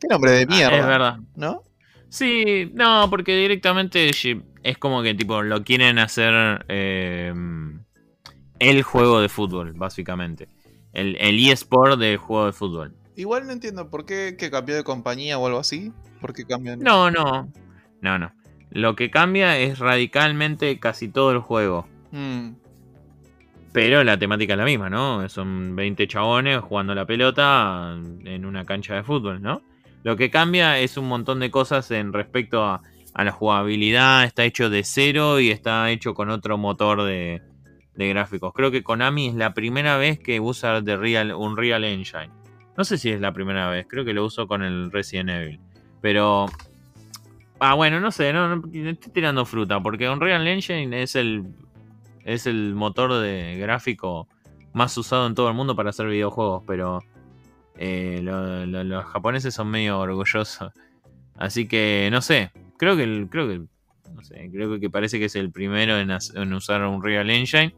Qué 0.00 0.08
nombre 0.08 0.30
de 0.32 0.46
mierda, 0.46 0.74
Ah, 0.74 0.80
es 0.80 0.86
verdad. 0.86 1.16
¿no? 1.36 1.62
Sí, 2.08 2.70
no, 2.74 3.08
porque 3.10 3.36
directamente 3.36 4.10
es 4.62 4.78
como 4.78 5.02
que 5.02 5.14
tipo 5.14 5.42
lo 5.42 5.62
quieren 5.64 5.98
hacer 5.98 6.64
eh, 6.68 7.34
el 8.58 8.82
juego 8.82 9.20
de 9.20 9.28
fútbol, 9.28 9.74
básicamente. 9.74 10.48
El, 10.94 11.16
el 11.20 11.38
eSport 11.50 11.98
del 12.00 12.16
juego 12.16 12.46
de 12.46 12.52
fútbol. 12.52 12.96
Igual 13.16 13.46
no 13.46 13.52
entiendo 13.52 13.90
por 13.90 14.06
qué 14.06 14.36
que 14.38 14.50
cambió 14.50 14.76
de 14.76 14.82
compañía 14.84 15.38
o 15.38 15.46
algo 15.46 15.58
así. 15.58 15.92
¿Por 16.22 16.32
qué 16.32 16.46
cambian? 16.46 16.78
No, 16.80 17.10
no. 17.10 17.52
No, 18.00 18.18
no. 18.18 18.32
Lo 18.76 18.94
que 18.94 19.10
cambia 19.10 19.58
es 19.58 19.78
radicalmente 19.78 20.78
casi 20.78 21.08
todo 21.08 21.32
el 21.32 21.38
juego. 21.38 21.88
Mm, 22.10 22.50
Pero 23.72 24.04
la 24.04 24.18
temática 24.18 24.52
es 24.52 24.58
la 24.58 24.66
misma, 24.66 24.90
¿no? 24.90 25.26
Son 25.30 25.74
20 25.74 26.06
chabones 26.06 26.60
jugando 26.60 26.94
la 26.94 27.06
pelota 27.06 27.96
en 28.24 28.44
una 28.44 28.66
cancha 28.66 28.94
de 28.94 29.02
fútbol, 29.02 29.40
¿no? 29.40 29.62
Lo 30.02 30.16
que 30.16 30.28
cambia 30.30 30.78
es 30.78 30.98
un 30.98 31.08
montón 31.08 31.40
de 31.40 31.50
cosas 31.50 31.90
en 31.90 32.12
respecto 32.12 32.64
a, 32.64 32.82
a 33.14 33.24
la 33.24 33.32
jugabilidad. 33.32 34.24
Está 34.24 34.44
hecho 34.44 34.68
de 34.68 34.84
cero 34.84 35.40
y 35.40 35.50
está 35.50 35.90
hecho 35.90 36.12
con 36.12 36.28
otro 36.28 36.58
motor 36.58 37.02
de, 37.02 37.40
de 37.94 38.08
gráficos. 38.10 38.52
Creo 38.54 38.70
que 38.70 38.82
Konami 38.82 39.28
es 39.28 39.34
la 39.36 39.54
primera 39.54 39.96
vez 39.96 40.18
que 40.18 40.38
usa 40.38 40.82
de 40.82 40.96
Real, 40.98 41.32
un 41.32 41.56
Real 41.56 41.82
Engine. 41.82 42.28
No 42.76 42.84
sé 42.84 42.98
si 42.98 43.08
es 43.08 43.22
la 43.22 43.32
primera 43.32 43.70
vez, 43.70 43.86
creo 43.88 44.04
que 44.04 44.12
lo 44.12 44.26
uso 44.26 44.46
con 44.46 44.62
el 44.62 44.92
Resident 44.92 45.30
Evil. 45.30 45.60
Pero... 46.02 46.44
Ah, 47.58 47.74
bueno, 47.74 48.00
no 48.00 48.10
sé, 48.12 48.32
no, 48.32 48.56
no 48.56 48.62
estoy 48.90 49.12
tirando 49.12 49.46
fruta, 49.46 49.80
porque 49.80 50.08
Unreal 50.08 50.46
Engine 50.46 51.02
es 51.02 51.16
el 51.16 51.44
es 52.24 52.46
el 52.46 52.74
motor 52.74 53.14
de 53.20 53.56
gráfico 53.56 54.28
más 54.72 54.96
usado 54.98 55.26
en 55.28 55.34
todo 55.34 55.48
el 55.48 55.54
mundo 55.54 55.76
para 55.76 55.90
hacer 55.90 56.06
videojuegos, 56.08 56.64
pero 56.66 57.00
eh, 57.78 58.20
lo- 58.22 58.66
lo- 58.66 58.84
los 58.84 59.04
japoneses 59.06 59.54
son 59.54 59.68
medio 59.70 59.98
orgullosos. 60.00 60.72
Así 61.36 61.68
que 61.68 62.08
no 62.12 62.20
sé, 62.22 62.50
creo 62.78 62.96
que 62.96 63.04
el- 63.04 63.28
creo 63.30 63.48
que 63.48 63.60
no 64.14 64.22
sé, 64.22 64.50
creo 64.52 64.78
que 64.80 64.90
parece 64.90 65.18
que 65.18 65.26
es 65.26 65.36
el 65.36 65.50
primero 65.52 65.98
en, 65.98 66.10
usar 66.52 66.82
un 66.84 67.02
Real 67.02 67.30
Engine. 67.30 67.74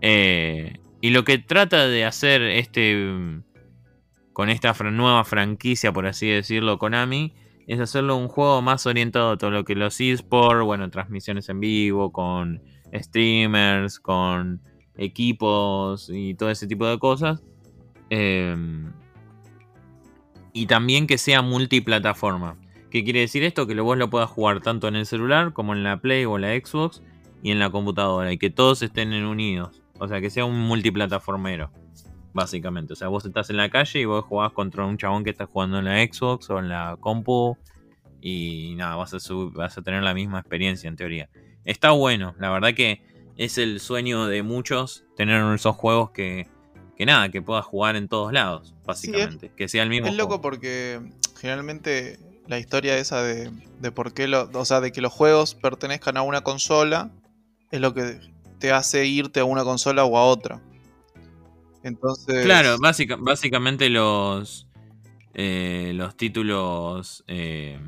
Eh, 0.00 0.78
y 1.00 1.10
lo 1.10 1.24
que 1.24 1.38
trata 1.38 1.86
de 1.88 2.04
hacer 2.04 2.42
este 2.42 2.94
mm, 2.96 3.42
con 4.32 4.48
esta 4.50 4.72
nueva 4.90 5.24
franquicia, 5.24 5.92
por 5.92 6.06
así 6.06 6.28
decirlo, 6.28 6.78
Konami, 6.78 7.32
es 7.66 7.80
hacerlo 7.80 8.16
un 8.16 8.28
juego 8.28 8.62
más 8.62 8.86
orientado 8.86 9.32
a 9.32 9.38
todo 9.38 9.50
lo 9.50 9.64
que 9.64 9.74
los 9.74 10.00
eSports, 10.00 10.64
bueno, 10.64 10.88
transmisiones 10.90 11.48
en 11.48 11.60
vivo, 11.60 12.12
con 12.12 12.62
streamers, 12.94 13.98
con 13.98 14.60
equipos 14.96 16.10
y 16.12 16.34
todo 16.34 16.50
ese 16.50 16.66
tipo 16.66 16.86
de 16.86 16.98
cosas. 16.98 17.42
Eh, 18.10 18.54
y 20.52 20.66
también 20.66 21.06
que 21.06 21.18
sea 21.18 21.42
multiplataforma. 21.42 22.56
¿Qué 22.90 23.04
quiere 23.04 23.20
decir 23.20 23.42
esto? 23.42 23.66
Que 23.66 23.78
vos 23.78 23.98
lo 23.98 24.08
puedas 24.08 24.30
jugar 24.30 24.60
tanto 24.60 24.88
en 24.88 24.96
el 24.96 25.04
celular 25.04 25.52
como 25.52 25.74
en 25.74 25.82
la 25.82 26.00
Play 26.00 26.24
o 26.24 26.38
la 26.38 26.54
Xbox 26.54 27.02
y 27.42 27.50
en 27.50 27.58
la 27.58 27.68
computadora. 27.68 28.32
Y 28.32 28.38
que 28.38 28.48
todos 28.48 28.80
estén 28.82 29.12
unidos. 29.12 29.82
O 29.98 30.08
sea, 30.08 30.20
que 30.20 30.30
sea 30.30 30.44
un 30.44 30.58
multiplataformero. 30.58 31.70
Básicamente. 32.36 32.92
O 32.92 32.96
sea, 32.96 33.08
vos 33.08 33.24
estás 33.24 33.48
en 33.48 33.56
la 33.56 33.70
calle 33.70 33.98
y 34.00 34.04
vos 34.04 34.24
jugás 34.24 34.52
contra 34.52 34.84
un 34.84 34.98
chabón 34.98 35.24
que 35.24 35.30
está 35.30 35.46
jugando 35.46 35.78
en 35.78 35.86
la 35.86 35.96
Xbox 36.04 36.50
o 36.50 36.58
en 36.58 36.68
la 36.68 36.96
compu. 37.00 37.56
Y 38.20 38.74
nada, 38.76 38.96
vas 38.96 39.14
a, 39.14 39.20
sub- 39.20 39.54
vas 39.54 39.78
a 39.78 39.82
tener 39.82 40.02
la 40.02 40.12
misma 40.12 40.40
experiencia 40.40 40.86
en 40.88 40.96
teoría. 40.96 41.28
Está 41.64 41.92
bueno, 41.92 42.34
la 42.38 42.50
verdad 42.50 42.74
que 42.74 43.00
es 43.36 43.56
el 43.56 43.80
sueño 43.80 44.26
de 44.26 44.42
muchos 44.42 45.04
tener 45.16 45.42
esos 45.54 45.76
juegos 45.76 46.10
que, 46.10 46.46
que 46.96 47.06
nada, 47.06 47.30
que 47.30 47.40
puedas 47.40 47.64
jugar 47.64 47.96
en 47.96 48.08
todos 48.08 48.32
lados, 48.32 48.74
básicamente. 48.84 49.50
que 49.56 49.66
sea 49.68 49.82
el 49.82 49.88
mismo. 49.88 50.08
Es 50.08 50.16
loco 50.16 50.40
porque 50.40 51.00
generalmente 51.40 52.18
la 52.46 52.58
historia 52.58 52.98
esa 52.98 53.22
de, 53.22 53.50
de 53.80 53.92
por 53.92 54.12
qué 54.12 54.28
lo, 54.28 54.50
o 54.52 54.64
sea, 54.64 54.80
de 54.80 54.92
que 54.92 55.00
los 55.00 55.12
juegos 55.12 55.54
pertenezcan 55.54 56.16
a 56.16 56.22
una 56.22 56.42
consola 56.42 57.10
es 57.70 57.80
lo 57.80 57.94
que 57.94 58.20
te 58.58 58.72
hace 58.72 59.06
irte 59.06 59.40
a 59.40 59.44
una 59.44 59.64
consola 59.64 60.04
o 60.04 60.16
a 60.18 60.24
otra. 60.24 60.60
Entonces, 61.86 62.44
Claro, 62.44 62.78
básica- 62.78 63.16
básicamente 63.18 63.88
los. 63.90 64.66
eh, 65.34 65.92
los 65.94 66.16
títulos. 66.16 67.22
eh, 67.28 67.78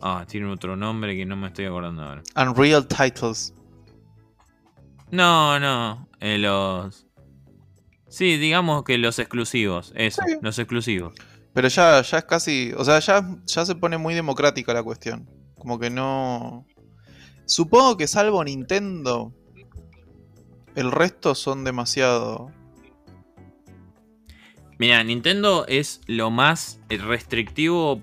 ah, 0.00 0.24
tienen 0.28 0.50
otro 0.50 0.76
nombre 0.76 1.14
que 1.16 1.24
no 1.26 1.36
me 1.36 1.48
estoy 1.48 1.66
acordando 1.66 2.02
ahora. 2.02 2.22
Unreal 2.36 2.86
Titles. 2.88 3.54
No, 5.10 5.58
no. 5.60 6.08
eh, 6.20 6.38
los. 6.38 7.06
Sí, 8.08 8.36
digamos 8.38 8.84
que 8.84 8.98
los 8.98 9.18
exclusivos. 9.18 9.92
Eso, 9.94 10.22
Sí. 10.26 10.34
los 10.42 10.58
exclusivos. 10.58 11.14
Pero 11.54 11.68
ya, 11.68 12.00
ya 12.02 12.18
es 12.18 12.24
casi. 12.24 12.72
O 12.76 12.84
sea, 12.84 12.98
ya, 13.00 13.36
ya 13.46 13.64
se 13.66 13.74
pone 13.74 13.98
muy 13.98 14.14
democrática 14.14 14.72
la 14.74 14.82
cuestión. 14.82 15.28
Como 15.58 15.78
que 15.78 15.90
no. 15.90 16.66
Supongo 17.46 17.96
que 17.96 18.06
salvo 18.06 18.42
Nintendo. 18.44 19.32
El 20.78 20.92
resto 20.92 21.34
son 21.34 21.64
demasiado. 21.64 22.52
Mira, 24.78 25.02
Nintendo 25.02 25.66
es 25.66 26.00
lo 26.06 26.30
más 26.30 26.80
restrictivo 26.88 28.00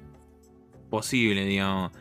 posible, 0.89 1.45
digamos. 1.45 1.93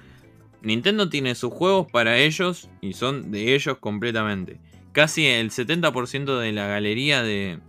Nintendo 0.62 1.08
tiene 1.08 1.36
sus 1.36 1.52
juegos 1.52 1.86
para 1.92 2.18
ellos 2.18 2.68
y 2.80 2.94
son 2.94 3.30
de 3.30 3.54
ellos 3.54 3.78
completamente. 3.78 4.60
Casi 4.90 5.26
el 5.26 5.52
70% 5.52 6.40
de 6.40 6.50
la 6.50 6.66
galería 6.66 7.22
de, 7.22 7.60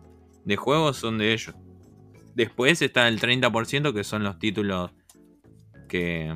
de 0.44 0.56
juegos 0.56 0.98
son 0.98 1.20
de 1.20 1.34
ellos. 1.34 1.54
Después 2.34 2.82
está 2.82 3.08
el 3.08 3.22
30% 3.22 3.94
que 3.94 4.04
son 4.04 4.24
los 4.24 4.40
títulos 4.40 4.90
que... 5.88 6.34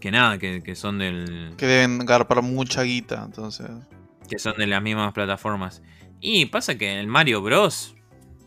Que 0.00 0.10
nada, 0.10 0.38
que, 0.38 0.64
que 0.64 0.74
son 0.74 0.98
del... 0.98 1.54
Que 1.56 1.66
deben 1.66 2.04
garpar 2.04 2.42
mucha 2.42 2.82
guita. 2.82 3.22
Entonces. 3.24 3.70
Que 4.32 4.38
son 4.38 4.54
de 4.56 4.66
las 4.66 4.82
mismas 4.82 5.12
plataformas. 5.12 5.82
Y 6.20 6.46
pasa 6.46 6.76
que 6.78 6.98
el 6.98 7.06
Mario 7.06 7.42
Bros. 7.42 7.94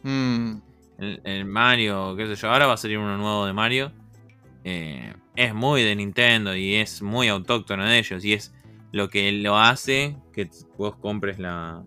Mm, 0.04 0.56
El, 0.98 1.22
el 1.24 1.46
Mario, 1.46 2.16
qué 2.16 2.26
sé 2.28 2.36
yo, 2.36 2.50
ahora 2.52 2.68
va 2.68 2.74
a 2.74 2.78
salir 2.78 2.98
uno 2.98 3.18
nuevo 3.18 3.46
de 3.46 3.54
Mario. 3.54 3.92
eh, 4.64 5.14
es 5.36 5.54
muy 5.54 5.84
de 5.84 5.96
Nintendo 5.96 6.56
y 6.56 6.76
es 6.76 7.02
muy 7.02 7.28
autóctono 7.28 7.84
de 7.86 8.00
ellos. 8.00 8.24
Y 8.24 8.34
es 8.34 8.54
lo 8.94 9.10
que 9.10 9.32
lo 9.34 9.58
hace 9.60 10.16
que 10.34 10.50
vos 10.78 10.96
compres 10.96 11.38
la. 11.40 11.84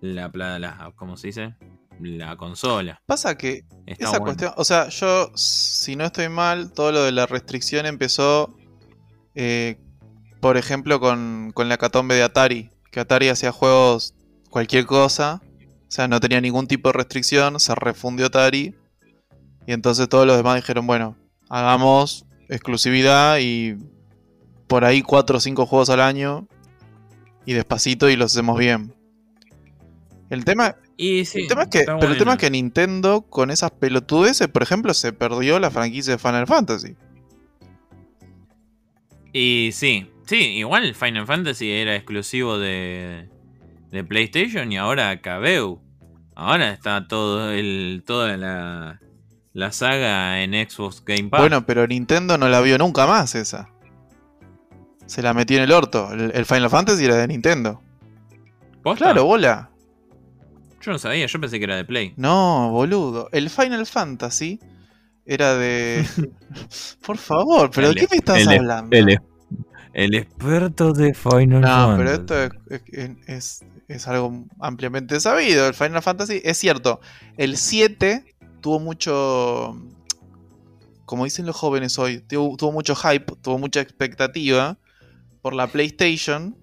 La, 0.00 0.30
pla- 0.32 0.58
la 0.58 0.92
¿Cómo 0.96 1.16
se 1.16 1.28
dice? 1.28 1.54
La 2.00 2.36
consola. 2.36 3.00
Pasa 3.06 3.36
que 3.36 3.64
Está 3.86 4.04
esa 4.06 4.10
bueno. 4.18 4.24
cuestión. 4.24 4.52
O 4.56 4.64
sea, 4.64 4.88
yo, 4.88 5.30
si 5.36 5.94
no 5.94 6.04
estoy 6.06 6.28
mal, 6.30 6.72
todo 6.72 6.90
lo 6.90 7.02
de 7.04 7.12
la 7.12 7.26
restricción 7.26 7.86
empezó. 7.86 8.56
eh, 9.34 9.76
por 10.42 10.56
ejemplo, 10.56 10.98
con, 10.98 11.52
con 11.54 11.68
la 11.68 11.78
catombe 11.78 12.16
de 12.16 12.24
Atari. 12.24 12.70
Que 12.90 12.98
Atari 12.98 13.28
hacía 13.28 13.52
juegos 13.52 14.16
cualquier 14.50 14.86
cosa. 14.86 15.40
O 15.40 15.84
sea, 15.86 16.08
no 16.08 16.18
tenía 16.18 16.40
ningún 16.40 16.66
tipo 16.66 16.88
de 16.88 16.94
restricción. 16.94 17.60
Se 17.60 17.76
refundió 17.76 18.26
Atari. 18.26 18.74
Y 19.68 19.72
entonces 19.72 20.08
todos 20.08 20.26
los 20.26 20.36
demás 20.36 20.56
dijeron, 20.56 20.84
bueno, 20.84 21.16
hagamos 21.48 22.26
exclusividad 22.48 23.38
y 23.40 23.76
por 24.66 24.84
ahí 24.84 25.02
4 25.02 25.36
o 25.36 25.40
5 25.40 25.64
juegos 25.64 25.90
al 25.90 26.00
año. 26.00 26.48
Y 27.46 27.52
despacito 27.52 28.10
y 28.10 28.16
los 28.16 28.32
hacemos 28.32 28.58
bien. 28.58 28.92
El 30.28 30.44
tema, 30.44 30.74
Y 30.96 31.24
sí, 31.24 31.42
el 31.42 31.46
tema 31.46 31.62
es 31.62 31.68
que, 31.68 31.84
pero 31.84 32.08
el 32.08 32.18
tema 32.18 32.32
es 32.32 32.38
que 32.38 32.50
Nintendo 32.50 33.22
con 33.22 33.52
esas 33.52 33.70
pelotudeces, 33.70 34.48
por 34.48 34.64
ejemplo, 34.64 34.92
se 34.92 35.12
perdió 35.12 35.60
la 35.60 35.70
franquicia 35.70 36.14
de 36.14 36.18
Final 36.18 36.48
Fantasy. 36.48 36.96
Y 39.32 39.70
sí, 39.72 40.10
sí, 40.26 40.36
igual 40.36 40.94
Final 40.94 41.26
Fantasy 41.26 41.70
era 41.70 41.96
exclusivo 41.96 42.58
de, 42.58 43.28
de 43.90 44.04
PlayStation 44.04 44.70
y 44.70 44.76
ahora 44.76 45.20
Kabeu. 45.20 45.80
Ahora 46.34 46.70
está 46.72 47.08
todo 47.08 47.50
el, 47.50 48.02
toda 48.06 48.36
la, 48.36 49.00
la 49.52 49.72
saga 49.72 50.42
en 50.42 50.52
Xbox 50.52 51.04
Game 51.04 51.28
Pass. 51.28 51.40
Bueno, 51.40 51.66
pero 51.66 51.86
Nintendo 51.86 52.38
no 52.38 52.48
la 52.48 52.60
vio 52.60 52.78
nunca 52.78 53.06
más 53.06 53.34
esa. 53.34 53.70
Se 55.06 55.22
la 55.22 55.34
metió 55.34 55.58
en 55.58 55.64
el 55.64 55.72
orto. 55.72 56.10
El, 56.12 56.32
el 56.34 56.46
Final 56.46 56.70
Fantasy 56.70 57.04
era 57.04 57.16
de 57.16 57.28
Nintendo. 57.28 57.82
¿Posta? 58.82 59.06
Claro, 59.06 59.24
bola. 59.24 59.70
Yo 60.80 60.90
no 60.90 60.98
sabía, 60.98 61.26
yo 61.26 61.40
pensé 61.40 61.58
que 61.58 61.64
era 61.64 61.76
de 61.76 61.84
Play. 61.84 62.14
No, 62.16 62.70
boludo. 62.70 63.28
El 63.30 63.50
Final 63.50 63.86
Fantasy 63.86 64.58
era 65.26 65.54
de. 65.56 66.04
Por 67.06 67.18
favor, 67.18 67.70
¿pero 67.74 67.88
de 67.88 67.92
El- 67.94 67.98
qué 68.00 68.08
me 68.10 68.16
estás 68.18 68.38
el- 68.40 68.48
hablando? 68.48 68.96
El, 68.96 69.18
el 69.94 70.14
experto 70.14 70.92
de 70.92 71.14
Final 71.14 71.60
No, 71.60 71.66
Fantasy. 71.68 71.96
pero 71.98 72.10
esto 72.12 72.42
es, 72.42 72.82
es- 72.92 73.28
es- 73.28 73.64
es 73.88 74.08
algo 74.08 74.44
ampliamente 74.60 75.20
sabido. 75.20 75.66
El 75.66 75.74
Final 75.74 76.02
Fantasy, 76.02 76.40
es 76.44 76.56
cierto, 76.58 77.00
el 77.36 77.56
7 77.56 78.24
tuvo 78.60 78.80
mucho, 78.80 79.76
como 81.04 81.24
dicen 81.24 81.44
los 81.46 81.56
jóvenes 81.56 81.98
hoy, 81.98 82.20
tuvo, 82.20 82.56
tuvo 82.56 82.72
mucho 82.72 82.94
hype, 82.94 83.26
tuvo 83.42 83.58
mucha 83.58 83.80
expectativa 83.80 84.78
por 85.42 85.52
la 85.54 85.66
PlayStation. 85.66 86.56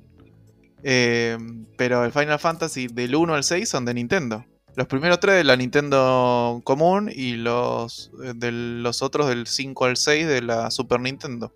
eh, 0.82 1.38
pero 1.78 2.06
el 2.06 2.12
Final 2.14 2.40
Fantasy 2.40 2.88
del 2.88 3.14
1 3.16 3.34
al 3.36 3.44
6 3.44 3.68
son 3.70 3.84
de 3.86 3.94
Nintendo. 3.94 4.46
Los 4.80 4.88
primeros 4.88 5.20
tres 5.20 5.36
de 5.36 5.44
la 5.44 5.58
Nintendo 5.58 6.62
común 6.64 7.12
y 7.14 7.34
los, 7.34 8.12
eh, 8.24 8.32
de 8.34 8.54
los 8.54 9.02
otros 9.02 9.28
del 9.28 9.46
5 9.46 9.84
al 9.84 9.98
6 9.98 10.26
de 10.26 10.42
la 10.42 10.72
Super 10.72 11.02
Nintendo. 11.02 11.54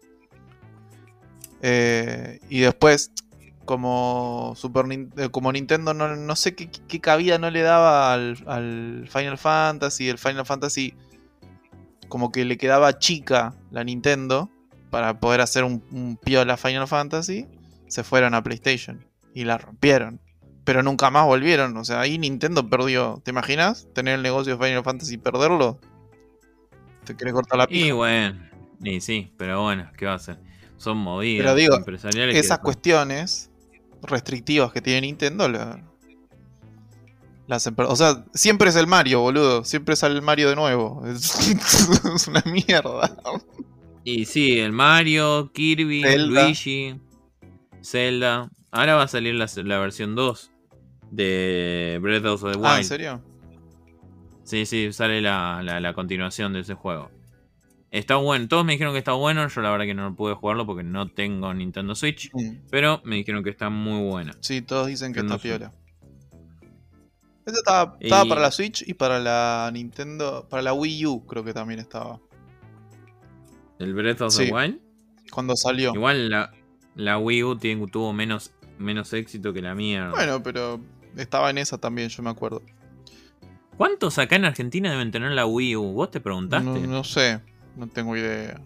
Eh, 1.61 2.41
y 2.49 2.59
después, 2.59 3.13
como 3.63 4.51
Super 4.57 4.87
eh, 4.91 5.29
como 5.31 5.53
Nintendo 5.53 5.93
no, 5.93 6.13
no 6.17 6.35
sé 6.35 6.53
qué, 6.53 6.67
cabida 6.99 7.37
no 7.37 7.49
le 7.49 7.61
daba 7.61 8.13
al, 8.13 8.43
al 8.45 9.07
Final 9.09 9.37
Fantasy, 9.37 10.09
el 10.09 10.17
Final 10.17 10.45
Fantasy 10.45 10.93
como 12.09 12.29
que 12.29 12.43
le 12.43 12.57
quedaba 12.57 12.99
chica 12.99 13.55
la 13.71 13.85
Nintendo 13.85 14.49
para 14.89 15.21
poder 15.21 15.39
hacer 15.39 15.63
un, 15.63 15.81
un 15.91 16.17
piola 16.17 16.57
Final 16.57 16.89
Fantasy, 16.89 17.47
se 17.87 18.03
fueron 18.03 18.33
a 18.33 18.43
PlayStation 18.43 19.07
y 19.33 19.45
la 19.45 19.57
rompieron. 19.57 20.19
Pero 20.65 20.81
nunca 20.81 21.09
más 21.09 21.25
volvieron, 21.25 21.75
o 21.77 21.83
sea, 21.83 21.99
ahí 22.01 22.17
Nintendo 22.17 22.69
perdió. 22.69 23.21
¿Te 23.23 23.31
imaginas 23.31 23.87
tener 23.93 24.15
el 24.15 24.21
negocio 24.21 24.57
de 24.57 24.65
Final 24.65 24.83
Fantasy 24.83 25.15
y 25.15 25.17
perderlo? 25.17 25.79
¿Te 27.03 27.17
querés 27.17 27.33
cortar 27.33 27.57
la 27.57 27.67
pija? 27.67 27.87
Y 27.87 27.91
bueno, 27.91 28.39
y 28.81 29.01
sí, 29.01 29.33
pero 29.37 29.61
bueno, 29.61 29.89
¿qué 29.97 30.05
va 30.05 30.13
a 30.13 30.15
hacer? 30.15 30.39
Son 30.77 30.97
movidas 30.97 31.43
Pero 31.43 31.55
digo, 31.55 31.75
empresariales. 31.75 32.35
esas 32.37 32.59
cuestiones 32.59 33.51
restrictivas 34.01 34.71
que 34.71 34.81
tiene 34.81 35.01
Nintendo 35.01 35.47
la- 35.49 35.81
las 37.47 37.67
o 37.67 37.95
sea 37.95 38.25
siempre 38.33 38.69
es 38.69 38.75
el 38.77 38.87
Mario 38.87 39.19
boludo 39.21 39.63
siempre 39.65 39.95
sale 39.97 40.15
el 40.15 40.21
Mario 40.21 40.49
de 40.49 40.55
nuevo 40.55 41.03
es, 41.05 41.33
es 42.15 42.27
una 42.27 42.41
mierda 42.45 43.15
Y 44.05 44.25
sí, 44.25 44.59
el 44.59 44.71
Mario, 44.73 45.51
Kirby, 45.53 46.01
Zelda. 46.03 46.43
Luigi, 46.43 46.95
Zelda. 47.81 48.49
Ahora 48.71 48.95
va 48.95 49.03
a 49.03 49.07
salir 49.07 49.35
la, 49.35 49.47
la 49.63 49.79
versión 49.79 50.15
2 50.15 50.51
de 51.15 51.99
Breath 52.01 52.25
of 52.25 52.41
the 52.41 52.47
Wild. 52.57 52.65
ah 52.65 52.77
en 52.79 52.85
serio 52.85 53.21
Sí, 54.43 54.65
sí, 54.65 54.91
sale 54.91 55.21
la, 55.21 55.61
la- 55.63 55.79
la 55.79 55.93
continuación 55.93 56.51
de 56.53 56.59
ese 56.61 56.73
juego. 56.73 57.09
Está 57.91 58.15
bueno, 58.17 58.47
todos 58.47 58.65
me 58.65 58.73
dijeron 58.73 58.91
que 58.93 58.97
está 58.99 59.13
bueno, 59.13 59.47
yo 59.47 59.61
la 59.61 59.69
verdad 59.71 59.85
que 59.85 59.93
no 59.93 60.15
pude 60.15 60.33
jugarlo 60.33 60.65
porque 60.65 60.83
no 60.83 61.07
tengo 61.09 61.53
Nintendo 61.53 61.93
Switch, 61.95 62.29
Mm, 62.33 62.57
pero 62.71 63.01
me 63.05 63.15
dijeron 63.17 63.43
que 63.43 63.51
está 63.51 63.69
muy 63.69 64.01
buena. 64.09 64.33
sí 64.41 64.61
todos 64.61 64.87
dicen 64.87 65.13
que 65.13 65.19
está 65.21 65.37
piola 65.37 65.71
este 67.45 67.59
estaba, 67.59 67.97
estaba 67.99 68.25
Y- 68.25 68.29
para 68.29 68.41
la 68.41 68.51
Switch 68.51 68.83
y 68.87 68.93
para 68.95 69.19
la 69.19 69.69
Nintendo 69.73 70.47
para 70.49 70.63
la 70.63 70.73
Wii 70.73 71.05
U 71.05 71.25
creo 71.25 71.43
que 71.43 71.53
también 71.53 71.79
estaba 71.79 72.19
El 73.79 73.93
Breath 73.93 74.21
of 74.21 74.33
Sí. 74.33 74.45
the 74.47 74.53
Wild. 74.53 74.79
cuando 75.31 75.55
salió 75.55 75.93
Igual 75.93 76.29
la, 76.29 76.51
la 76.95 77.17
Wii 77.17 77.43
U 77.43 77.55
tiene- 77.57 77.85
tuvo 77.87 78.13
menos, 78.13 78.53
menos 78.77 79.11
éxito 79.13 79.51
que 79.53 79.61
la 79.61 79.75
mía. 79.75 80.09
bueno 80.11 80.41
pero 80.41 80.79
estaba 81.17 81.49
en 81.49 81.57
esa 81.57 81.77
también 81.77 82.09
yo 82.09 82.23
me 82.23 82.29
acuerdo 82.29 82.61
¿Cuántos 83.77 84.19
acá 84.19 84.35
en 84.35 84.45
Argentina 84.45 84.91
deben 84.91 85.09
tener 85.11 85.31
la 85.31 85.45
Wii 85.47 85.75
U? 85.77 85.93
¿Vos 85.93 86.11
te 86.11 86.19
preguntaste? 86.19 86.65
no, 86.81 86.87
no 86.87 87.03
sé 87.03 87.39
no 87.75 87.87
tengo 87.87 88.15
idea 88.15 88.61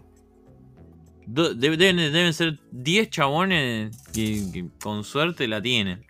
Do- 1.26 1.54
deben, 1.54 1.96
deben 1.96 2.32
ser 2.32 2.58
10 2.72 3.10
chabones 3.10 4.02
que, 4.14 4.42
que 4.52 4.64
con 4.82 5.04
suerte 5.04 5.46
la 5.46 5.60
tienen. 5.60 6.06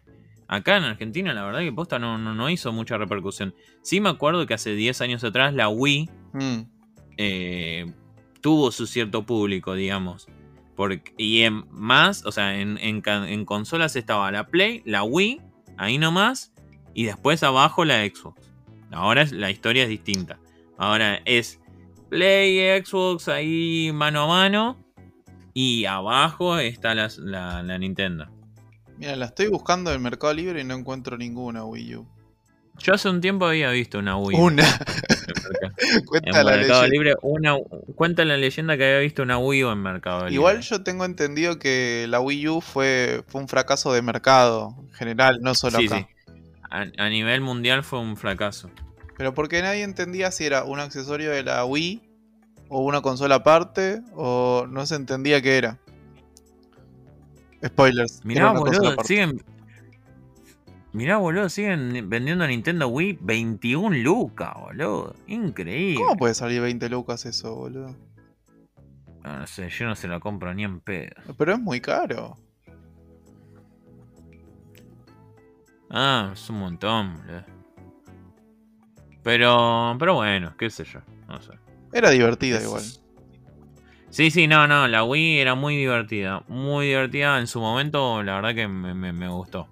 Acá 0.46 0.76
en 0.76 0.84
Argentina, 0.84 1.34
la 1.34 1.42
verdad 1.44 1.60
que 1.60 1.72
posta 1.72 1.98
no, 1.98 2.18
no, 2.18 2.34
no 2.34 2.48
hizo 2.48 2.72
mucha 2.72 2.96
repercusión. 2.98 3.52
Sí 3.82 4.00
me 4.00 4.08
acuerdo 4.10 4.46
que 4.46 4.54
hace 4.54 4.74
10 4.76 5.00
años 5.00 5.24
atrás 5.24 5.52
la 5.54 5.68
Wii 5.68 6.08
Mm, 6.34 6.60
eh, 7.16 7.92
tuvo 8.40 8.70
su 8.70 8.86
cierto 8.86 9.26
público, 9.26 9.74
digamos. 9.74 10.28
Porque, 10.76 11.12
y 11.18 11.40
en 11.42 11.64
más, 11.70 12.24
o 12.24 12.30
sea, 12.30 12.60
en, 12.60 12.78
en 12.78 13.00
ca- 13.00 13.28
en 13.28 13.44
consolas 13.44 13.96
estaba 13.96 14.30
la 14.30 14.46
Play, 14.46 14.82
la 14.84 15.02
Wii, 15.02 15.40
ahí 15.78 15.96
nomás, 15.98 16.52
y 16.92 17.04
después 17.04 17.42
abajo 17.42 17.84
la 17.84 18.04
Xbox. 18.04 18.50
Ahora 18.90 19.24
la 19.30 19.50
historia 19.50 19.84
es 19.84 19.88
distinta. 19.88 20.38
Ahora 20.76 21.20
es 21.24 21.60
Play, 22.10 22.82
Xbox 22.84 23.28
ahí 23.28 23.90
mano 23.92 24.22
a 24.22 24.26
mano, 24.26 24.84
y 25.54 25.84
abajo 25.86 26.58
está 26.58 26.94
la 26.94 27.78
Nintendo. 27.78 28.26
Mira, 28.96 29.14
la 29.16 29.26
estoy 29.26 29.48
buscando 29.48 29.92
en 29.92 30.02
Mercado 30.02 30.34
Libre 30.34 30.60
y 30.60 30.64
no 30.64 30.74
encuentro 30.74 31.16
ninguna 31.16 31.64
Wii 31.64 31.96
U. 31.96 32.06
Yo 32.78 32.94
hace 32.94 33.08
un 33.08 33.20
tiempo 33.20 33.46
había 33.46 33.70
visto 33.70 33.98
una 33.98 34.16
Wii. 34.16 34.38
Una. 34.38 34.64
En 35.80 36.04
Cuenta 36.06 36.42
la 36.42 36.52
Mercado 36.56 36.82
leyenda. 36.82 36.88
Libre, 36.88 37.14
una, 37.22 37.56
cuenta 37.94 38.24
la 38.24 38.36
leyenda 38.36 38.76
que 38.76 38.84
había 38.84 38.98
visto 39.00 39.22
una 39.22 39.38
Wii 39.38 39.64
U 39.64 39.70
en 39.70 39.78
Mercado 39.82 40.20
Libre. 40.20 40.34
Igual 40.34 40.60
yo 40.60 40.82
tengo 40.82 41.04
entendido 41.04 41.58
que 41.58 42.06
la 42.08 42.20
Wii 42.20 42.48
U 42.48 42.60
fue, 42.60 43.22
fue 43.28 43.40
un 43.40 43.48
fracaso 43.48 43.92
de 43.92 44.02
mercado 44.02 44.74
en 44.82 44.92
general, 44.92 45.38
no 45.40 45.54
solo 45.54 45.78
Sí, 45.78 45.86
acá. 45.86 45.98
sí. 45.98 46.32
A, 46.70 46.86
a 47.04 47.08
nivel 47.08 47.40
mundial 47.40 47.84
fue 47.84 48.00
un 48.00 48.16
fracaso. 48.16 48.70
Pero 49.16 49.34
porque 49.34 49.62
nadie 49.62 49.82
entendía 49.84 50.30
si 50.32 50.44
era 50.46 50.64
un 50.64 50.80
accesorio 50.80 51.30
de 51.30 51.42
la 51.44 51.64
Wii 51.64 52.02
o 52.68 52.80
una 52.80 53.00
consola 53.00 53.36
aparte 53.36 54.00
o 54.14 54.66
no 54.68 54.84
se 54.86 54.96
entendía 54.96 55.40
qué 55.40 55.58
era. 55.58 55.78
Spoilers. 57.64 58.24
Mirá, 58.24 58.52
boludo, 58.52 58.96
siguen. 59.04 59.42
Mirá, 60.98 61.16
boludo, 61.18 61.48
siguen 61.48 62.10
vendiendo 62.10 62.44
Nintendo 62.44 62.88
Wii 62.88 63.18
21 63.20 63.98
lucas, 63.98 64.52
boludo. 64.58 65.14
Increíble. 65.28 65.94
¿Cómo 66.04 66.16
puede 66.16 66.34
salir 66.34 66.60
20 66.60 66.88
lucas 66.88 67.24
eso, 67.24 67.54
boludo? 67.54 67.94
No, 69.22 69.38
no 69.38 69.46
sé, 69.46 69.68
yo 69.68 69.86
no 69.86 69.94
se 69.94 70.08
la 70.08 70.18
compro 70.18 70.52
ni 70.54 70.64
en 70.64 70.80
pedo. 70.80 71.14
Pero 71.36 71.52
es 71.52 71.60
muy 71.60 71.80
caro. 71.80 72.36
Ah, 75.88 76.30
es 76.32 76.50
un 76.50 76.58
montón, 76.58 77.14
boludo. 77.18 77.44
Pero, 79.22 79.96
pero 80.00 80.14
bueno, 80.14 80.54
qué 80.58 80.68
sé 80.68 80.82
yo, 80.82 80.98
no 81.28 81.40
sé. 81.40 81.52
Era 81.92 82.10
divertida 82.10 82.56
Es- 82.58 82.64
igual. 82.64 82.82
Sí, 84.10 84.32
sí, 84.32 84.48
no, 84.48 84.66
no, 84.66 84.88
la 84.88 85.04
Wii 85.04 85.38
era 85.38 85.54
muy 85.54 85.76
divertida. 85.76 86.42
Muy 86.48 86.86
divertida 86.88 87.38
en 87.38 87.46
su 87.46 87.60
momento, 87.60 88.20
la 88.24 88.34
verdad 88.34 88.54
que 88.56 88.66
me, 88.66 88.94
me- 88.94 89.12
me 89.12 89.28
gustó. 89.28 89.68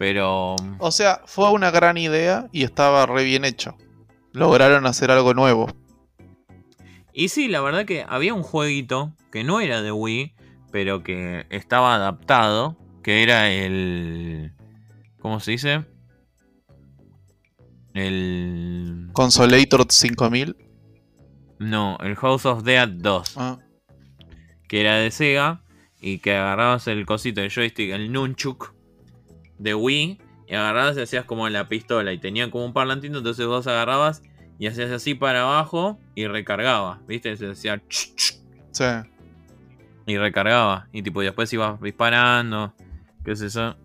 Pero... 0.00 0.56
O 0.78 0.90
sea, 0.92 1.20
fue 1.26 1.50
una 1.50 1.70
gran 1.70 1.98
idea 1.98 2.48
y 2.52 2.64
estaba 2.64 3.04
re 3.04 3.22
bien 3.22 3.44
hecho. 3.44 3.76
Lograron 4.32 4.86
hacer 4.86 5.10
algo 5.10 5.34
nuevo. 5.34 5.68
Y 7.12 7.28
sí, 7.28 7.48
la 7.48 7.60
verdad 7.60 7.84
que 7.84 8.06
había 8.08 8.32
un 8.32 8.42
jueguito 8.42 9.12
que 9.30 9.44
no 9.44 9.60
era 9.60 9.82
de 9.82 9.92
Wii, 9.92 10.32
pero 10.72 11.02
que 11.02 11.44
estaba 11.50 11.94
adaptado, 11.94 12.78
que 13.02 13.22
era 13.22 13.50
el... 13.50 14.54
¿Cómo 15.18 15.38
se 15.38 15.50
dice? 15.50 15.84
El... 17.92 19.10
Consolator 19.12 19.84
5000. 19.86 20.56
No, 21.58 21.98
el 22.00 22.16
House 22.16 22.46
of 22.46 22.62
Dead 22.62 22.88
2. 22.88 23.36
Ah, 23.36 23.58
que 24.66 24.80
era 24.80 24.94
de 24.94 25.10
Sega 25.10 25.62
y 26.00 26.20
que 26.20 26.36
agarrabas 26.36 26.86
el 26.86 27.04
cosito 27.04 27.42
de 27.42 27.50
joystick, 27.50 27.90
el 27.90 28.10
nunchuk 28.10 28.79
de 29.60 29.74
Wii, 29.74 30.18
y 30.48 30.54
agarrabas 30.54 30.96
y 30.96 31.02
hacías 31.02 31.24
como 31.24 31.48
la 31.48 31.68
pistola 31.68 32.12
y 32.12 32.18
tenía 32.18 32.50
como 32.50 32.64
un 32.64 32.72
parlantito, 32.72 33.18
entonces 33.18 33.46
vos 33.46 33.66
agarrabas 33.68 34.22
y 34.58 34.66
hacías 34.66 34.90
así 34.90 35.14
para 35.14 35.42
abajo 35.42 35.98
y 36.16 36.26
recargaba, 36.26 37.00
¿viste? 37.06 37.36
Se 37.36 37.50
hacía 37.50 37.80
sí. 37.88 38.84
y 40.06 40.18
recargaba 40.18 40.88
y 40.92 41.02
tipo 41.02 41.22
y 41.22 41.26
después 41.26 41.52
ibas 41.52 41.80
disparando, 41.80 42.74
qué 43.24 43.32
es 43.32 43.42
eso. 43.42 43.76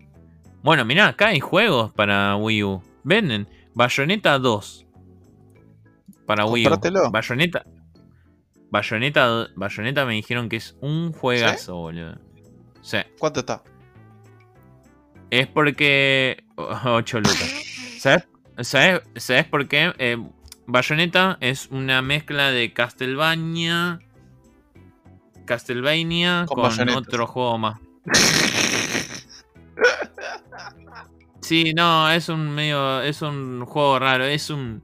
Bueno, 0.62 0.84
mirá, 0.84 1.08
acá 1.08 1.28
hay 1.28 1.38
juegos 1.38 1.92
para 1.92 2.34
Wii 2.36 2.64
U. 2.64 2.82
Venden 3.04 3.46
Bayonetta 3.74 4.38
2 4.38 4.86
para 6.26 6.46
Wii 6.46 6.66
U. 6.66 6.70
Bayonetta 7.12 7.64
Bayonetta 8.70 9.46
Bayonetta 9.54 10.04
me 10.04 10.14
dijeron 10.14 10.48
que 10.48 10.56
es 10.56 10.76
un 10.80 11.12
juegazo, 11.12 11.76
boludo. 11.76 12.18
Sí. 12.82 12.98
¿Cuánto 13.18 13.40
está? 13.40 13.62
Es 15.30 15.46
porque. 15.46 16.44
8 16.56 17.18
lucas. 17.20 17.54
¿Sabes? 17.98 18.28
¿Sabes, 18.62 19.02
¿Sabes 19.16 19.44
por 19.44 19.68
qué? 19.68 19.92
Eh, 19.98 20.16
Bayonetta 20.66 21.36
es 21.40 21.68
una 21.70 22.02
mezcla 22.02 22.50
de 22.50 22.72
Castlevania. 22.72 23.98
Castlevania 25.44 26.44
Con 26.48 26.88
otro 26.90 27.26
juego 27.26 27.58
más. 27.58 27.78
Sí, 31.40 31.72
no, 31.74 32.10
es 32.10 32.28
un 32.28 32.50
medio. 32.50 33.00
Es 33.02 33.22
un 33.22 33.64
juego 33.66 34.00
raro. 34.00 34.24
Es 34.24 34.50
un. 34.50 34.82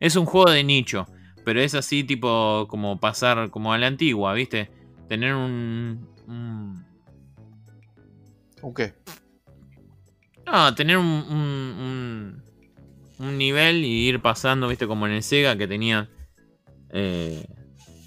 Es 0.00 0.16
un 0.16 0.24
juego 0.24 0.50
de 0.50 0.64
nicho. 0.64 1.06
Pero 1.44 1.60
es 1.60 1.74
así, 1.74 2.02
tipo. 2.02 2.66
Como 2.70 2.98
pasar 2.98 3.50
como 3.50 3.74
a 3.74 3.78
la 3.78 3.88
antigua, 3.88 4.32
¿viste? 4.32 4.70
Tener 5.06 5.34
un. 5.34 6.08
un- 6.26 6.82
¿O 8.62 8.72
qué? 8.72 8.94
No, 10.50 10.74
tener 10.74 10.96
un, 10.96 11.06
un, 11.06 11.38
un- 11.80 12.42
un 13.18 13.36
nivel 13.38 13.84
y 13.84 14.08
ir 14.08 14.20
pasando, 14.20 14.68
viste, 14.68 14.86
como 14.86 15.06
en 15.06 15.12
el 15.14 15.22
Sega 15.22 15.56
que 15.56 15.66
tenía 15.66 16.08
eh, 16.90 17.44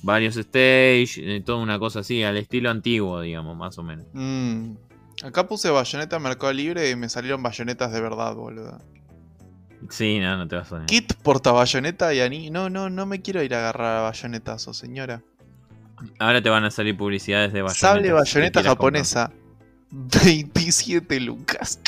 varios 0.03 0.37
stage, 0.37 1.11
eh, 1.17 1.41
toda 1.45 1.59
una 1.59 1.77
cosa 1.79 1.99
así, 1.99 2.23
al 2.23 2.37
estilo 2.37 2.69
antiguo, 2.69 3.19
digamos, 3.21 3.57
más 3.57 3.77
o 3.77 3.83
menos. 3.83 4.05
Mm. 4.13 4.73
Acá 5.23 5.47
puse 5.47 5.69
bayoneta 5.69 6.17
Mercado 6.17 6.53
Libre 6.53 6.89
y 6.89 6.95
me 6.95 7.09
salieron 7.09 7.43
bayonetas 7.43 7.91
de 7.91 8.01
verdad, 8.01 8.33
boludo. 8.35 8.79
Sí, 9.89 10.19
no, 10.19 10.37
no 10.37 10.47
te 10.47 10.55
vas 10.55 10.67
a 10.67 10.69
soñar. 10.69 10.85
Kit 10.87 11.13
porta 11.21 11.51
bayoneta 11.51 12.13
y 12.13 12.21
Ani. 12.21 12.49
No, 12.49 12.69
no, 12.69 12.89
no 12.89 13.05
me 13.05 13.21
quiero 13.21 13.43
ir 13.43 13.53
a 13.53 13.59
agarrar 13.59 13.97
a 13.97 14.01
bayonetazo, 14.03 14.73
señora. 14.73 15.21
Ahora 16.19 16.41
te 16.41 16.49
van 16.49 16.63
a 16.63 16.71
salir 16.71 16.95
publicidades 16.97 17.51
de 17.53 17.61
bayoneta. 17.61 17.79
Sable 17.79 18.11
bayoneta 18.13 18.63
japonesa. 18.63 19.31
27 19.91 21.19
lucas. 21.19 21.79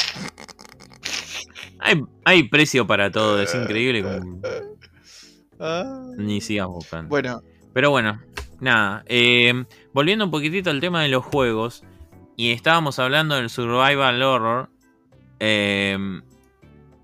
Hay, 1.79 2.01
hay 2.25 2.43
precio 2.49 2.85
para 2.87 3.11
todo, 3.11 3.41
es 3.41 3.53
increíble. 3.61 4.03
como-. 4.03 4.41
Ni 6.17 6.41
sigas 6.41 6.67
buscando. 6.67 7.09
Bueno, 7.09 7.41
Pero 7.73 7.89
bueno, 7.91 8.21
nada. 8.59 9.03
eh, 9.07 9.65
volviendo 9.93 10.25
un 10.25 10.31
poquitito 10.31 10.69
al 10.69 10.79
tema 10.81 11.01
de 11.03 11.09
los 11.09 11.23
juegos. 11.23 11.83
Y 12.35 12.51
estábamos 12.51 12.97
hablando 12.99 13.35
del 13.35 13.49
Survival 13.49 14.21
Horror. 14.21 14.69
eh, 15.39 15.97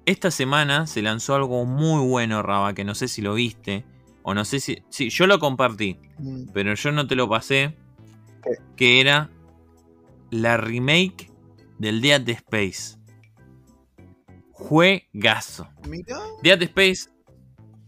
esta 0.06 0.32
semana 0.32 0.88
se 0.88 1.04
lanzó 1.04 1.36
algo 1.36 1.66
muy 1.66 2.04
bueno, 2.08 2.42
Raba, 2.42 2.74
que 2.74 2.84
no 2.84 2.96
sé 2.96 3.08
si 3.08 3.22
lo 3.22 3.36
viste. 3.36 3.86
O 4.24 4.34
no 4.34 4.44
sé 4.44 4.60
si. 4.60 4.82
Sí, 4.90 5.10
yo 5.12 5.28
lo 5.28 5.38
compartí, 5.38 6.00
mm, 6.18 6.46
pero 6.52 6.74
yo 6.74 6.92
no 6.92 7.06
te 7.06 7.16
lo 7.16 7.30
pasé. 7.30 7.78
¿Qué? 8.44 8.50
Que 8.76 9.02
era 9.02 9.30
la 10.32 10.58
remake 10.58 11.32
del 11.78 12.02
Dead 12.02 12.28
Space. 12.30 12.98
Juegazo. 14.52 15.68
mirá. 15.88 16.18
Dead 16.44 16.62
Space 16.64 17.10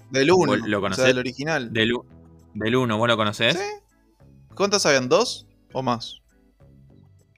Del 0.09 0.31
1. 0.31 0.45
¿Vos 0.51 0.67
lo 0.67 0.81
o 0.81 0.93
sea, 0.93 1.05
del 1.05 1.17
original. 1.19 1.71
del, 1.73 1.93
u- 1.93 2.05
del 2.53 2.75
1, 2.75 2.97
¿vos 2.97 3.07
lo 3.07 3.17
conocés? 3.17 3.55
¿Sí? 3.57 4.15
¿Cuántos 4.55 4.85
habían? 4.85 5.09
¿Dos 5.09 5.47
o 5.73 5.81
más? 5.81 6.21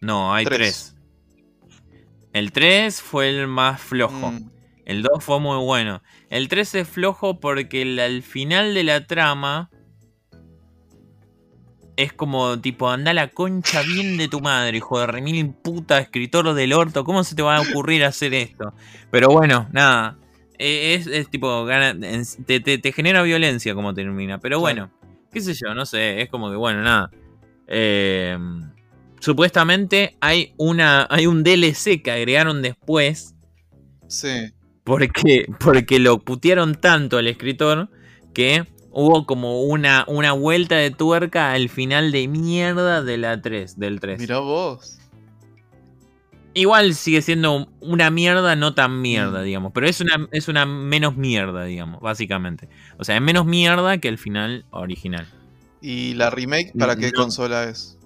No, 0.02 0.34
hay 0.34 0.46
Tres. 0.46 0.58
tres. 0.58 0.96
El 2.34 2.52
3 2.52 3.02
fue 3.02 3.30
el 3.30 3.48
más 3.48 3.80
flojo. 3.82 4.32
Mm, 4.32 4.50
El 4.86 5.04
2 5.04 5.24
fue 5.24 5.40
muy 5.40 5.58
bueno. 5.64 6.02
El 6.30 6.48
3 6.48 6.76
es 6.76 6.88
flojo 6.88 7.40
porque 7.40 7.84
el- 7.84 8.00
al 8.00 8.22
final 8.24 8.74
de 8.74 8.84
la 8.84 9.06
trama 9.08 9.70
es 11.96 12.14
como 12.14 12.60
tipo, 12.60 12.90
anda 12.90 13.14
la 13.14 13.28
concha 13.30 13.82
bien 13.84 14.18
de 14.18 14.28
tu 14.28 14.40
madre, 14.42 14.78
hijo 14.78 15.00
de 15.00 15.08
remil 15.08 15.50
puta, 15.54 16.00
escritor 16.00 16.54
del 16.54 16.74
orto. 16.74 17.04
¿Cómo 17.04 17.24
se 17.24 17.36
te 17.36 17.42
va 17.42 17.58
a 17.58 17.62
ocurrir 17.62 18.04
hacer 18.04 18.34
esto? 18.34 18.74
Pero 19.12 19.30
bueno, 19.30 19.68
nada. 19.72 20.18
Eh, 20.58 20.96
Es, 20.96 21.08
es 21.08 21.30
tipo, 21.30 21.66
gana- 21.66 21.96
te, 22.46 22.60
te- 22.60 22.78
te 22.78 22.92
genera 22.92 23.22
violencia 23.22 23.76
como 23.76 23.94
termina. 23.94 24.40
Pero 24.40 24.60
bueno, 24.60 24.92
qué 25.32 25.42
sé 25.42 25.54
yo, 25.54 25.74
no 25.76 25.86
sé. 25.86 26.22
Es 26.22 26.30
como 26.30 26.50
que, 26.50 26.56
bueno, 26.56 26.82
nada. 26.82 27.12
Eh, 27.68 28.38
supuestamente 29.20 30.16
hay, 30.20 30.54
una, 30.58 31.08
hay 31.10 31.28
un 31.28 31.44
DLC 31.44 32.02
que 32.02 32.12
agregaron 32.12 32.62
después 32.62 33.36
sí. 34.08 34.52
porque, 34.84 35.48
porque 35.60 36.00
lo 36.00 36.20
putearon 36.20 36.76
tanto 36.76 37.18
al 37.18 37.28
escritor 37.28 37.90
que 38.34 38.66
hubo 38.94 39.26
como 39.26 39.64
una, 39.64 40.06
una 40.08 40.32
vuelta 40.32 40.76
de 40.76 40.92
tuerca 40.92 41.52
al 41.52 41.68
final 41.70 42.12
de 42.12 42.28
mierda 42.28 43.02
de 43.04 43.18
la 43.18 43.42
3, 43.42 43.78
del 43.80 44.00
3. 44.00 44.20
Mirá 44.20 44.40
vos. 44.40 45.00
Igual 46.56 46.94
sigue 46.94 47.24
siendo 47.24 47.68
una 47.80 48.12
mierda, 48.12 48.56
no 48.56 48.76
tan 48.76 49.02
mierda, 49.02 49.42
Mm. 49.42 49.44
digamos. 49.46 49.72
Pero 49.74 49.88
es 49.88 50.00
una, 50.02 50.28
es 50.32 50.48
una 50.48 50.68
menos 50.68 51.18
mierda, 51.18 51.64
digamos, 51.66 52.00
básicamente. 52.00 52.70
O 53.00 53.04
sea, 53.04 53.16
es 53.16 53.22
menos 53.24 53.46
mierda 53.48 53.98
que 53.98 54.08
el 54.08 54.20
final 54.20 54.66
original. 54.70 55.28
¿Y 55.82 56.14
la 56.14 56.30
remake 56.30 56.72
para 56.78 56.96
qué 56.96 57.08
No. 57.08 57.14
consola 57.24 57.64
es? 57.64 57.98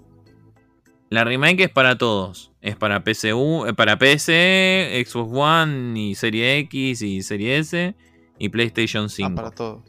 La 1.10 1.24
remake 1.26 1.64
es 1.66 1.70
para 1.70 1.98
todos. 1.98 2.52
Es 2.62 2.76
para 2.78 3.04
PCU, 3.04 3.66
eh, 3.68 3.74
para 3.74 3.98
PC, 3.98 5.04
Xbox 5.06 5.32
One 5.34 6.00
y 6.00 6.16
Serie 6.16 6.58
X 6.60 7.02
y 7.02 7.22
Serie 7.24 7.58
S 7.58 7.96
y 8.40 8.50
PlayStation 8.50 9.10
5. 9.10 9.30
Ah, 9.32 9.36
para 9.36 9.52
todo. 9.52 9.84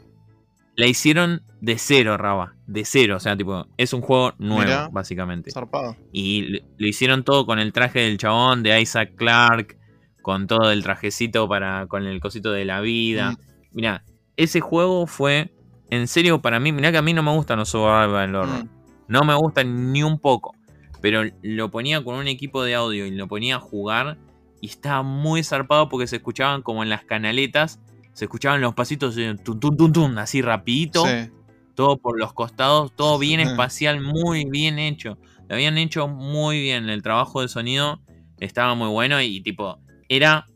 La 0.79 0.87
hicieron 0.87 1.43
de 1.59 1.77
cero, 1.77 2.15
Raba. 2.15 2.55
De 2.65 2.85
cero. 2.85 3.17
O 3.17 3.19
sea, 3.19 3.35
tipo, 3.35 3.67
es 3.75 3.91
un 3.91 3.99
juego 3.99 4.33
nuevo, 4.37 4.63
Mirá. 4.63 4.89
básicamente. 4.89 5.51
Zarpado. 5.51 5.97
Y 6.13 6.61
lo 6.77 6.87
hicieron 6.87 7.25
todo 7.25 7.45
con 7.45 7.59
el 7.59 7.73
traje 7.73 7.99
del 7.99 8.17
chabón, 8.17 8.63
de 8.63 8.79
Isaac 8.79 9.13
Clarke, 9.15 9.77
con 10.21 10.47
todo 10.47 10.71
el 10.71 10.81
trajecito 10.81 11.49
para 11.49 11.87
con 11.87 12.05
el 12.05 12.21
cosito 12.21 12.53
de 12.53 12.63
la 12.63 12.79
vida. 12.79 13.31
Mm. 13.31 13.37
Mira, 13.73 14.05
ese 14.37 14.61
juego 14.61 15.05
fue 15.05 15.53
en 15.89 16.07
serio 16.07 16.41
para 16.41 16.61
mí, 16.61 16.71
mirá 16.71 16.93
que 16.93 16.97
a 16.97 17.01
mí 17.01 17.13
no 17.13 17.23
me 17.23 17.35
gustan 17.35 17.59
los 17.59 17.67
survival 17.67 18.35
horror. 18.35 18.63
Mm. 18.63 18.69
No 19.09 19.23
me 19.23 19.33
gustan 19.33 19.91
ni 19.91 20.01
un 20.01 20.17
poco. 20.17 20.55
Pero 21.01 21.23
lo 21.41 21.71
ponía 21.71 22.01
con 22.03 22.15
un 22.15 22.27
equipo 22.27 22.63
de 22.63 22.75
audio 22.75 23.05
y 23.05 23.11
lo 23.11 23.27
ponía 23.27 23.57
a 23.57 23.59
jugar. 23.59 24.17
Y 24.61 24.67
estaba 24.67 25.03
muy 25.03 25.43
zarpado 25.43 25.89
porque 25.89 26.07
se 26.07 26.17
escuchaban 26.17 26.61
como 26.61 26.83
en 26.83 26.89
las 26.89 27.03
canaletas. 27.03 27.81
Se 28.19 28.25
escuchaban 28.25 28.59
los 28.59 28.73
pasitos 28.73 29.15
de 29.15 29.33
tun, 29.35 29.61
tun, 29.61 29.77
tun, 29.77 29.93
tun, 29.93 30.17
así 30.17 30.41
rapidito. 30.41 31.05
Sí. 31.05 31.31
Todo 31.73 31.95
por 31.95 32.19
los 32.19 32.33
costados. 32.33 32.91
Todo 32.93 33.17
bien 33.17 33.39
espacial, 33.39 34.01
muy 34.01 34.43
bien 34.43 34.77
hecho. 34.77 35.17
Lo 35.47 35.55
habían 35.55 35.77
hecho 35.77 36.09
muy 36.09 36.59
bien. 36.59 36.89
El 36.89 37.01
trabajo 37.01 37.41
de 37.41 37.47
sonido 37.47 38.01
estaba 38.41 38.75
muy 38.75 38.89
bueno. 38.89 39.21
Y 39.21 39.39
tipo, 39.39 39.79
era 40.09 40.47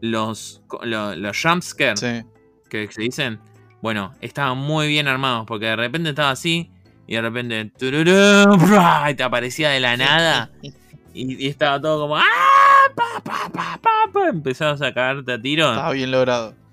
los, 0.00 0.64
los, 0.82 1.16
los 1.16 1.40
jumpscares 1.40 2.00
Sí. 2.00 2.24
que 2.68 2.90
se 2.90 3.02
dicen, 3.02 3.38
bueno, 3.82 4.12
estaban 4.20 4.58
muy 4.58 4.88
bien 4.88 5.06
armados, 5.06 5.46
porque 5.46 5.66
de 5.66 5.76
repente 5.76 6.08
estaba 6.08 6.30
así, 6.30 6.72
y 7.06 7.14
de 7.14 7.22
repente, 7.22 7.70
y 7.80 9.14
te 9.14 9.22
aparecía 9.22 9.70
de 9.70 9.78
la 9.78 9.96
nada, 9.96 10.50
y, 11.14 11.44
y 11.44 11.46
estaba 11.46 11.80
todo 11.80 12.00
como, 12.00 12.16
¡ah! 12.16 12.24
Pa, 12.96 13.20
pa, 13.22 13.48
pa, 13.52 13.78
pa, 13.80 14.10
pa", 14.12 14.28
empezabas 14.28 14.82
a 14.82 14.92
cagarte 14.92 15.32
a 15.34 15.40
tiro. 15.40 15.68
Estaba 15.70 15.92
bien 15.92 16.10
logrado. 16.10 16.65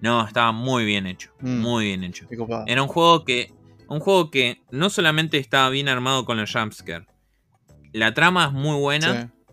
No, 0.00 0.26
estaba 0.26 0.52
muy 0.52 0.84
bien 0.84 1.06
hecho, 1.06 1.30
Mm. 1.40 1.58
muy 1.60 1.84
bien 1.86 2.04
hecho. 2.04 2.26
Era 2.66 2.82
un 2.82 2.88
juego 2.88 3.24
que, 3.24 3.52
un 3.88 4.00
juego 4.00 4.30
que 4.30 4.62
no 4.70 4.88
solamente 4.90 5.38
estaba 5.38 5.68
bien 5.70 5.88
armado 5.88 6.24
con 6.24 6.36
los 6.38 6.52
jumpscares, 6.52 7.06
la 7.92 8.14
trama 8.14 8.46
es 8.46 8.52
muy 8.52 8.78
buena, 8.78 9.22
Sí. 9.22 9.44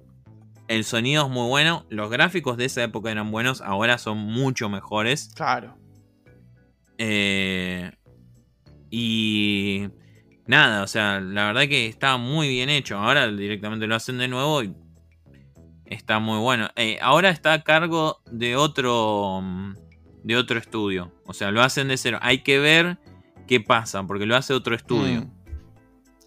el 0.67 0.83
sonido 0.85 1.25
es 1.25 1.29
muy 1.31 1.47
bueno, 1.47 1.85
los 1.89 2.09
gráficos 2.09 2.55
de 2.57 2.65
esa 2.65 2.83
época 2.83 3.11
eran 3.11 3.31
buenos, 3.31 3.61
ahora 3.61 3.97
son 3.97 4.17
mucho 4.19 4.69
mejores. 4.69 5.31
Claro. 5.35 5.75
Eh, 6.97 7.91
y 8.89 9.87
nada, 10.45 10.83
o 10.83 10.87
sea, 10.87 11.19
la 11.19 11.45
verdad 11.47 11.67
que 11.67 11.87
está 11.87 12.17
muy 12.17 12.47
bien 12.49 12.69
hecho. 12.69 12.97
Ahora 12.97 13.27
directamente 13.27 13.85
lo 13.87 13.95
hacen 13.95 14.17
de 14.17 14.27
nuevo 14.27 14.63
y 14.63 14.73
está 15.85 16.19
muy 16.19 16.39
bueno. 16.39 16.69
Eh, 16.75 16.97
ahora 17.01 17.29
está 17.29 17.53
a 17.53 17.63
cargo 17.63 18.21
de 18.31 18.55
otro 18.55 19.41
mm, 19.43 19.73
de 20.27 20.35
otro 20.35 20.59
estudio. 20.59 21.11
O 21.25 21.33
sea, 21.33 21.51
lo 21.51 21.61
hacen 21.61 21.87
de 21.87 21.97
cero. 21.97 22.19
Hay 22.21 22.39
que 22.43 22.59
ver 22.59 22.97
qué 23.47 23.59
pasa, 23.61 24.03
porque 24.03 24.25
lo 24.25 24.35
hace 24.35 24.53
otro 24.53 24.75
estudio. 24.75 25.21
Mm. 25.21 25.31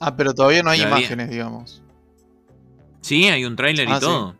Ah, 0.01 0.16
pero 0.16 0.32
todavía 0.34 0.62
no 0.62 0.70
hay 0.70 0.78
Todavía- 0.78 0.98
imágenes, 1.01 1.30
digamos. 1.30 1.82
Sí, 3.03 3.28
hay 3.28 3.44
un 3.44 3.57
tráiler 3.57 3.88
y 3.88 3.92
Ah, 3.92 4.01
todo. 4.01 4.36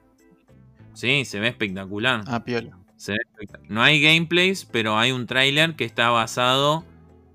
Sí, 0.95 1.25
se 1.25 1.39
ve 1.41 1.49
espectacular. 1.49 2.25
Ah, 2.27 2.43
piola. 2.45 2.77
Se 2.97 3.13
ve 3.13 3.19
espectac- 3.19 3.67
No 3.69 3.83
hay 3.83 4.01
gameplays, 4.01 4.65
pero 4.65 4.99
hay 4.99 5.13
un 5.13 5.27
tráiler 5.27 5.77
que 5.77 5.85
está 5.85 6.09
basado 6.11 6.85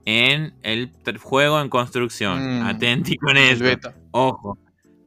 en 0.05 0.53
el 0.63 0.91
juego 1.21 1.59
en 1.61 1.69
construcción. 1.69 2.61
Mm. 2.61 2.65
Atenti 2.67 3.15
con 3.17 3.37
El 3.37 3.61
eso. 3.61 3.91
Ojo, 4.11 4.57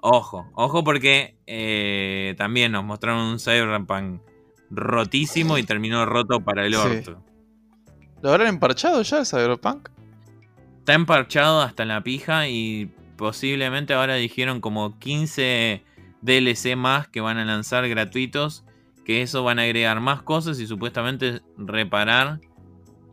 ojo, 0.01 0.51
ojo 0.55 0.85
porque 0.85 1.37
eh, 1.47 2.35
también 2.39 2.73
nos 2.73 2.85
mostraron 2.85 3.21
un 3.27 3.39
Cyberpunk 3.39 4.21
rotísimo 4.71 5.59
y 5.59 5.63
terminó 5.63 6.05
roto 6.07 6.41
para 6.41 6.67
el 6.67 6.75
Sí. 6.75 6.81
orto. 6.81 7.23
¿Lo 8.23 8.31
habrán 8.31 8.49
emparchado 8.49 9.03
ya 9.03 9.19
el 9.19 9.27
Cyberpunk? 9.27 9.89
Está 10.81 10.95
emparchado 10.95 11.61
hasta 11.63 11.85
la 11.85 12.03
pija 12.03 12.49
y 12.49 12.91
posiblemente 13.17 13.95
ahora 13.95 14.15
dijeron 14.15 14.61
como 14.61 14.99
15 14.99 15.85
DLC 16.23 16.77
más 16.77 17.09
que 17.09 17.21
van 17.21 17.39
a 17.39 17.45
lanzar 17.45 17.89
gratuitos. 17.89 18.65
Que 19.05 19.23
eso 19.23 19.43
van 19.43 19.59
a 19.59 19.63
agregar 19.63 20.01
más 20.01 20.21
cosas 20.23 20.61
y 20.61 20.67
supuestamente 20.67 21.41
reparar 21.57 22.41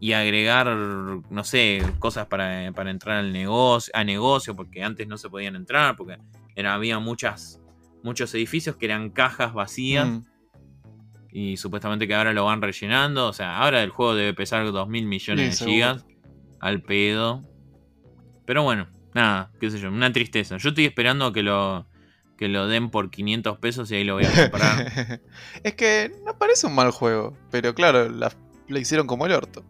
y 0.01 0.11
agregar, 0.11 0.67
no 0.67 1.43
sé, 1.45 1.81
cosas 1.99 2.27
para, 2.27 2.69
para 2.73 2.91
entrar 2.91 3.17
al 3.17 3.31
negocio, 3.31 3.93
a 3.95 4.03
negocio, 4.03 4.55
porque 4.55 4.83
antes 4.83 5.07
no 5.07 5.17
se 5.17 5.29
podían 5.29 5.55
entrar, 5.55 5.95
porque 5.95 6.17
era, 6.53 6.73
había 6.73 6.99
muchas, 6.99 7.61
muchos 8.03 8.33
edificios 8.35 8.75
que 8.75 8.85
eran 8.87 9.09
cajas 9.09 9.53
vacías 9.53 10.07
Mm. 10.09 10.21
Y 11.37 11.57
supuestamente 11.57 12.07
que 12.07 12.15
ahora 12.15 12.31
lo 12.31 12.45
van 12.45 12.61
rellenando. 12.61 13.27
O 13.27 13.33
sea, 13.33 13.57
ahora 13.57 13.83
el 13.83 13.89
juego 13.89 14.15
debe 14.15 14.33
pesar 14.33 14.71
2 14.71 14.87
mil 14.87 15.05
millones 15.05 15.57
Sí, 15.57 15.65
de 15.65 15.71
gigas 15.71 16.05
al 16.61 16.81
pedo. 16.81 17.41
Pero 18.45 18.63
bueno, 18.63 18.87
nada, 19.13 19.51
qué 19.59 19.69
sé 19.69 19.77
yo, 19.77 19.89
una 19.89 20.13
tristeza. 20.13 20.55
Yo 20.55 20.69
estoy 20.69 20.85
esperando 20.85 21.25
a 21.25 21.33
que 21.33 21.43
lo, 21.43 21.87
que 22.37 22.47
lo 22.47 22.67
den 22.69 22.89
por 22.89 23.11
500 23.11 23.57
pesos 23.57 23.91
y 23.91 23.95
ahí 23.95 24.05
lo 24.05 24.13
voy 24.13 24.23
a 24.23 24.31
comprar. 24.31 25.19
es 25.63 25.73
que 25.73 26.09
no 26.25 26.37
parece 26.37 26.67
un 26.67 26.75
mal 26.75 26.91
juego, 26.91 27.37
pero 27.51 27.75
claro, 27.75 28.07
la, 28.07 28.31
la 28.69 28.79
hicieron 28.79 29.05
como 29.05 29.25
el 29.25 29.33
orto. 29.33 29.65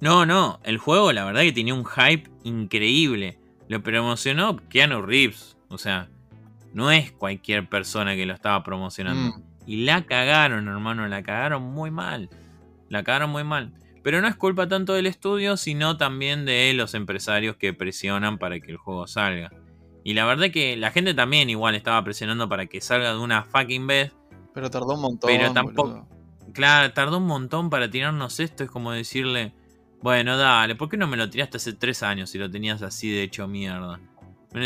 no, 0.00 0.26
no, 0.26 0.58
el 0.64 0.78
juego 0.78 1.12
la 1.12 1.24
verdad 1.24 1.42
que 1.42 1.52
tenía 1.52 1.74
un 1.74 1.84
hype 1.84 2.28
increíble. 2.42 3.38
Lo 3.68 3.80
promocionó 3.80 4.56
Keanu 4.68 5.02
Reeves. 5.02 5.56
O 5.68 5.78
sea, 5.78 6.08
no 6.74 6.90
es 6.90 7.12
cualquier 7.12 7.68
persona 7.68 8.16
que 8.16 8.26
lo 8.26 8.34
estaba 8.34 8.64
promocionando. 8.64 9.38
Mm. 9.38 9.51
Y 9.66 9.84
la 9.84 10.02
cagaron, 10.02 10.68
hermano, 10.68 11.06
la 11.08 11.22
cagaron 11.22 11.62
muy 11.62 11.90
mal. 11.90 12.28
La 12.88 13.02
cagaron 13.04 13.30
muy 13.30 13.44
mal. 13.44 13.72
Pero 14.02 14.20
no 14.20 14.26
es 14.28 14.34
culpa 14.34 14.66
tanto 14.66 14.94
del 14.94 15.06
estudio, 15.06 15.56
sino 15.56 15.96
también 15.96 16.44
de 16.44 16.72
los 16.74 16.94
empresarios 16.94 17.56
que 17.56 17.72
presionan 17.72 18.38
para 18.38 18.58
que 18.58 18.72
el 18.72 18.76
juego 18.76 19.06
salga. 19.06 19.52
Y 20.04 20.14
la 20.14 20.24
verdad 20.24 20.50
que 20.50 20.76
la 20.76 20.90
gente 20.90 21.14
también 21.14 21.48
igual 21.48 21.76
estaba 21.76 22.02
presionando 22.02 22.48
para 22.48 22.66
que 22.66 22.80
salga 22.80 23.12
de 23.12 23.18
una 23.18 23.44
fucking 23.44 23.86
vez. 23.86 24.12
Pero 24.52 24.68
tardó 24.70 24.94
un 24.94 25.02
montón. 25.02 25.30
Pero 25.30 25.52
tampoco- 25.52 25.88
boludo. 25.88 26.08
Claro, 26.52 26.92
tardó 26.92 27.18
un 27.18 27.26
montón 27.26 27.70
para 27.70 27.88
tirarnos 27.88 28.40
esto. 28.40 28.64
Es 28.64 28.70
como 28.70 28.90
decirle, 28.90 29.54
bueno, 30.02 30.36
dale, 30.36 30.74
¿por 30.74 30.88
qué 30.88 30.96
no 30.96 31.06
me 31.06 31.16
lo 31.16 31.30
tiraste 31.30 31.58
hace 31.58 31.72
tres 31.72 32.02
años 32.02 32.30
si 32.30 32.38
lo 32.38 32.50
tenías 32.50 32.82
así 32.82 33.10
de 33.10 33.22
hecho 33.22 33.46
mierda? 33.46 34.00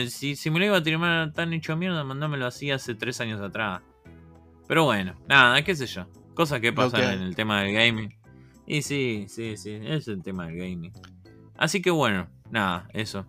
Si, 0.08 0.34
si 0.34 0.50
me 0.50 0.58
lo 0.58 0.64
iba 0.64 0.78
a 0.78 0.82
tirar 0.82 1.32
tan 1.32 1.52
hecho 1.52 1.76
mierda, 1.76 2.02
mandámelo 2.02 2.46
así 2.46 2.70
hace 2.70 2.94
tres 2.94 3.20
años 3.20 3.40
atrás. 3.40 3.82
Pero 4.66 4.84
bueno, 4.84 5.14
nada, 5.28 5.62
qué 5.62 5.74
sé 5.74 5.86
yo. 5.86 6.06
Cosas 6.34 6.60
que 6.60 6.72
pasan 6.72 7.14
en 7.14 7.22
el 7.22 7.34
tema 7.34 7.62
del 7.62 7.72
gaming. 7.72 8.14
Y 8.66 8.82
sí, 8.82 9.26
sí, 9.28 9.56
sí, 9.56 9.78
es 9.82 10.08
el 10.08 10.22
tema 10.22 10.46
del 10.46 10.56
gaming. 10.56 10.92
Así 11.56 11.80
que 11.80 11.90
bueno, 11.90 12.28
nada, 12.50 12.88
eso. 12.92 13.26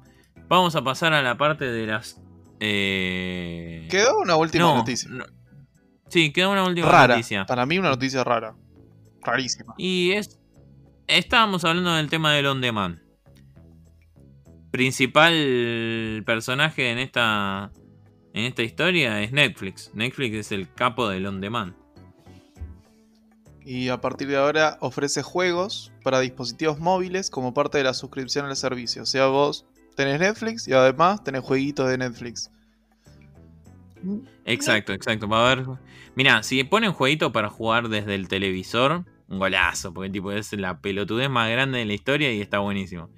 Vamos 0.48 0.76
a 0.76 0.84
pasar 0.84 1.14
a 1.14 1.22
la 1.22 1.38
parte 1.38 1.66
de 1.66 1.88
las... 1.88 2.22
Eh... 2.60 3.88
Quedó 3.90 4.20
una 4.20 4.36
última 4.36 4.66
no, 4.66 4.76
noticia. 4.78 5.10
no. 5.12 5.26
Sí, 6.10 6.32
quedó 6.32 6.52
una 6.52 6.64
última 6.64 6.88
Rara. 6.88 7.16
noticia. 7.16 7.46
Para 7.46 7.66
mí 7.66 7.78
una 7.78 7.90
noticia 7.90 8.24
rara. 8.24 8.56
Rarísima. 9.22 9.76
Y 9.78 10.12
es. 10.12 10.40
Estábamos 11.08 11.66
hablando 11.66 11.94
del 11.96 12.10
tema 12.10 12.34
del 12.34 12.48
on 12.48 12.62
demand. 12.62 13.00
Principal 14.72 16.24
personaje 16.26 16.92
en 16.92 17.00
esta. 17.00 17.72
En 18.38 18.46
esta 18.46 18.62
historia 18.62 19.20
es 19.24 19.32
Netflix. 19.32 19.90
Netflix 19.96 20.36
es 20.36 20.52
el 20.52 20.72
capo 20.72 21.10
del 21.10 21.26
on 21.26 21.42
demand. 21.42 21.74
Y 23.66 23.90
a 23.90 24.00
partir 24.00 24.28
de 24.28 24.38
ahora 24.38 24.78
ofrece 24.80 25.24
juegos 25.24 25.92
para 26.04 26.20
dispositivos 26.20 26.78
móviles 26.78 27.32
como 27.32 27.56
parte 27.56 27.80
de 27.80 27.84
la 27.84 27.96
suscripción 27.96 28.46
al 28.46 28.56
servicio. 28.56 29.02
O 29.02 29.06
sea, 29.08 29.26
vos 29.26 29.66
tenés 29.96 30.20
Netflix 30.20 30.68
y 30.68 30.74
además 30.74 31.24
tenés 31.24 31.42
jueguitos 31.42 31.90
de 31.90 31.98
Netflix. 31.98 32.52
Exacto, 34.46 34.94
exacto. 34.94 35.28
Va 35.28 35.40
a 35.40 35.52
haber. 35.54 35.66
Mira, 36.14 36.44
si 36.44 36.64
ponen 36.64 36.94
jueguito 36.94 37.32
para 37.32 37.50
jugar 37.50 37.90
desde 37.90 38.14
el 38.14 38.28
televisor, 38.28 39.04
un 39.30 39.40
golazo. 39.40 39.96
Porque 39.96 40.12
tipo 40.12 40.32
es 40.32 40.54
la 40.54 40.80
pelotudez 40.80 41.28
más 41.28 41.50
grande 41.50 41.80
de 41.80 41.86
la 41.86 41.94
historia 41.94 42.32
y 42.32 42.40
está 42.40 42.60
buenísimo. 42.60 43.10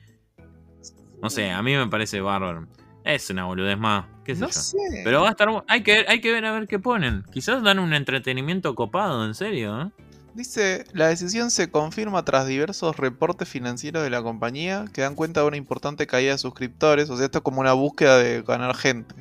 No 1.22 1.30
sé, 1.30 1.52
a 1.52 1.62
mí 1.62 1.76
me 1.76 1.88
parece 1.88 2.22
bárbaro. 2.22 2.70
Es 3.04 3.30
una 3.30 3.44
boludez 3.44 3.78
más. 3.78 4.06
¿Qué 4.30 4.36
sé 4.36 4.42
No 4.42 4.48
yo? 4.48 4.54
sé. 4.54 4.78
Pero 5.04 5.22
va 5.22 5.30
a 5.30 5.32
estar. 5.32 5.50
Hay 5.68 5.82
que, 5.82 6.06
hay 6.08 6.22
que 6.22 6.32
ver 6.32 6.46
a 6.46 6.52
ver 6.52 6.68
qué 6.68 6.78
ponen. 6.78 7.24
Quizás 7.32 7.64
dan 7.64 7.80
un 7.80 7.94
entretenimiento 7.94 8.76
copado, 8.76 9.26
en 9.26 9.34
serio, 9.34 9.82
¿eh? 9.82 9.92
Dice, 10.36 10.86
la 10.94 11.08
decisión 11.08 11.50
se 11.50 11.72
confirma 11.72 12.24
tras 12.24 12.46
diversos 12.46 12.96
reportes 12.96 13.50
financieros 13.50 14.04
de 14.04 14.12
la 14.12 14.22
compañía 14.22 14.86
que 14.94 15.02
dan 15.02 15.16
cuenta 15.16 15.42
de 15.42 15.48
una 15.48 15.58
importante 15.58 16.06
caída 16.06 16.34
de 16.34 16.38
suscriptores. 16.38 17.10
O 17.10 17.18
sea, 17.18 17.26
esto 17.26 17.40
es 17.40 17.44
como 17.44 17.60
una 17.60 17.74
búsqueda 17.74 18.20
de 18.20 18.44
ganar 18.44 18.76
gente. 18.76 19.16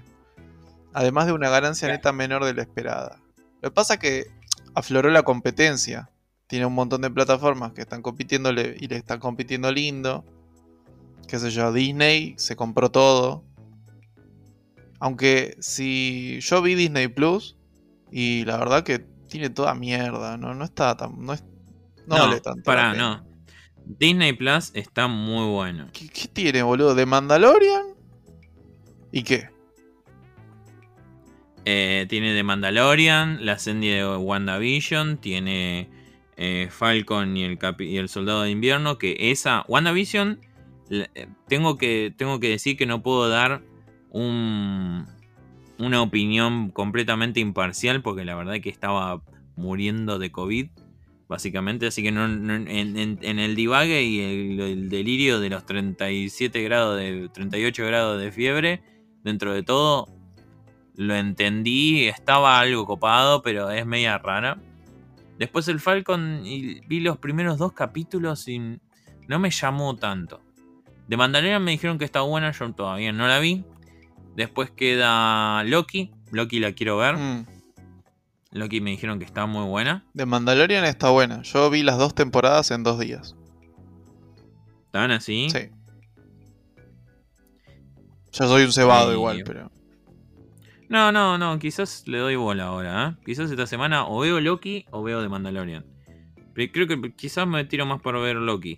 Además 0.92 1.24
de 1.26 1.32
una 1.32 1.48
ganancia 1.48 1.88
neta 1.88 2.12
menor 2.12 2.44
de 2.44 2.52
la 2.52 2.60
esperada. 2.60 3.18
Lo 3.62 3.70
que 3.70 3.74
pasa 3.74 3.94
es 3.94 4.00
que 4.00 4.26
afloró 4.74 5.08
la 5.08 5.22
competencia. 5.22 6.10
Tiene 6.48 6.66
un 6.66 6.74
montón 6.74 7.00
de 7.00 7.10
plataformas 7.10 7.72
que 7.72 7.80
están 7.80 8.02
compitiéndole 8.02 8.76
y 8.78 8.88
le 8.88 8.96
están 8.96 9.20
compitiendo 9.20 9.72
lindo. 9.72 10.24
Qué 11.26 11.38
sé 11.38 11.50
yo, 11.50 11.72
Disney 11.72 12.34
se 12.36 12.56
compró 12.56 12.90
todo. 12.90 13.42
Aunque 15.00 15.56
si 15.60 16.38
yo 16.40 16.62
vi 16.62 16.74
Disney 16.74 17.08
Plus 17.08 17.56
y 18.10 18.44
la 18.44 18.56
verdad 18.56 18.82
que 18.84 18.98
tiene 19.28 19.50
toda 19.50 19.74
mierda, 19.74 20.36
no, 20.36 20.54
no 20.54 20.64
está 20.64 20.96
tan. 20.96 21.24
No, 21.24 21.32
es, 21.32 21.44
no, 22.06 22.16
vale 22.16 22.40
tanto. 22.40 22.62
Pará, 22.64 22.94
no. 22.94 23.26
Disney 23.84 24.32
Plus 24.32 24.70
está 24.74 25.06
muy 25.06 25.46
bueno. 25.50 25.88
¿Qué, 25.92 26.08
qué 26.08 26.28
tiene, 26.28 26.62
boludo? 26.62 26.94
¿De 26.94 27.06
Mandalorian? 27.06 27.86
¿Y 29.12 29.22
qué? 29.22 29.48
Eh, 31.64 32.06
tiene 32.08 32.34
The 32.34 32.42
Mandalorian, 32.42 33.44
la 33.44 33.58
serie 33.58 33.96
de 33.96 34.16
WandaVision, 34.16 35.18
tiene 35.18 35.90
eh, 36.38 36.68
Falcon 36.70 37.36
y 37.36 37.44
el, 37.44 37.58
y 37.80 37.96
el 37.98 38.08
Soldado 38.08 38.42
de 38.42 38.50
Invierno, 38.50 38.96
que 38.96 39.30
esa 39.30 39.64
WandaVision 39.68 40.40
eh, 40.90 41.28
tengo 41.46 41.76
que, 41.76 42.14
tengo 42.16 42.40
que 42.40 42.48
decir 42.48 42.78
que 42.78 42.86
no 42.86 43.02
puedo 43.02 43.28
dar 43.28 43.62
un, 44.10 45.06
una 45.78 46.02
opinión 46.02 46.70
completamente 46.70 47.40
imparcial 47.40 48.02
porque 48.02 48.24
la 48.24 48.34
verdad 48.34 48.60
que 48.60 48.70
estaba 48.70 49.22
muriendo 49.56 50.18
de 50.18 50.30
COVID, 50.30 50.68
básicamente, 51.28 51.86
así 51.86 52.02
que 52.02 52.08
en, 52.08 53.38
el 53.38 53.54
divague 53.54 54.02
y 54.02 54.20
el, 54.60 54.88
delirio 54.88 55.40
de 55.40 55.50
los 55.50 55.66
37 55.66 56.62
grados 56.62 56.96
de 56.96 57.28
38 57.32 57.86
grados 57.86 58.20
de 58.20 58.32
fiebre, 58.32 58.82
dentro 59.22 59.52
de 59.52 59.62
todo 59.62 60.08
lo 60.96 61.14
entendí, 61.14 62.08
estaba 62.08 62.58
algo 62.58 62.86
copado, 62.86 63.42
pero 63.42 63.70
es 63.70 63.86
media 63.86 64.18
rara. 64.18 64.58
Después 65.38 65.68
el 65.68 65.78
Falcon 65.78 66.42
vi 66.42 67.00
los 67.00 67.18
primeros 67.18 67.58
dos 67.58 67.72
capítulos 67.72 68.48
y 68.48 68.80
no 69.28 69.38
me 69.38 69.50
llamó 69.50 69.94
tanto. 69.94 70.40
De 71.06 71.16
Mandalorian 71.16 71.62
me 71.62 71.70
dijeron 71.70 71.98
que 71.98 72.04
está 72.04 72.22
buena, 72.22 72.50
yo 72.50 72.72
todavía 72.72 73.12
no 73.12 73.28
la 73.28 73.38
vi. 73.38 73.64
Después 74.38 74.70
queda 74.70 75.64
Loki. 75.64 76.12
Loki 76.30 76.60
la 76.60 76.72
quiero 76.72 76.96
ver. 76.96 77.16
Mm. 77.16 77.44
Loki 78.52 78.80
me 78.80 78.90
dijeron 78.90 79.18
que 79.18 79.24
está 79.24 79.46
muy 79.46 79.66
buena. 79.66 80.06
De 80.14 80.26
Mandalorian 80.26 80.84
está 80.84 81.10
buena. 81.10 81.42
Yo 81.42 81.68
vi 81.70 81.82
las 81.82 81.98
dos 81.98 82.14
temporadas 82.14 82.70
en 82.70 82.84
dos 82.84 83.00
días. 83.00 83.34
¿Están 84.86 85.10
así? 85.10 85.50
Sí. 85.50 85.70
Yo 88.30 88.46
soy 88.46 88.62
un 88.62 88.72
cebado 88.72 89.12
igual, 89.12 89.42
pero. 89.44 89.72
No, 90.88 91.10
no, 91.10 91.36
no. 91.36 91.58
Quizás 91.58 92.04
le 92.06 92.18
doy 92.18 92.36
bola 92.36 92.66
ahora. 92.66 93.08
¿eh? 93.08 93.22
Quizás 93.26 93.50
esta 93.50 93.66
semana 93.66 94.06
o 94.06 94.20
veo 94.20 94.38
Loki 94.40 94.86
o 94.92 95.02
veo 95.02 95.20
de 95.20 95.28
Mandalorian. 95.28 95.84
Pero 96.54 96.72
creo 96.72 96.86
que 96.86 97.12
quizás 97.16 97.44
me 97.48 97.64
tiro 97.64 97.86
más 97.86 98.00
por 98.00 98.20
ver 98.20 98.36
Loki. 98.36 98.76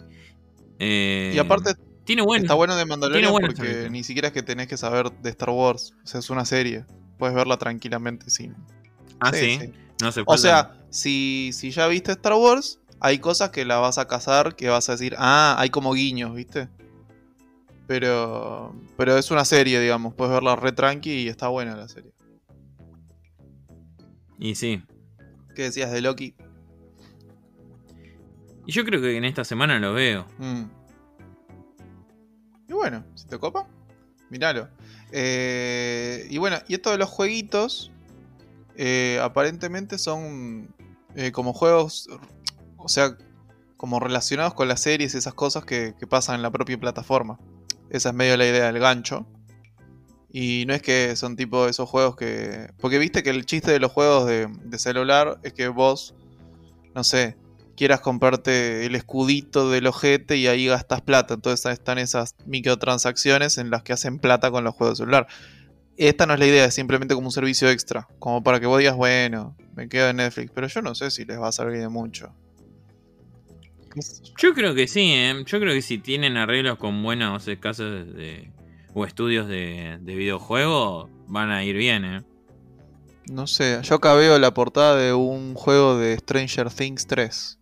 Eh... 0.79 1.33
Y 1.35 1.39
aparte 1.39 1.75
Está 2.07 2.55
bueno 2.55 2.77
de 2.77 2.85
Mandalorian 2.87 3.33
porque 3.33 3.89
ni 3.91 4.03
siquiera 4.03 4.29
es 4.29 4.35
que 4.35 4.43
tenés 4.43 4.69
que 4.69 4.77
saber 4.77 5.13
de 5.13 5.31
Star 5.31 5.51
Wars. 5.51 5.95
O 6.03 6.07
sea, 6.07 6.21
es 6.21 6.31
una 6.31 6.45
serie. 6.45 6.85
Puedes 7.19 7.35
verla 7.35 7.57
tranquilamente 7.57 8.31
sin. 8.31 8.57
Ah, 9.21 9.33
sí. 9.33 9.73
No 10.01 10.11
o 10.27 10.39
sea, 10.39 10.73
si, 10.89 11.51
si 11.53 11.71
ya 11.71 11.87
viste 11.87 12.13
Star 12.13 12.35
Wars, 12.35 12.81
hay 13.01 13.19
cosas 13.19 13.51
que 13.51 13.65
la 13.65 13.79
vas 13.79 13.99
a 13.99 14.07
cazar 14.07 14.57
que 14.57 14.69
vas 14.69 14.89
a 14.89 14.93
decir, 14.93 15.15
ah, 15.19 15.57
hay 15.59 15.71
como 15.71 15.93
guiños, 15.93 16.35
¿viste? 16.35 16.69
Pero. 17.87 18.75
Pero 18.97 19.19
es 19.19 19.31
una 19.31 19.45
serie, 19.45 19.79
digamos. 19.81 20.15
Puedes 20.15 20.33
verla 20.33 20.57
re 20.57 20.73
tranqui 20.73 21.11
y 21.11 21.29
está 21.29 21.49
buena 21.49 21.77
la 21.77 21.89
serie. 21.89 22.13
Y 24.39 24.55
sí. 24.55 24.83
¿Qué 25.55 25.63
decías 25.63 25.91
de 25.93 26.01
Loki? 26.01 26.35
Y 28.67 28.73
yo 28.73 28.85
creo 28.85 29.01
que 29.01 29.17
en 29.17 29.25
esta 29.25 29.45
semana 29.45 29.79
lo 29.79 29.93
veo. 29.93 30.27
Mm. 30.39 30.80
Y 32.71 32.73
bueno, 32.73 33.05
si 33.17 33.27
te 33.27 33.37
copa, 33.37 33.67
míralo. 34.29 34.69
Eh, 35.11 36.29
y 36.31 36.39
bueno, 36.39 36.59
y 36.69 36.75
esto 36.75 36.93
de 36.93 36.99
los 36.99 37.11
jueguitos, 37.11 37.91
eh, 38.77 39.19
aparentemente 39.21 39.99
son 39.99 40.73
eh, 41.17 41.33
como 41.33 41.53
juegos, 41.53 42.09
o 42.77 42.89
sea, 42.89 43.19
como 43.77 43.99
relacionados 43.99 44.55
con 44.55 44.69
las 44.69 44.83
series, 44.83 45.15
y 45.15 45.19
esas 45.19 45.35
cosas 45.35 45.65
que, 45.65 45.95
pasan 46.09 46.37
en 46.37 46.43
la 46.43 46.53
propia 46.53 46.79
plataforma. 46.79 47.41
Esa 47.91 48.11
es 48.11 48.15
medio 48.15 48.37
la 48.37 48.47
idea 48.47 48.67
del 48.67 48.79
gancho. 48.79 49.27
Y 50.31 50.63
no 50.69 50.73
es 50.73 50.81
que 50.81 51.17
son 51.17 51.35
tipo 51.35 51.67
esos 51.67 51.89
juegos 51.89 52.15
que... 52.15 52.71
Porque 52.79 52.99
viste 52.99 53.25
que 53.25 53.31
el 53.31 53.47
chiste 53.47 53.73
de 53.73 53.81
los 53.81 53.91
juegos 53.91 54.27
de, 54.27 54.47
de 54.47 54.79
celular 54.79 55.41
es 55.43 55.55
que 55.55 55.67
vos, 55.67 56.15
no 56.95 57.03
sé, 57.03 57.37
quieras 57.81 58.01
comprarte 58.01 58.85
el 58.85 58.95
escudito 58.95 59.71
del 59.71 59.87
ojete 59.87 60.37
y 60.37 60.47
ahí 60.49 60.67
gastas 60.67 61.01
plata. 61.01 61.33
Entonces 61.33 61.73
están 61.73 61.97
esas 61.97 62.37
microtransacciones 62.45 63.57
en 63.57 63.71
las 63.71 63.83
que 63.83 63.95
hacen 63.95 64.19
plata 64.19 64.51
con 64.51 64.65
los 64.65 64.75
juegos 64.75 64.99
de 64.99 65.05
celular. 65.05 65.27
Esta 65.97 66.27
no 66.27 66.35
es 66.35 66.41
la 66.41 66.47
idea, 66.47 66.67
es 66.67 66.75
simplemente 66.75 67.15
como 67.15 67.29
un 67.29 67.33
servicio 67.33 67.71
extra. 67.71 68.07
Como 68.19 68.43
para 68.43 68.61
que 68.61 68.67
vos 68.67 68.79
digas, 68.79 68.97
bueno, 68.97 69.57
me 69.75 69.89
quedo 69.89 70.11
en 70.11 70.17
Netflix. 70.17 70.53
Pero 70.55 70.67
yo 70.67 70.83
no 70.83 70.95
sé 70.95 71.11
si 71.11 71.25
les 71.25 71.41
va 71.41 71.49
a 71.49 71.53
servir 71.53 71.81
de 71.81 71.89
mucho. 71.89 72.35
Yo 74.37 74.53
creo 74.53 74.75
que 74.75 74.87
sí, 74.87 75.13
¿eh? 75.15 75.43
yo 75.47 75.59
creo 75.59 75.73
que 75.73 75.81
si 75.81 75.97
tienen 75.97 76.37
arreglos 76.37 76.77
con 76.77 77.03
buenos 77.03 77.49
casas 77.61 78.15
de, 78.15 78.53
o 78.93 79.07
estudios 79.07 79.49
de, 79.49 79.97
de 80.03 80.15
videojuegos, 80.17 81.09
van 81.29 81.51
a 81.51 81.65
ir 81.65 81.77
bien. 81.77 82.05
¿eh? 82.05 82.23
No 83.31 83.47
sé, 83.47 83.81
yo 83.83 83.95
acá 83.95 84.13
veo 84.13 84.39
la 84.39 84.53
portada 84.53 84.97
de 84.97 85.15
un 85.15 85.55
juego 85.55 85.97
de 85.97 86.19
Stranger 86.19 86.69
Things 86.69 87.07
3 87.07 87.57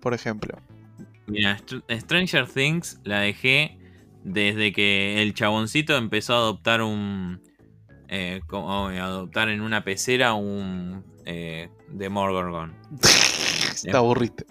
por 0.00 0.14
ejemplo. 0.14 0.58
Mira, 1.26 1.58
Stranger 1.90 2.48
Things 2.48 2.98
la 3.04 3.20
dejé 3.20 3.78
desde 4.24 4.72
que 4.72 5.22
el 5.22 5.34
chaboncito 5.34 5.96
empezó 5.96 6.34
a 6.34 6.38
adoptar 6.38 6.82
un. 6.82 7.40
Eh, 8.08 8.40
como, 8.46 8.88
adoptar 8.88 9.48
en 9.48 9.60
una 9.60 9.84
pecera 9.84 10.34
un. 10.34 11.04
Eh, 11.24 11.68
de 11.88 12.08
Morgorgon. 12.08 12.74
Te 13.82 13.96
aburriste. 13.96 14.46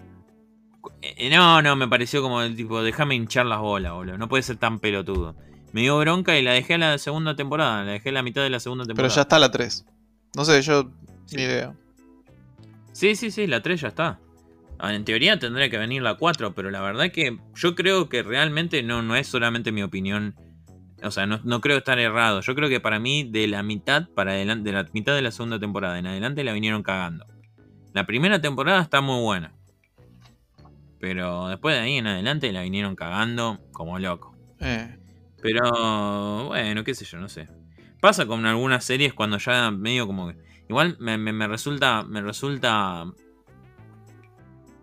Eh, 1.02 1.30
no, 1.30 1.62
no, 1.62 1.76
me 1.76 1.88
pareció 1.88 2.22
como 2.22 2.42
el 2.42 2.56
tipo, 2.56 2.82
déjame 2.82 3.16
hinchar 3.16 3.46
las 3.46 3.60
bolas, 3.60 3.94
boludo. 3.94 4.18
No 4.18 4.30
puede 4.30 4.44
ser 4.44 4.58
tan 4.58 4.80
pelotudo. 4.80 5.36
Me 5.72 5.82
dio 5.82 5.98
bronca 6.00 6.38
y 6.38 6.42
la 6.42 6.54
dejé 6.54 6.76
a 6.76 6.78
la 6.78 6.98
segunda 6.98 7.36
temporada. 7.36 7.84
La 7.84 7.92
dejé 7.92 8.10
a 8.10 8.14
la 8.14 8.24
mitad 8.24 8.42
de 8.42 8.50
la 8.50 8.60
segunda 8.60 8.86
temporada. 8.86 9.08
Pero 9.08 9.16
ya 9.16 9.22
está 9.22 9.40
la 9.40 9.52
3. 9.52 9.86
No 10.36 10.46
sé, 10.46 10.62
yo. 10.62 10.90
Ni 11.32 11.44
idea. 11.44 11.76
Sí, 12.92 13.16
sí, 13.16 13.30
sí, 13.30 13.46
la 13.46 13.62
3 13.62 13.82
ya 13.82 13.88
está. 13.90 14.20
Ah, 14.82 14.94
en 14.94 15.04
teoría 15.04 15.38
tendría 15.38 15.70
que 15.70 15.78
venir 15.78 16.02
la 16.02 16.16
4, 16.16 16.56
pero 16.56 16.72
la 16.72 16.80
verdad 16.80 17.12
que 17.12 17.38
yo 17.54 17.76
creo 17.76 18.08
que 18.08 18.24
realmente 18.24 18.82
no, 18.82 19.02
no 19.02 19.18
es 19.18 19.28
solamente 19.28 19.74
mi 19.74 19.84
opinión. 19.84 20.36
O 21.04 21.12
sea, 21.12 21.26
no, 21.26 21.62
creo 21.62 21.78
estar 21.78 22.00
errado. 22.00 22.40
Yo 22.40 22.56
creo 22.56 22.70
que 22.70 22.80
para 22.80 22.98
mí, 22.98 23.26
de 23.26 23.48
la 23.48 23.62
mitad 23.62 24.08
para 24.16 24.32
adelante, 24.32 24.72
de 24.72 24.78
la 24.78 24.90
mitad 24.94 25.14
de 25.16 25.22
la 25.22 25.32
segunda 25.32 25.60
temporada 25.60 26.00
en 26.00 26.08
adelante 26.08 26.46
la 26.46 26.54
vinieron 26.54 26.82
cagando. 26.82 27.26
La 27.94 28.06
primera 28.06 28.40
temporada 28.40 28.82
está 28.82 29.02
muy 29.02 29.22
buena. 29.22 29.54
Pero 31.00 31.50
después 31.50 31.76
de 31.76 31.82
ahí 31.82 31.98
en 31.98 32.08
adelante 32.08 32.52
la 32.54 32.62
vinieron 32.62 32.96
cagando 32.96 33.60
como 33.74 34.00
loco. 34.00 34.34
Eh. 34.62 34.98
Pero 35.42 36.48
bueno, 36.48 36.86
qué 36.86 36.96
sé 36.96 37.04
yo, 37.04 37.18
no 37.20 37.28
sé. 37.28 37.50
Pasa 38.00 38.26
con 38.26 38.46
algunas 38.46 38.86
series 38.86 39.14
cuando 39.14 39.40
ya 39.40 39.72
medio 39.72 40.08
como 40.08 40.30
que. 40.30 40.38
Igual 40.70 40.96
me, 41.00 41.18
me 41.18 41.48
resulta. 41.48 42.04
Me 42.04 42.22
resulta 42.22 43.06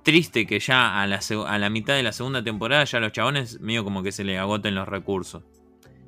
triste 0.06 0.46
que 0.46 0.60
ya 0.60 1.02
a 1.02 1.06
la, 1.08 1.20
a 1.48 1.58
la, 1.58 1.68
mitad 1.68 1.94
de 1.94 2.04
la 2.04 2.12
segunda 2.12 2.42
temporada 2.42 2.84
ya 2.84 3.00
los 3.00 3.10
chabones 3.10 3.60
medio 3.60 3.82
como 3.82 4.04
que 4.04 4.12
se 4.12 4.22
le 4.22 4.38
agoten 4.38 4.76
los 4.76 4.86
recursos. 4.86 5.42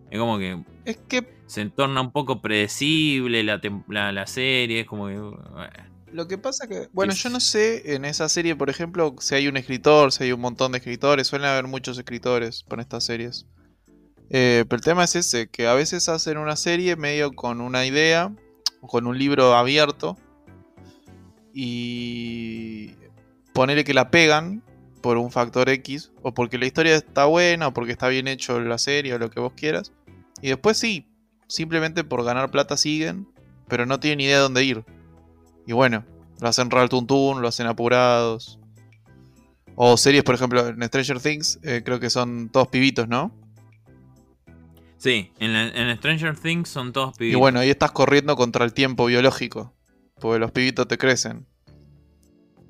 Es 0.09 0.21
como 0.21 0.39
que, 0.39 0.63
es 0.85 0.99
que 1.09 1.29
se 1.47 1.69
torna 1.69 2.01
un 2.01 2.13
poco 2.13 2.41
predecible 2.41 3.43
la, 3.43 3.61
la, 4.13 4.27
serie, 4.29 4.83
es 4.83 4.87
como 4.87 5.09
que... 5.09 5.21
Lo 6.13 6.29
que 6.29 6.39
pasa 6.39 6.69
que, 6.69 6.89
bueno, 6.93 7.13
yo 7.13 7.29
no 7.29 7.41
sé 7.41 7.97
en 7.97 8.05
esa 8.05 8.29
serie, 8.29 8.55
por 8.55 8.71
ejemplo, 8.71 9.17
si 9.19 9.35
hay 9.35 9.49
un 9.49 9.57
escritor, 9.57 10.13
si 10.13 10.23
hay 10.23 10.33
un 10.33 10.41
montón 10.41 10.71
de 10.71 10.79
escritores, 10.79 11.27
suelen 11.27 11.49
haber 11.49 11.67
muchos 11.67 11.99
escritores 11.99 12.65
con 12.69 12.79
estas 12.79 13.05
series. 13.05 13.47
Eh, 14.31 14.65
pero 14.69 14.77
el 14.77 14.85
tema 14.85 15.05
es 15.05 15.17
ese, 15.17 15.49
que 15.49 15.67
a 15.67 15.75
veces 15.75 16.09
hacen 16.09 16.39
una 16.39 16.55
serie 16.55 16.95
medio 16.95 17.33
con 17.33 17.61
una 17.61 17.85
idea, 17.85 18.33
o 18.81 18.87
con 18.87 19.09
un 19.09 19.19
libro 19.19 19.57
abierto, 19.57 20.17
y 21.53 22.95
ponerle 23.59 23.83
que 23.83 23.93
la 23.93 24.13
pegan 24.13 24.63
por 25.03 25.17
un 25.17 25.33
factor 25.33 25.69
X, 25.69 26.13
o 26.23 26.33
porque 26.33 26.59
la 26.59 26.67
historia 26.67 26.95
está 26.95 27.25
buena, 27.25 27.67
o 27.67 27.75
porque 27.75 27.91
está 27.91 28.07
bien 28.07 28.29
hecho 28.29 28.61
la 28.61 28.79
serie, 28.79 29.15
o 29.15 29.19
lo 29.19 29.31
que 29.31 29.41
vos 29.41 29.53
quieras. 29.57 29.93
Y 30.41 30.51
después 30.51 30.79
sí, 30.79 31.09
simplemente 31.49 32.05
por 32.05 32.23
ganar 32.23 32.53
plata 32.53 32.77
siguen, 32.77 33.27
pero 33.67 33.85
no 33.85 33.99
tienen 33.99 34.21
idea 34.21 34.37
de 34.37 34.43
dónde 34.43 34.63
ir. 34.63 34.85
Y 35.67 35.73
bueno, 35.73 36.05
lo 36.41 36.47
hacen 36.47 36.71
real 36.71 36.89
tuntún, 36.89 37.43
lo 37.43 37.49
hacen 37.49 37.67
apurados. 37.67 38.61
O 39.75 39.97
series, 39.97 40.23
por 40.23 40.37
ejemplo, 40.37 40.65
en 40.69 40.81
Stranger 40.85 41.19
Things, 41.19 41.59
eh, 41.65 41.83
creo 41.85 41.99
que 41.99 42.11
son 42.11 42.51
todos 42.51 42.69
pibitos, 42.69 43.09
¿no? 43.09 43.35
Sí, 44.99 45.33
en, 45.41 45.57
en, 45.57 45.97
Stranger 45.97 46.39
Things 46.39 46.69
son 46.69 46.93
todos 46.93 47.19
pibitos. 47.19 47.37
Y 47.37 47.41
bueno, 47.41 47.59
ahí 47.59 47.71
estás 47.71 47.91
corriendo 47.91 48.37
contra 48.37 48.65
el 48.65 48.73
tiempo 48.73 49.07
biológico, 49.07 49.75
porque 50.21 50.39
los 50.39 50.53
pibitos 50.53 50.87
te 50.87 50.97
crecen. 50.97 51.49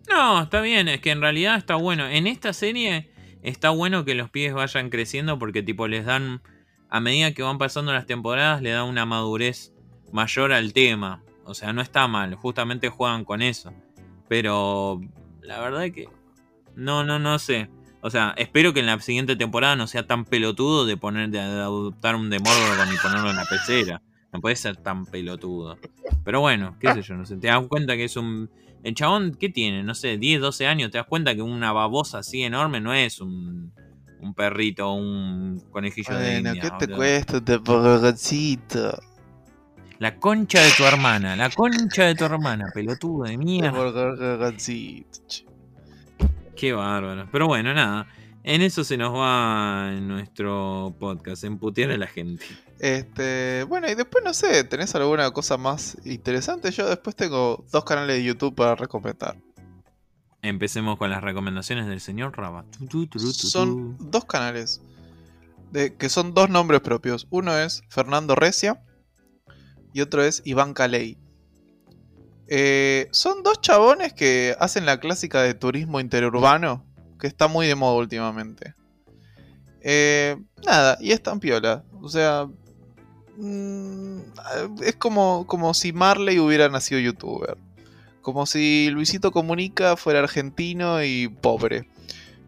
No, 0.09 0.43
está 0.43 0.61
bien, 0.61 0.89
es 0.89 1.01
que 1.01 1.11
en 1.11 1.21
realidad 1.21 1.57
está 1.57 1.77
bueno. 1.77 2.07
En 2.07 2.27
esta 2.27 2.53
serie 2.53 3.11
está 3.43 3.71
bueno 3.71 4.05
que 4.05 4.15
los 4.15 4.31
pibes 4.31 4.55
vayan 4.55 4.91
creciendo 4.91 5.39
porque 5.39 5.63
tipo 5.63 5.87
les 5.87 6.05
dan, 6.05 6.43
a 6.89 7.01
medida 7.01 7.33
que 7.33 7.43
van 7.43 7.59
pasando 7.59 7.93
las 7.93 8.07
temporadas, 8.07 8.63
le 8.63 8.71
dan 8.71 8.85
una 8.85 9.07
madurez 9.07 9.73
mayor 10.13 10.53
al 10.53 10.73
tema. 10.73 11.23
O 11.45 11.55
sea, 11.55 11.73
no 11.73 11.81
está 11.81 12.09
mal, 12.09 12.35
justamente 12.35 12.89
juegan 12.89 13.25
con 13.25 13.43
eso. 13.43 13.73
Pero 14.29 15.01
la 15.41 15.61
verdad 15.61 15.85
es 15.87 15.93
que 15.93 16.09
no, 16.75 17.05
no, 17.05 17.19
no 17.19 17.39
sé. 17.39 17.69
O 18.01 18.11
sea, 18.11 18.35
espero 18.37 18.73
que 18.73 18.81
en 18.81 18.87
la 18.87 19.01
siguiente 19.01 19.35
temporada 19.35 19.75
no 19.75 19.87
sea 19.87 20.07
tan 20.07 20.25
pelotudo 20.25 20.87
de 20.87 20.97
poner, 20.97 21.31
de 21.31 21.41
adoptar 21.41 22.15
un 22.15 22.31
Demogorgon 22.31 22.93
y 22.93 22.97
ponerlo 22.99 23.31
en 23.31 23.37
la 23.37 23.45
pecera. 23.45 24.03
No 24.33 24.41
puede 24.41 24.57
ser 24.57 24.77
tan 24.77 25.07
pelotudo. 25.07 25.79
Pero 26.25 26.41
bueno, 26.41 26.77
qué 26.79 26.93
sé 26.93 27.03
yo, 27.03 27.17
no 27.17 27.27
sé. 27.27 27.37
Te 27.37 27.49
das 27.49 27.67
cuenta 27.67 27.97
que 27.97 28.05
es 28.05 28.17
un. 28.17 28.51
El 28.83 28.95
chabón, 28.95 29.37
¿qué 29.39 29.49
tiene? 29.49 29.83
No 29.83 29.95
sé, 29.95 30.19
10, 30.19 30.41
12 30.41 30.67
años. 30.67 30.91
Te 30.91 30.99
das 30.99 31.07
cuenta 31.07 31.35
que 31.35 31.43
una 31.43 31.73
babosa 31.73 32.19
así 32.19 32.43
enorme 32.43 32.81
no 32.81 32.95
es 32.95 33.21
un, 33.21 33.73
un 34.21 34.35
perrito 34.35 34.89
o 34.89 34.95
un 34.95 35.61
conejillo 35.71 36.17
de 36.17 36.41
Bueno, 36.41 36.49
India, 36.51 36.63
¿qué 36.79 36.87
te 36.87 36.93
cuesta 36.95 37.39
este 37.39 37.57
borrachito? 37.59 38.99
La 39.99 40.17
concha 40.17 40.63
de 40.63 40.71
tu 40.77 40.85
hermana, 40.85 41.35
la 41.35 41.51
concha 41.51 42.05
de 42.05 42.15
tu 42.15 42.25
hermana, 42.25 42.67
pelotudo 42.73 43.25
de 43.25 43.37
mierda. 43.37 43.73
Borrachito, 43.73 45.21
che. 45.27 45.45
Qué 46.55 46.73
bárbaro. 46.73 47.29
Pero 47.31 47.47
bueno, 47.47 47.75
nada. 47.75 48.07
En 48.45 48.63
eso 48.63 48.83
se 48.85 48.97
nos 48.97 49.15
va 49.15 49.93
nuestro 50.01 50.95
podcast, 50.99 51.45
en 51.45 51.59
putear 51.59 51.91
a 51.91 51.97
la 51.97 52.07
gente. 52.07 52.47
Este, 52.79 53.65
bueno, 53.65 53.91
y 53.91 53.95
después 53.95 54.23
no 54.25 54.33
sé, 54.33 54.63
¿tenés 54.65 54.95
alguna 54.95 55.31
cosa 55.33 55.57
más 55.57 55.97
interesante? 56.05 56.71
Yo 56.71 56.89
después 56.89 57.17
tengo 57.17 57.65
dos 57.73 57.85
canales 57.85 58.17
de 58.17 58.25
YouTube 58.25 58.55
para 58.55 58.77
recomendar. 58.77 59.37
Empecemos 60.43 60.97
con 60.99 61.11
las 61.11 61.23
recomendaciones 61.23 61.87
del 61.87 62.01
señor 62.01 62.33
tu. 62.89 63.09
Son 63.19 63.97
dos 63.99 64.25
canales 64.25 64.81
de, 65.73 65.97
que 65.97 66.09
son 66.09 66.35
dos 66.35 66.49
nombres 66.51 66.81
propios. 66.81 67.27
Uno 67.31 67.59
es 67.59 67.83
Fernando 67.89 68.37
Recia 68.37 68.81
y 69.93 70.01
otro 70.01 70.23
es 70.23 70.43
Iván 70.45 70.75
Caley. 70.75 71.19
Eh, 72.47 73.09
son 73.11 73.43
dos 73.43 73.61
chabones 73.61 74.13
que 74.13 74.57
hacen 74.61 74.87
la 74.87 75.01
clásica 75.01 75.43
de 75.43 75.55
turismo 75.55 75.99
interurbano, 75.99 76.87
que 77.19 77.27
está 77.27 77.49
muy 77.49 77.67
de 77.67 77.75
moda 77.75 77.97
últimamente. 77.97 78.75
Eh, 79.81 80.37
nada, 80.65 80.97
y 81.01 81.11
es 81.11 81.23
tan 81.23 81.41
piola. 81.41 81.85
O 82.01 82.09
sea, 82.09 82.49
mm, 83.39 84.83
es 84.83 84.97
como, 84.97 85.47
como 85.47 85.73
si 85.75 85.93
Marley 85.93 86.39
hubiera 86.39 86.69
nacido 86.69 87.01
youtuber. 87.01 87.57
Como 88.23 88.45
si 88.47 88.91
Luisito 88.91 89.31
Comunica 89.31 89.97
fuera 89.97 90.19
argentino 90.21 91.03
y 91.03 91.29
pobre. 91.29 91.89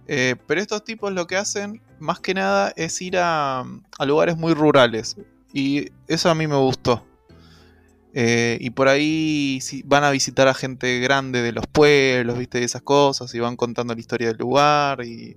Eh, 0.09 0.37
pero 0.47 0.61
estos 0.61 0.85
tipos 0.85 1.13
lo 1.13 1.27
que 1.27 1.37
hacen, 1.37 1.81
más 1.99 2.21
que 2.21 2.35
nada, 2.35 2.73
es 2.77 3.01
ir 3.01 3.17
a, 3.17 3.61
a 3.61 4.07
lugares 4.07 4.37
muy 4.37 4.53
rurales. 4.53 5.17
Y 5.53 5.91
eso 6.09 6.29
a 6.31 6.35
mí 6.35 6.47
me 6.47 6.57
gustó. 6.57 7.07
Eh, 8.13 8.59
y 8.61 8.71
por 8.71 8.89
ahí 8.89 9.61
si- 9.63 9.83
van 9.85 10.03
a 10.05 10.11
visitar 10.11 10.49
a 10.49 10.55
gente 10.55 10.99
grande 10.99 11.43
de 11.43 11.53
los 11.53 11.67
pueblos, 11.69 12.37
viste, 12.39 12.63
esas 12.65 12.83
cosas, 12.83 13.33
y 13.35 13.39
van 13.39 13.57
contando 13.57 13.95
la 13.95 14.01
historia 14.01 14.29
del 14.29 14.39
lugar. 14.39 15.05
Y. 15.05 15.37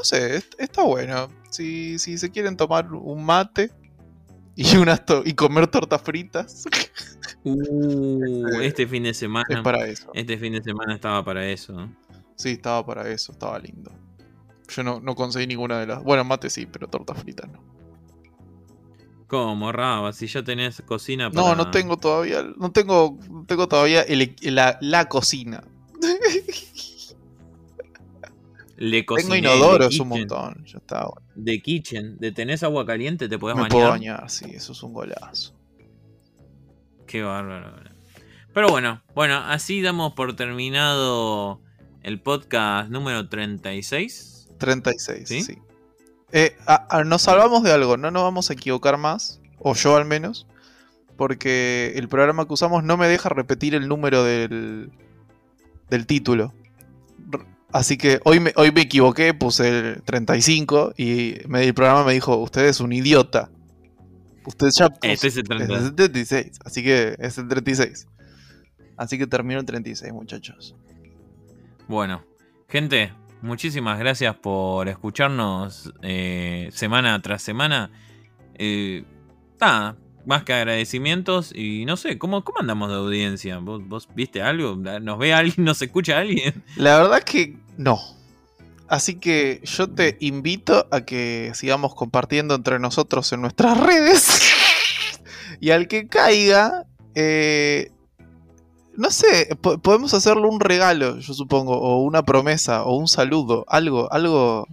No 0.00 0.04
sé, 0.04 0.36
est- 0.36 0.54
está 0.58 0.82
bueno. 0.82 1.28
Si, 1.50 1.98
si 1.98 2.16
se 2.16 2.30
quieren 2.30 2.56
tomar 2.56 2.90
un 2.90 3.22
mate 3.22 3.70
y, 4.56 4.76
unas 4.78 5.04
to- 5.04 5.22
y 5.26 5.34
comer 5.34 5.66
tortas 5.66 6.00
fritas, 6.00 6.64
Uh, 7.42 8.60
este 8.60 8.86
fin 8.86 9.02
de 9.04 9.10
es 9.10 9.16
semana. 9.16 9.62
para 9.62 9.86
eso. 9.86 10.10
Este 10.14 10.36
fin 10.38 10.52
de 10.52 10.62
semana 10.62 10.94
estaba 10.94 11.24
para 11.24 11.46
eso. 11.46 11.88
Sí, 12.36 12.50
estaba 12.50 12.84
para 12.84 13.08
eso, 13.10 13.32
estaba 13.32 13.58
lindo. 13.58 13.90
Yo 14.68 14.82
no, 14.82 15.00
no 15.00 15.14
conseguí 15.14 15.46
ninguna 15.46 15.80
de 15.80 15.86
las. 15.86 16.02
Bueno, 16.02 16.22
mate 16.24 16.50
sí, 16.50 16.66
pero 16.66 16.88
tortas 16.88 17.18
fritas 17.18 17.50
no. 17.50 17.62
¿Cómo, 19.26 19.70
Raba? 19.72 20.12
Si 20.12 20.26
ya 20.26 20.42
tenés 20.42 20.82
cocina 20.86 21.30
para... 21.30 21.48
No, 21.48 21.54
no 21.54 21.70
tengo 21.70 21.96
todavía. 21.98 22.42
No 22.58 22.72
tengo. 22.72 23.18
tengo 23.46 23.68
todavía 23.68 24.02
el 24.02 24.34
la, 24.42 24.76
la 24.82 25.08
cocina. 25.08 25.62
Le 28.80 29.02
tengo 29.02 29.14
cociné, 29.16 29.38
inodoros 29.38 29.78
de 29.78 29.84
un 29.84 29.90
kitchen, 29.90 30.08
montón. 30.08 30.64
Ya 30.64 30.78
está. 30.78 31.04
bueno. 31.06 31.26
De 31.34 31.60
kitchen. 31.62 32.16
¿De 32.18 32.32
tenés 32.32 32.62
agua 32.62 32.84
caliente? 32.86 33.28
¿Te 33.28 33.38
podés 33.38 33.54
Me 33.56 33.62
bañar? 33.62 33.72
puedo 33.72 33.88
bañar, 33.90 34.30
sí, 34.30 34.46
eso 34.54 34.72
es 34.72 34.82
un 34.82 34.92
golazo. 34.94 35.54
Qué 37.06 37.22
bárbaro. 37.22 37.72
Pero 38.54 38.68
bueno, 38.68 39.02
bueno, 39.14 39.36
así 39.36 39.82
damos 39.82 40.14
por 40.14 40.34
terminado 40.34 41.60
el 42.02 42.20
podcast 42.20 42.88
número 42.90 43.28
36. 43.28 44.48
36, 44.58 45.28
¿Sí? 45.28 45.42
sí. 45.42 45.58
Eh, 46.32 46.56
a- 46.66 46.86
a- 46.98 47.04
nos 47.04 47.22
salvamos 47.22 47.62
de 47.62 47.72
algo, 47.72 47.96
no 47.96 48.10
nos 48.10 48.22
vamos 48.22 48.50
a 48.50 48.54
equivocar 48.54 48.96
más, 48.96 49.40
o 49.58 49.74
yo 49.74 49.96
al 49.96 50.04
menos, 50.06 50.46
porque 51.16 51.92
el 51.96 52.08
programa 52.08 52.46
que 52.46 52.54
usamos 52.54 52.82
no 52.82 52.96
me 52.96 53.08
deja 53.08 53.28
repetir 53.28 53.74
el 53.74 53.88
número 53.88 54.24
del, 54.24 54.90
del 55.90 56.06
título. 56.06 56.54
Así 57.72 57.96
que 57.96 58.20
hoy 58.24 58.40
me, 58.40 58.52
hoy 58.56 58.72
me 58.72 58.80
equivoqué, 58.82 59.32
puse 59.34 59.68
el 59.94 60.02
35 60.02 60.94
y 60.96 61.36
me- 61.46 61.64
el 61.64 61.74
programa 61.74 62.04
me 62.04 62.12
dijo, 62.14 62.36
usted 62.36 62.66
es 62.66 62.80
un 62.80 62.92
idiota. 62.92 63.50
Usted 64.44 64.68
ya 64.76 64.88
puso- 64.88 64.98
Este 65.02 65.28
es 65.28 65.36
el 65.36 65.42
es 65.42 65.48
36. 65.48 65.84
el 65.84 65.94
36, 65.94 66.58
así 66.64 66.82
que 66.82 67.16
es 67.18 67.38
el 67.38 67.48
36. 67.48 68.08
Así 68.96 69.18
que 69.18 69.26
termino 69.26 69.60
el 69.60 69.66
36, 69.66 70.12
muchachos. 70.12 70.74
Bueno, 71.88 72.24
gente, 72.68 73.12
muchísimas 73.42 73.98
gracias 73.98 74.34
por 74.36 74.88
escucharnos 74.88 75.92
eh, 76.02 76.68
semana 76.72 77.20
tras 77.22 77.42
semana. 77.42 77.90
Eh, 78.54 79.04
nada, 79.60 79.96
más 80.26 80.44
que 80.44 80.52
agradecimientos 80.52 81.52
y 81.54 81.84
no 81.86 81.96
sé, 81.96 82.18
¿cómo, 82.18 82.44
cómo 82.44 82.60
andamos 82.60 82.88
de 82.90 82.96
audiencia? 82.96 83.58
¿Vos, 83.58 83.86
vos 83.88 84.08
viste 84.14 84.42
algo? 84.42 84.76
¿Nos 84.76 85.18
ve 85.18 85.32
alguien? 85.32 85.54
¿Nos 85.64 85.80
escucha 85.82 86.18
alguien? 86.18 86.62
La 86.76 86.98
verdad 86.98 87.22
que 87.22 87.56
no. 87.76 87.98
Así 88.88 89.14
que 89.20 89.60
yo 89.64 89.88
te 89.88 90.16
invito 90.20 90.86
a 90.90 91.02
que 91.02 91.52
sigamos 91.54 91.94
compartiendo 91.94 92.54
entre 92.56 92.78
nosotros 92.80 93.32
en 93.32 93.40
nuestras 93.40 93.78
redes. 93.78 94.40
y 95.60 95.70
al 95.70 95.86
que 95.86 96.08
caiga, 96.08 96.86
eh, 97.14 97.92
no 98.96 99.10
sé, 99.10 99.56
po- 99.60 99.78
podemos 99.78 100.12
hacerle 100.12 100.42
un 100.48 100.58
regalo, 100.58 101.18
yo 101.20 101.34
supongo, 101.34 101.78
o 101.80 102.02
una 102.02 102.24
promesa, 102.24 102.82
o 102.82 102.96
un 102.96 103.06
saludo, 103.06 103.64
algo, 103.68 104.12
algo. 104.12 104.66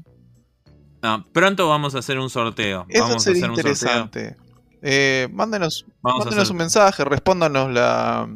No, 1.04 1.24
pronto 1.32 1.70
vamos 1.70 1.94
a 1.94 2.00
hacer 2.00 2.18
un 2.18 2.32
sorteo. 2.32 2.86
Eso 2.90 3.04
vamos 3.04 3.28
a 3.28 3.32
hacer 3.32 3.50
un 3.52 3.56
sorteo. 3.78 4.36
Eh, 4.82 5.28
mándenos, 5.32 5.86
Vamos 6.02 6.22
a 6.22 6.26
mándenos 6.26 6.44
hacer- 6.44 6.52
un 6.54 6.58
mensaje, 6.58 7.04
respóndanos 7.06 7.72
la, 7.72 8.30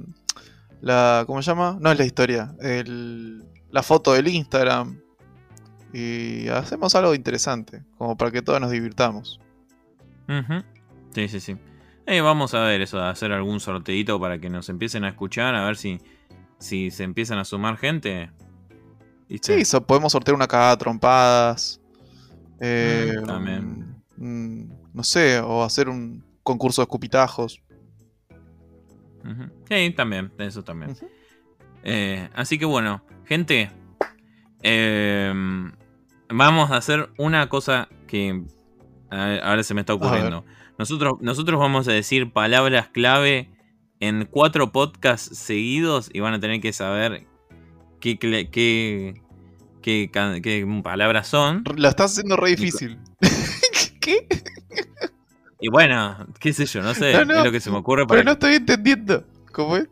la. 0.81 1.23
¿Cómo 1.27 1.41
se 1.41 1.51
llama? 1.51 1.77
No 1.79 1.91
es 1.91 1.97
la 1.97 2.05
historia. 2.05 2.55
el- 2.61 3.43
la 3.71 3.83
foto 3.83 4.13
del 4.13 4.27
Instagram. 4.27 4.99
Y 5.93 6.47
hacemos 6.49 6.95
algo 6.95 7.13
interesante, 7.15 7.83
como 7.97 8.15
para 8.17 8.31
que 8.31 8.41
todos 8.41 8.59
nos 8.61 8.71
divirtamos. 8.71 9.39
Sí, 11.13 11.27
sí, 11.27 11.39
sí. 11.39 11.57
Eh, 12.05 12.21
vamos 12.21 12.53
a 12.53 12.61
ver 12.61 12.81
eso, 12.81 12.97
de 12.97 13.07
hacer 13.07 13.31
algún 13.31 13.59
sorteito 13.59 14.19
para 14.19 14.39
que 14.39 14.49
nos 14.49 14.69
empiecen 14.69 15.03
a 15.03 15.09
escuchar, 15.09 15.53
a 15.55 15.65
ver 15.65 15.75
si, 15.77 15.99
si 16.59 16.91
se 16.91 17.03
empiezan 17.03 17.37
a 17.39 17.45
sumar 17.45 17.77
gente. 17.77 18.31
¿Viste? 19.29 19.57
Sí, 19.57 19.65
so- 19.65 19.85
podemos 19.85 20.11
sortear 20.13 20.35
una 20.35 20.47
cagada 20.47 20.71
a 20.71 20.77
trompadas. 20.77 21.77
eh, 22.63 23.15
Mm, 23.21 23.25
también. 23.25 23.95
mm, 24.17 24.63
no 24.93 25.03
sé, 25.03 25.39
o 25.39 25.63
hacer 25.63 25.89
un 25.89 26.23
concurso 26.43 26.81
de 26.81 26.83
escupitajos. 26.83 27.61
Sí, 29.69 29.93
también, 29.95 30.31
eso 30.39 30.63
también. 30.63 30.95
Eh, 31.83 32.29
así 32.33 32.57
que 32.57 32.65
bueno, 32.65 33.03
gente, 33.25 33.71
eh, 34.63 35.33
vamos 36.29 36.71
a 36.71 36.77
hacer 36.77 37.09
una 37.17 37.49
cosa 37.49 37.87
que 38.07 38.43
ahora 39.09 39.63
se 39.63 39.73
me 39.73 39.81
está 39.81 39.93
ocurriendo. 39.93 40.43
Nosotros, 40.77 41.15
nosotros 41.21 41.59
vamos 41.59 41.87
a 41.87 41.91
decir 41.91 42.31
palabras 42.33 42.87
clave 42.87 43.51
en 43.99 44.25
cuatro 44.25 44.71
podcasts 44.71 45.37
seguidos 45.37 46.09
y 46.11 46.19
van 46.19 46.33
a 46.33 46.39
tener 46.39 46.59
que 46.59 46.73
saber 46.73 47.27
qué, 47.99 48.17
qué, 48.17 48.49
qué 48.49 49.21
qué 49.81 50.81
palabras 50.83 51.27
son. 51.27 51.63
La 51.75 51.89
estás 51.89 52.11
haciendo 52.11 52.37
re 52.37 52.51
difícil. 52.51 52.99
¿Qué? 53.99 54.27
Y 55.62 55.70
bueno, 55.70 56.28
qué 56.39 56.53
sé 56.53 56.66
yo, 56.66 56.82
no 56.82 56.95
sé, 56.95 57.14
No, 57.14 57.26
no, 57.26 57.36
es 57.36 57.45
lo 57.45 57.51
que 57.51 57.59
se 57.59 57.70
me 57.70 57.78
ocurre 57.78 58.07
para 58.07 58.20
Pero 58.20 58.26
no 58.26 58.32
estoy 58.34 58.55
entendiendo. 58.55 59.24
¿Cómo 59.51 59.78
es? 59.78 59.88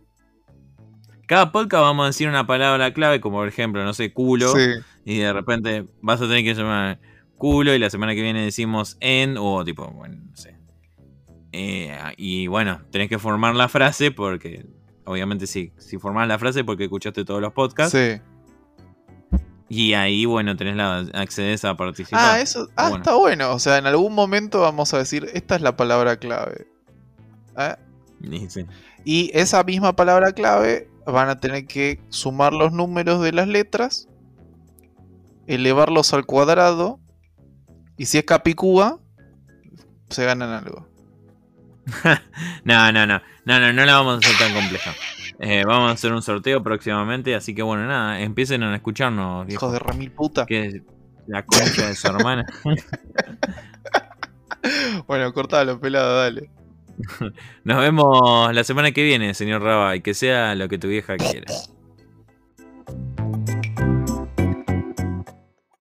Cada 1.27 1.51
podcast 1.51 1.81
vamos 1.83 2.05
a 2.05 2.07
decir 2.07 2.27
una 2.27 2.47
palabra 2.47 2.91
clave, 2.91 3.21
como 3.21 3.37
por 3.37 3.47
ejemplo, 3.47 3.83
no 3.83 3.93
sé, 3.93 4.11
culo. 4.11 4.51
Sí. 4.55 4.71
Y 5.05 5.19
de 5.19 5.31
repente 5.31 5.85
vas 6.01 6.19
a 6.21 6.27
tener 6.27 6.43
que 6.43 6.55
llamar 6.55 6.99
culo 7.37 7.75
y 7.75 7.79
la 7.79 7.91
semana 7.91 8.15
que 8.15 8.21
viene 8.23 8.43
decimos 8.43 8.97
en 8.99 9.37
o 9.37 9.63
tipo, 9.63 9.87
bueno, 9.91 10.17
no 10.27 10.35
sé. 10.35 10.57
Eh, 11.51 11.95
y 12.17 12.47
bueno, 12.47 12.81
tenés 12.91 13.07
que 13.07 13.19
formar 13.19 13.55
la 13.55 13.69
frase 13.69 14.09
porque, 14.09 14.65
obviamente 15.05 15.45
sí, 15.45 15.71
si 15.77 15.99
formás 15.99 16.27
la 16.27 16.39
frase 16.39 16.63
porque 16.63 16.85
escuchaste 16.85 17.25
todos 17.25 17.41
los 17.41 17.53
podcasts. 17.53 17.95
Sí. 17.95 18.19
Y 19.69 19.93
ahí, 19.93 20.25
bueno, 20.25 20.57
tenés 20.57 20.75
la 20.75 21.05
accedes 21.13 21.63
a 21.63 21.77
participar. 21.77 22.19
Ah, 22.21 22.41
eso. 22.41 22.67
Ah, 22.75 22.89
Bueno. 22.89 22.97
está 22.97 23.15
bueno. 23.15 23.51
O 23.53 23.59
sea, 23.59 23.77
en 23.77 23.85
algún 23.85 24.13
momento 24.15 24.61
vamos 24.61 24.93
a 24.93 24.97
decir, 24.97 25.29
esta 25.33 25.55
es 25.55 25.61
la 25.61 25.77
palabra 25.77 26.17
clave. 26.17 26.67
¿Eh? 27.57 27.75
Y 28.21 28.49
sí. 28.49 28.65
Y 29.05 29.31
esa 29.33 29.63
misma 29.63 29.95
palabra 29.95 30.31
clave 30.33 30.89
van 31.05 31.29
a 31.29 31.39
tener 31.39 31.67
que 31.67 32.01
sumar 32.09 32.53
los 32.53 32.71
números 32.71 33.21
de 33.21 33.31
las 33.31 33.47
letras, 33.47 34.07
elevarlos 35.47 36.13
al 36.13 36.25
cuadrado, 36.25 36.99
y 37.97 38.05
si 38.05 38.17
es 38.17 38.23
capicúa, 38.23 38.99
se 40.09 40.25
ganan 40.25 40.49
algo. 40.51 40.87
no, 42.63 42.91
no, 42.91 43.05
no, 43.05 43.21
no, 43.45 43.59
no, 43.59 43.73
no 43.73 43.85
la 43.85 43.93
vamos 43.93 44.15
a 44.15 44.17
hacer 44.17 44.37
tan 44.37 44.53
compleja. 44.53 44.91
Eh, 45.39 45.63
vamos 45.65 45.89
a 45.89 45.93
hacer 45.93 46.11
un 46.11 46.21
sorteo 46.21 46.61
próximamente, 46.61 47.33
así 47.33 47.55
que 47.55 47.61
bueno, 47.61 47.85
nada, 47.85 48.19
empiecen 48.19 48.61
a 48.63 48.75
escucharnos. 48.75 49.47
Hijos 49.49 49.71
viejo, 49.71 49.71
de 49.71 49.79
remil 49.79 50.11
puta. 50.11 50.45
Que 50.45 50.65
es 50.65 50.81
la 51.27 51.45
concha 51.45 51.87
de 51.87 51.95
su 51.95 52.07
hermana. 52.07 52.45
Bueno, 55.07 55.31
cortalo, 55.33 55.79
pelado, 55.79 56.17
dale. 56.17 56.49
Nos 57.63 57.79
vemos 57.79 58.53
la 58.53 58.63
semana 58.63 58.91
que 58.91 59.03
viene, 59.03 59.33
señor 59.33 59.61
Raba, 59.61 59.95
y 59.95 60.01
que 60.01 60.13
sea 60.13 60.55
lo 60.55 60.67
que 60.67 60.77
tu 60.77 60.87
vieja 60.87 61.15
quiera. 61.17 61.47